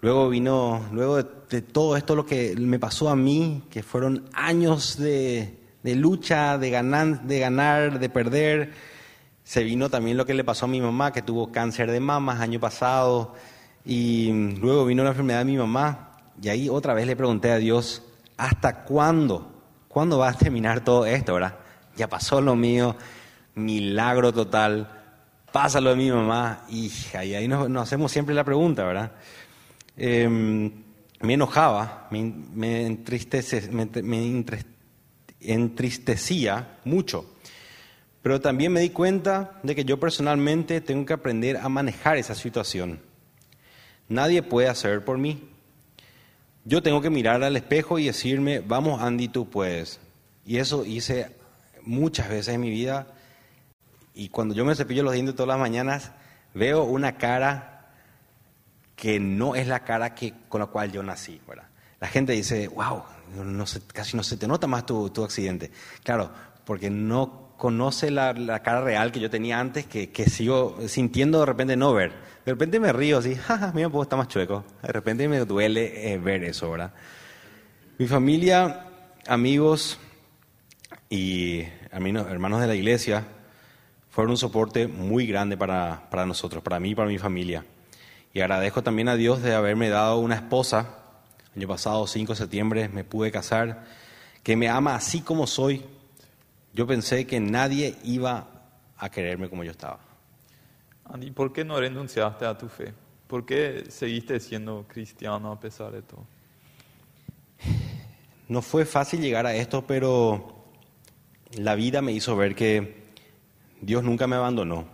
Luego 0.00 0.28
vino, 0.28 0.84
luego 0.90 1.22
de, 1.22 1.62
todo 1.62 1.96
esto 1.96 2.16
lo 2.16 2.26
que 2.26 2.56
me 2.56 2.80
pasó 2.80 3.10
a 3.10 3.16
mí, 3.16 3.62
que 3.70 3.84
fueron 3.84 4.28
años 4.32 4.98
de, 4.98 5.56
de 5.84 5.94
lucha, 5.94 6.58
de 6.58 6.70
ganar, 6.70 7.22
de 7.22 7.38
ganar, 7.38 8.00
de 8.00 8.08
perder, 8.08 8.72
se 9.44 9.62
vino 9.62 9.88
también 9.88 10.16
lo 10.16 10.26
que 10.26 10.34
le 10.34 10.42
pasó 10.42 10.64
a 10.64 10.68
mi 10.68 10.80
mamá, 10.80 11.12
que 11.12 11.22
tuvo 11.22 11.52
cáncer 11.52 11.92
de 11.92 12.00
mamas 12.00 12.40
año 12.40 12.58
pasado, 12.58 13.36
y 13.84 14.32
luego 14.58 14.84
vino 14.84 15.04
la 15.04 15.10
enfermedad 15.10 15.38
de 15.38 15.44
mi 15.44 15.56
mamá, 15.56 16.10
y 16.42 16.48
ahí 16.48 16.68
otra 16.68 16.92
vez 16.92 17.06
le 17.06 17.14
pregunté 17.14 17.52
a 17.52 17.58
Dios, 17.58 18.02
¿hasta 18.36 18.82
cuándo? 18.82 19.48
¿Cuándo 19.86 20.18
va 20.18 20.30
a 20.30 20.34
terminar 20.34 20.82
todo 20.82 21.06
esto, 21.06 21.34
verdad? 21.34 21.67
Ya 21.98 22.08
pasó 22.08 22.40
lo 22.40 22.56
mío, 22.56 22.96
milagro 23.56 24.32
total, 24.32 24.88
pasa 25.52 25.80
lo 25.80 25.90
de 25.90 25.96
mi 25.96 26.10
mamá. 26.10 26.64
Y 26.70 26.90
ahí, 27.14 27.46
nos, 27.48 27.68
hacemos 27.82 28.10
siempre 28.12 28.34
la 28.34 28.44
pregunta, 28.44 28.84
¿verdad? 28.84 29.12
Em, 29.96 30.70
me 31.20 31.34
enojaba, 31.34 32.06
me, 32.10 32.20
entristece- 32.88 33.68
me- 33.70 33.86
me 34.02 34.44
entristecía 35.40 36.78
mucho. 36.84 37.26
Pero 38.22 38.40
también 38.40 38.72
me 38.72 38.80
di 38.80 38.90
cuenta 38.90 39.58
de 39.62 39.74
que 39.74 39.84
yo 39.84 39.98
personalmente 39.98 40.80
tengo 40.80 41.04
que 41.06 41.12
aprender 41.12 41.56
a 41.56 41.68
manejar 41.68 42.16
esa 42.16 42.34
situación. 42.34 43.00
Nadie 44.08 44.42
puede 44.42 44.68
hacer 44.68 45.04
por 45.04 45.18
mí. 45.18 45.48
Yo 46.64 46.82
tengo 46.82 47.00
que 47.00 47.10
mirar 47.10 47.42
al 47.42 47.56
espejo 47.56 47.98
y 47.98 48.06
decirme, 48.06 48.60
vamos 48.60 49.00
Andy, 49.00 49.28
tú 49.28 49.48
puedes. 49.48 50.00
Y 50.44 50.58
eso 50.58 50.84
hice 50.84 51.30
muchas 51.88 52.28
veces 52.28 52.54
en 52.54 52.60
mi 52.60 52.70
vida. 52.70 53.06
Y 54.14 54.28
cuando 54.28 54.54
yo 54.54 54.64
me 54.64 54.74
cepillo 54.74 55.02
los 55.02 55.14
dientes 55.14 55.34
todas 55.34 55.48
las 55.48 55.58
mañanas, 55.58 56.12
veo 56.54 56.84
una 56.84 57.16
cara 57.16 57.90
que 58.96 59.20
no 59.20 59.54
es 59.54 59.66
la 59.68 59.84
cara 59.84 60.14
que, 60.14 60.34
con 60.48 60.60
la 60.60 60.66
cual 60.66 60.92
yo 60.92 61.02
nací. 61.02 61.40
¿verdad? 61.46 61.68
La 62.00 62.08
gente 62.08 62.32
dice, 62.32 62.68
wow, 62.68 63.02
no 63.44 63.66
se- 63.66 63.80
casi 63.86 64.16
no 64.16 64.22
se 64.22 64.36
te 64.36 64.46
nota 64.48 64.66
más 64.66 64.86
tu, 64.86 65.10
tu 65.10 65.24
accidente. 65.24 65.70
Claro, 66.02 66.30
porque 66.64 66.90
no 66.90 67.48
conoce 67.56 68.10
la, 68.10 68.32
la 68.32 68.62
cara 68.62 68.80
real 68.82 69.10
que 69.12 69.20
yo 69.20 69.30
tenía 69.30 69.58
antes, 69.58 69.86
que, 69.86 70.10
que 70.10 70.28
sigo 70.28 70.78
sintiendo 70.86 71.40
de 71.40 71.46
repente 71.46 71.76
no 71.76 71.92
ver. 71.92 72.12
De 72.44 72.52
repente 72.52 72.80
me 72.80 72.92
río 72.92 73.18
así, 73.18 73.34
jaja, 73.36 73.72
mira, 73.74 73.88
puedo 73.88 74.02
estar 74.02 74.18
más 74.18 74.28
chueco. 74.28 74.64
De 74.82 74.92
repente 74.92 75.28
me 75.28 75.38
duele 75.40 76.12
eh, 76.12 76.18
ver 76.18 76.44
eso, 76.44 76.70
¿verdad? 76.70 76.92
Mi 77.98 78.06
familia, 78.06 78.86
amigos 79.26 79.98
y 81.10 81.64
amigos- 81.92 82.26
hermanos 82.30 82.60
de 82.60 82.66
la 82.66 82.74
iglesia 82.74 83.24
fueron 84.10 84.32
un 84.32 84.36
soporte 84.36 84.88
muy 84.88 85.26
grande 85.26 85.56
para, 85.56 86.08
para 86.10 86.26
nosotros, 86.26 86.62
para 86.62 86.80
mí 86.80 86.90
y 86.90 86.94
para 86.94 87.08
mi 87.08 87.18
familia. 87.18 87.64
Y 88.32 88.40
agradezco 88.40 88.82
también 88.82 89.08
a 89.08 89.16
Dios 89.16 89.42
de 89.42 89.54
haberme 89.54 89.88
dado 89.88 90.18
una 90.18 90.34
esposa. 90.34 90.94
El 91.54 91.62
año 91.62 91.68
pasado, 91.68 92.06
5 92.06 92.32
de 92.32 92.36
septiembre, 92.36 92.88
me 92.88 93.04
pude 93.04 93.30
casar, 93.30 93.84
que 94.42 94.56
me 94.56 94.68
ama 94.68 94.94
así 94.94 95.20
como 95.20 95.46
soy. 95.46 95.84
Yo 96.72 96.86
pensé 96.86 97.26
que 97.26 97.40
nadie 97.40 97.96
iba 98.04 98.46
a 98.96 99.10
quererme 99.10 99.48
como 99.48 99.64
yo 99.64 99.70
estaba. 99.70 99.98
Andy, 101.04 101.30
¿por 101.30 101.52
qué 101.52 101.64
no 101.64 101.80
renunciaste 101.80 102.44
a 102.44 102.56
tu 102.56 102.68
fe? 102.68 102.92
¿Por 103.26 103.44
qué 103.46 103.84
seguiste 103.88 104.38
siendo 104.40 104.84
cristiano 104.88 105.50
a 105.52 105.58
pesar 105.60 105.92
de 105.92 106.02
todo? 106.02 106.24
No 108.48 108.62
fue 108.62 108.84
fácil 108.84 109.20
llegar 109.20 109.46
a 109.46 109.54
esto, 109.54 109.84
pero 109.86 110.57
la 111.56 111.74
vida 111.74 112.02
me 112.02 112.12
hizo 112.12 112.36
ver 112.36 112.54
que 112.54 113.08
Dios 113.80 114.04
nunca 114.04 114.26
me 114.26 114.36
abandonó. 114.36 114.86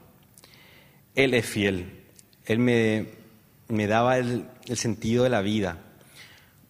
Él 1.14 1.34
es 1.34 1.46
fiel. 1.46 2.05
Él 2.44 2.59
me, 2.59 3.09
me 3.68 3.86
daba 3.86 4.18
el, 4.18 4.46
el 4.66 4.76
sentido 4.76 5.24
de 5.24 5.30
la 5.30 5.42
vida. 5.42 5.78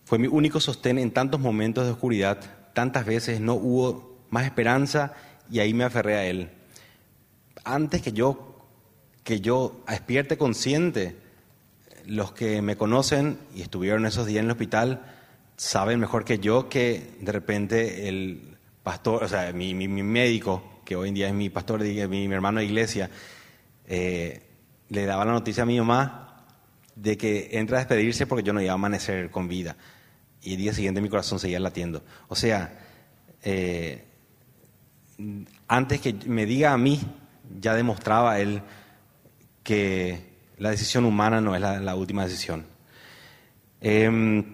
Fue 0.05 0.19
mi 0.19 0.27
único 0.27 0.61
sostén 0.61 0.99
en 0.99 1.11
tantos 1.11 1.41
momentos 1.41 1.85
de 1.85 1.93
oscuridad. 1.93 2.39
Tantas 2.75 3.07
veces 3.07 3.41
no 3.41 3.55
hubo 3.55 4.25
más 4.31 4.45
esperanza 4.45 5.15
y 5.51 5.61
ahí 5.61 5.75
me 5.75 5.85
aferré 5.85 6.17
a 6.17 6.27
Él. 6.27 6.51
Antes 7.65 8.03
que 8.03 8.13
yo, 8.13 8.67
que 9.23 9.41
yo 9.41 9.83
despierte 9.89 10.37
consciente, 10.37 11.17
los 12.07 12.33
que 12.33 12.61
me 12.63 12.77
conocen 12.77 13.39
y 13.55 13.63
estuvieron 13.63 14.07
esos 14.07 14.27
días 14.27 14.41
en 14.41 14.47
el 14.47 14.53
hospital 14.53 15.07
saben 15.57 16.01
mejor 16.01 16.25
que 16.25 16.39
yo 16.39 16.69
que 16.69 17.17
de 17.21 17.33
repente 17.33 18.09
el 18.09 18.54
pastor, 18.85 19.25
o 19.25 19.29
sea, 19.29 19.53
mi, 19.53 19.75
mi- 19.75 19.89
médico, 19.89 20.81
que 20.85 20.95
hoy 20.95 21.09
en 21.09 21.15
día 21.17 21.27
es 21.29 21.35
mi 21.35 21.51
pastor, 21.51 21.81
mi, 21.81 22.29
mi 22.29 22.35
hermano 22.35 22.61
de 22.61 22.67
iglesia, 22.67 23.11
eh, 23.87 24.43
le 24.91 25.07
daba 25.07 25.25
la 25.25 25.33
noticia 25.33 25.65
a 25.65 25.67
mi 25.67 25.79
mamá 25.79 26.45
de 26.95 27.17
que 27.17 27.49
entra 27.53 27.79
a 27.79 27.81
despedirse 27.81 28.27
porque 28.27 28.45
yo 28.45 28.53
no 28.53 28.61
iba 28.63 28.71
a 28.71 28.75
amanecer 28.75 29.31
con 29.31 29.49
vida. 29.49 29.77
Y 30.43 30.53
el 30.53 30.59
día 30.59 30.75
siguiente 30.75 31.01
mi 31.01 31.09
corazón 31.09 31.41
seguía 31.41 31.59
latiendo. 31.59 32.05
O 32.29 32.37
sea, 32.37 32.79
eh, 33.43 34.05
antes 35.67 36.01
que 36.01 36.13
me 36.27 36.45
diga 36.47 36.73
a 36.73 36.79
mí, 36.79 37.01
ya 37.61 37.75
demostraba 37.75 38.39
él 38.39 38.63
que 39.63 40.35
la 40.59 40.71
decisión 40.71 41.05
humana 41.07 41.41
no 41.41 41.55
es 41.55 41.61
la, 41.61 41.81
la 41.81 41.95
última 41.95 42.25
decisión. 42.25 42.67
Em, 43.81 44.45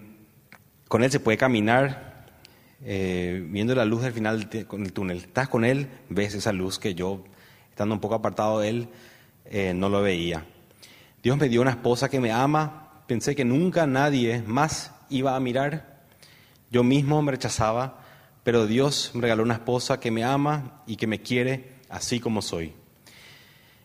con 0.87 1.03
él 1.03 1.11
se 1.11 1.19
puede 1.19 1.37
caminar 1.37 2.10
eh, 2.83 3.45
viendo 3.49 3.75
la 3.75 3.85
luz 3.85 4.01
del 4.01 4.13
final 4.13 4.49
del 4.49 4.93
túnel. 4.93 5.17
Estás 5.17 5.49
con 5.49 5.65
él, 5.65 5.87
ves 6.09 6.33
esa 6.33 6.51
luz 6.51 6.79
que 6.79 6.95
yo, 6.95 7.23
estando 7.69 7.93
un 7.93 8.01
poco 8.01 8.15
apartado 8.15 8.59
de 8.59 8.69
él, 8.69 8.89
eh, 9.45 9.73
no 9.73 9.89
lo 9.89 10.01
veía. 10.01 10.45
Dios 11.21 11.37
me 11.37 11.49
dio 11.49 11.61
una 11.61 11.71
esposa 11.71 12.09
que 12.09 12.19
me 12.19 12.31
ama. 12.31 13.03
Pensé 13.07 13.35
que 13.35 13.45
nunca 13.45 13.85
nadie 13.85 14.41
más 14.47 14.93
iba 15.09 15.35
a 15.35 15.39
mirar. 15.39 16.05
Yo 16.71 16.83
mismo 16.83 17.21
me 17.21 17.31
rechazaba, 17.31 17.99
pero 18.43 18.65
Dios 18.65 19.11
me 19.13 19.21
regaló 19.21 19.43
una 19.43 19.55
esposa 19.55 19.99
que 19.99 20.09
me 20.09 20.23
ama 20.23 20.81
y 20.87 20.95
que 20.95 21.07
me 21.07 21.21
quiere 21.21 21.73
así 21.89 22.19
como 22.19 22.41
soy. 22.41 22.73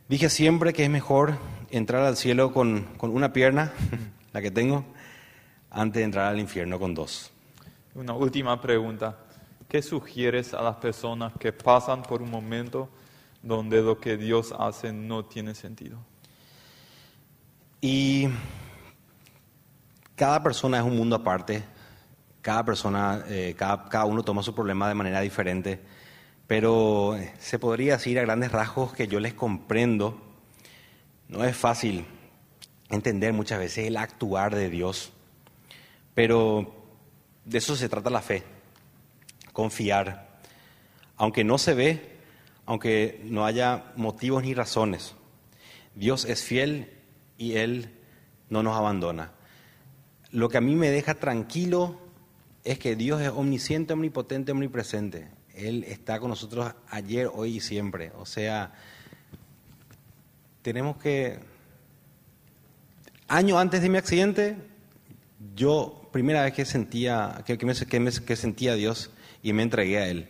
Dije 0.09 0.31
siempre 0.31 0.73
que 0.73 0.85
es 0.85 0.91
mejor 0.91 1.37
entrar 1.71 2.03
al 2.05 2.17
cielo 2.17 2.53
con, 2.53 2.85
con 2.97 3.11
una 3.11 3.33
pierna, 3.33 3.73
la 4.33 4.41
que 4.41 4.51
tengo, 4.51 4.85
antes 5.69 6.01
de 6.01 6.05
entrar 6.05 6.27
al 6.27 6.39
infierno 6.39 6.79
con 6.79 6.95
dos. 6.95 7.33
Una 7.97 8.13
última 8.13 8.61
pregunta. 8.61 9.17
¿Qué 9.67 9.81
sugieres 9.81 10.53
a 10.53 10.61
las 10.61 10.77
personas 10.77 11.33
que 11.41 11.51
pasan 11.51 12.03
por 12.03 12.21
un 12.21 12.31
momento 12.31 12.91
donde 13.43 13.81
lo 13.81 13.99
que 13.99 14.19
Dios 14.19 14.53
hace 14.59 14.93
no 14.93 15.25
tiene 15.25 15.55
sentido? 15.55 15.97
Y 17.81 18.29
cada 20.15 20.43
persona 20.43 20.77
es 20.77 20.85
un 20.85 20.95
mundo 20.95 21.17
aparte, 21.17 21.65
cada 22.43 22.67
persona, 22.67 23.25
eh, 23.29 23.55
cada, 23.57 23.89
cada 23.89 24.05
uno 24.05 24.23
toma 24.23 24.43
su 24.43 24.55
problema 24.55 24.89
de 24.89 24.95
manera 24.95 25.23
diferente, 25.23 25.81
pero 26.47 27.17
eh, 27.17 27.33
se 27.39 27.59
podría 27.59 27.95
decir 27.95 28.19
a 28.19 28.23
grandes 28.23 28.53
rasgos 28.53 28.93
que 28.93 29.09
yo 29.09 29.21
les 29.21 29.33
comprendo. 29.33 30.21
No 31.29 31.45
es 31.45 31.57
fácil 31.57 32.05
entender 32.91 33.33
muchas 33.33 33.59
veces 33.59 33.87
el 33.87 33.97
actuar 33.97 34.55
de 34.55 34.69
Dios, 34.69 35.15
pero 36.13 36.77
de 37.47 37.59
eso 37.59 37.77
se 37.77 37.89
trata 37.89 38.11
la 38.11 38.21
fe, 38.21 38.43
confiar, 39.53 40.41
aunque 41.17 41.45
no 41.45 41.59
se 41.59 41.75
ve, 41.75 42.17
aunque 42.67 43.21
no 43.25 43.47
haya 43.47 43.93
motivos 43.97 44.43
ni 44.43 44.53
razones. 44.53 45.15
Dios 45.95 46.25
es 46.25 46.43
fiel 46.43 46.93
y 47.39 47.55
Él 47.55 47.95
no 48.51 48.63
nos 48.63 48.77
abandona. 48.77 49.33
Lo 50.33 50.49
que 50.49 50.59
a 50.59 50.61
mí 50.61 50.75
me 50.75 50.91
deja 50.91 51.15
tranquilo 51.15 51.99
es 52.65 52.81
que 52.81 52.97
Dios 52.97 53.23
es 53.23 53.29
omnisciente, 53.29 53.93
omnipotente, 53.93 54.51
omnipresente. 54.51 55.31
Él 55.55 55.85
está 55.85 56.19
con 56.19 56.31
nosotros 56.31 56.75
ayer, 56.91 57.31
hoy 57.33 57.57
y 57.57 57.61
siempre. 57.61 58.11
O 58.19 58.27
sea, 58.27 58.75
tenemos 60.63 60.97
que... 60.97 61.39
Año 63.29 63.59
antes 63.59 63.83
de 63.83 63.89
mi 63.89 63.99
accidente, 63.99 64.57
yo, 65.55 66.06
primera 66.17 66.43
vez 66.43 66.55
que 66.55 66.65
sentía, 66.65 67.43
que, 67.45 67.59
que 67.59 67.67
me- 67.67 67.75
que 67.75 68.01
me- 68.01 68.11
que 68.11 68.37
sentía 68.37 68.73
a 68.73 68.75
Dios 68.75 69.11
y 69.43 69.53
me 69.53 69.63
entregué 69.63 69.99
a 69.99 70.09
Él. 70.09 70.29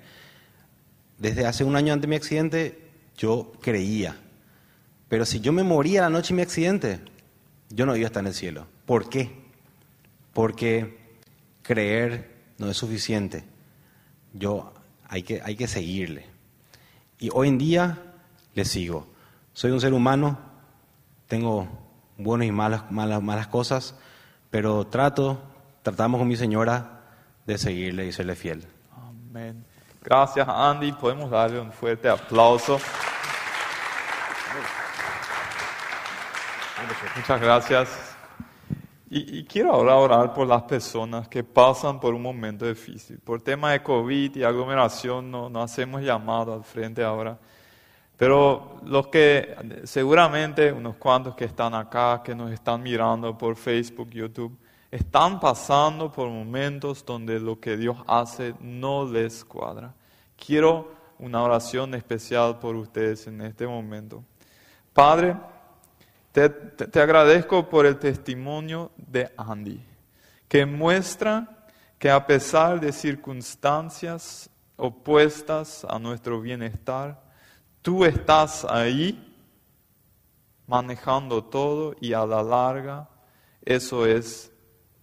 Desde 1.18 1.46
hace 1.46 1.62
un 1.62 1.76
año 1.76 1.92
antes 1.92 2.02
de 2.02 2.08
mi 2.08 2.16
accidente, 2.16 2.78
yo 3.16 3.52
creía. 3.62 4.16
Pero 5.08 5.24
si 5.24 5.38
yo 5.40 5.52
me 5.52 5.62
moría 5.62 6.02
la 6.02 6.10
noche 6.10 6.28
de 6.28 6.34
mi 6.36 6.42
accidente, 6.42 6.98
yo 7.70 7.86
no 7.86 7.94
iba 7.94 8.06
a 8.06 8.08
estar 8.08 8.22
en 8.22 8.26
el 8.26 8.34
cielo. 8.34 8.66
¿Por 8.84 9.08
qué? 9.08 9.30
Porque 10.32 10.98
creer 11.62 12.34
no 12.58 12.68
es 12.68 12.76
suficiente. 12.76 13.44
Yo 14.34 14.72
hay 15.08 15.22
que, 15.22 15.40
hay 15.44 15.54
que 15.56 15.68
seguirle. 15.68 16.26
Y 17.20 17.30
hoy 17.32 17.48
en 17.48 17.58
día 17.58 18.02
le 18.54 18.64
sigo. 18.64 19.06
Soy 19.52 19.70
un 19.70 19.80
ser 19.80 19.94
humano, 19.94 20.38
tengo 21.28 21.68
buenas 22.18 22.48
y 22.48 22.52
malas, 22.52 22.90
malas, 22.90 23.22
malas 23.22 23.46
cosas, 23.46 23.94
pero 24.50 24.86
trato, 24.86 25.40
tratamos 25.86 26.18
con 26.18 26.26
mi 26.26 26.34
señora 26.34 26.98
de 27.46 27.56
seguirle 27.56 28.06
y 28.06 28.12
serle 28.12 28.34
fiel. 28.34 28.66
Amén. 28.90 29.64
Gracias, 30.02 30.44
Andy. 30.48 30.90
Podemos 30.90 31.30
darle 31.30 31.60
un 31.60 31.70
fuerte 31.70 32.08
aplauso. 32.08 32.80
Muchas 37.14 37.40
gracias. 37.40 38.16
Y, 39.08 39.38
y 39.38 39.44
quiero 39.44 39.74
ahora 39.74 39.94
orar 39.94 40.34
por 40.34 40.48
las 40.48 40.62
personas 40.62 41.28
que 41.28 41.44
pasan 41.44 42.00
por 42.00 42.14
un 42.14 42.22
momento 42.22 42.66
difícil. 42.66 43.20
Por 43.20 43.40
tema 43.40 43.70
de 43.70 43.80
COVID 43.84 44.34
y 44.34 44.42
aglomeración 44.42 45.30
no, 45.30 45.48
no 45.48 45.62
hacemos 45.62 46.02
llamado 46.02 46.52
al 46.52 46.64
frente 46.64 47.04
ahora. 47.04 47.38
Pero 48.16 48.80
los 48.84 49.06
que 49.06 49.54
seguramente, 49.84 50.72
unos 50.72 50.96
cuantos 50.96 51.36
que 51.36 51.44
están 51.44 51.74
acá, 51.74 52.22
que 52.24 52.34
nos 52.34 52.50
están 52.50 52.82
mirando 52.82 53.38
por 53.38 53.54
Facebook, 53.54 54.10
YouTube, 54.10 54.58
están 54.90 55.40
pasando 55.40 56.10
por 56.12 56.28
momentos 56.28 57.04
donde 57.04 57.40
lo 57.40 57.58
que 57.60 57.76
Dios 57.76 57.98
hace 58.06 58.54
no 58.60 59.04
les 59.04 59.44
cuadra. 59.44 59.94
Quiero 60.36 60.94
una 61.18 61.42
oración 61.42 61.94
especial 61.94 62.58
por 62.58 62.76
ustedes 62.76 63.26
en 63.26 63.40
este 63.40 63.66
momento. 63.66 64.22
Padre, 64.92 65.36
te, 66.32 66.48
te- 66.48 66.86
te 66.86 67.00
agradezco 67.00 67.68
por 67.68 67.86
el 67.86 67.98
testimonio 67.98 68.90
de 68.96 69.30
Andy, 69.36 69.82
que 70.48 70.66
muestra 70.66 71.66
que 71.98 72.10
a 72.10 72.26
pesar 72.26 72.78
de 72.80 72.92
circunstancias 72.92 74.50
opuestas 74.76 75.86
a 75.88 75.98
nuestro 75.98 76.40
bienestar, 76.40 77.22
tú 77.80 78.04
estás 78.04 78.64
ahí 78.66 79.34
manejando 80.66 81.42
todo 81.44 81.94
y 82.00 82.12
a 82.12 82.26
la 82.26 82.42
larga 82.42 83.08
eso 83.64 84.04
es 84.06 84.52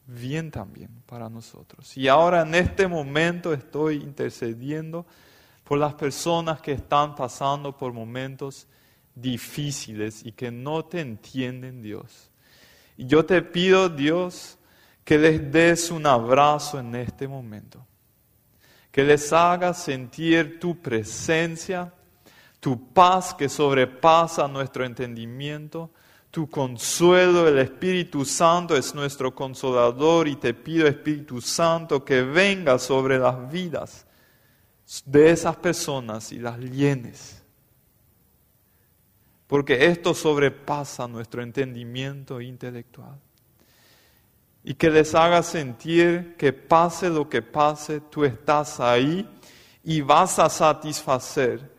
bien 0.05 0.51
también 0.51 0.89
para 1.05 1.29
nosotros. 1.29 1.95
Y 1.97 2.07
ahora 2.07 2.41
en 2.41 2.55
este 2.55 2.87
momento 2.87 3.53
estoy 3.53 3.95
intercediendo 3.95 5.05
por 5.63 5.77
las 5.77 5.93
personas 5.93 6.61
que 6.61 6.73
están 6.73 7.15
pasando 7.15 7.75
por 7.75 7.93
momentos 7.93 8.67
difíciles 9.15 10.25
y 10.25 10.31
que 10.31 10.51
no 10.51 10.85
te 10.85 10.99
entienden, 10.99 11.81
Dios. 11.81 12.29
Y 12.97 13.05
yo 13.05 13.25
te 13.25 13.41
pido, 13.41 13.89
Dios, 13.89 14.57
que 15.03 15.17
les 15.17 15.51
des 15.51 15.91
un 15.91 16.05
abrazo 16.05 16.79
en 16.79 16.95
este 16.95 17.27
momento, 17.27 17.85
que 18.91 19.03
les 19.03 19.33
hagas 19.33 19.83
sentir 19.83 20.59
tu 20.59 20.81
presencia, 20.81 21.93
tu 22.59 22.93
paz 22.93 23.33
que 23.33 23.49
sobrepasa 23.49 24.47
nuestro 24.47 24.85
entendimiento, 24.85 25.91
tu 26.33 26.49
consuelo, 26.49 27.47
el 27.47 27.59
Espíritu 27.59 28.25
Santo 28.25 28.75
es 28.75 28.95
nuestro 28.95 29.35
consolador 29.35 30.27
y 30.27 30.35
te 30.35 30.55
pido, 30.55 30.87
Espíritu 30.87 31.39
Santo, 31.39 32.03
que 32.03 32.23
venga 32.23 32.79
sobre 32.79 33.19
las 33.19 33.51
vidas 33.51 34.07
de 35.05 35.29
esas 35.29 35.55
personas 35.57 36.31
y 36.31 36.39
las 36.39 36.57
llenes. 36.57 37.43
Porque 39.45 39.85
esto 39.85 40.15
sobrepasa 40.15 41.07
nuestro 41.07 41.43
entendimiento 41.43 42.41
intelectual. 42.41 43.19
Y 44.63 44.73
que 44.73 44.89
les 44.89 45.13
haga 45.13 45.43
sentir 45.43 46.35
que 46.35 46.51
pase 46.51 47.09
lo 47.09 47.29
que 47.29 47.43
pase, 47.43 48.01
tú 48.09 48.25
estás 48.25 48.79
ahí 48.79 49.29
y 49.83 50.01
vas 50.01 50.39
a 50.39 50.49
satisfacer 50.49 51.71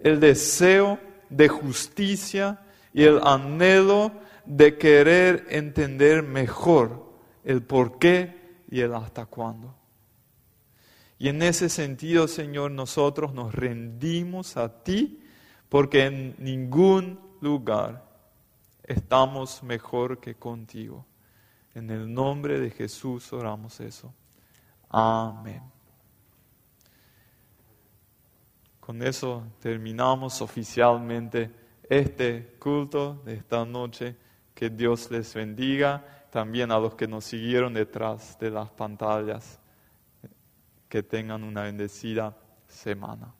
el 0.00 0.18
deseo 0.18 0.98
de 1.30 1.46
justicia 1.46 2.58
y 2.94 3.02
el 3.02 3.20
anhelo 3.24 4.12
de 4.46 4.78
querer 4.78 5.46
entender 5.50 6.22
mejor 6.22 7.12
el 7.42 7.62
por 7.62 7.98
qué 7.98 8.62
y 8.70 8.80
el 8.80 8.94
hasta 8.94 9.26
cuándo. 9.26 9.74
Y 11.18 11.28
en 11.28 11.42
ese 11.42 11.68
sentido, 11.68 12.28
Señor, 12.28 12.70
nosotros 12.70 13.34
nos 13.34 13.52
rendimos 13.54 14.56
a 14.56 14.84
ti 14.84 15.20
porque 15.68 16.06
en 16.06 16.36
ningún 16.38 17.18
lugar 17.40 18.04
estamos 18.84 19.62
mejor 19.64 20.20
que 20.20 20.36
contigo. 20.36 21.04
En 21.74 21.90
el 21.90 22.12
nombre 22.12 22.60
de 22.60 22.70
Jesús 22.70 23.32
oramos 23.32 23.80
eso. 23.80 24.14
Amén. 24.88 25.62
Con 28.78 29.02
eso 29.02 29.42
terminamos 29.60 30.40
oficialmente 30.40 31.63
este 31.88 32.56
culto 32.58 33.22
de 33.24 33.34
esta 33.34 33.64
noche. 33.64 34.16
Que 34.54 34.70
Dios 34.70 35.10
les 35.10 35.34
bendiga. 35.34 36.26
También 36.30 36.70
a 36.72 36.78
los 36.78 36.94
que 36.94 37.06
nos 37.06 37.24
siguieron 37.24 37.74
detrás 37.74 38.38
de 38.38 38.50
las 38.50 38.70
pantallas. 38.70 39.60
Que 40.88 41.02
tengan 41.02 41.42
una 41.44 41.62
bendecida 41.62 42.36
semana. 42.66 43.32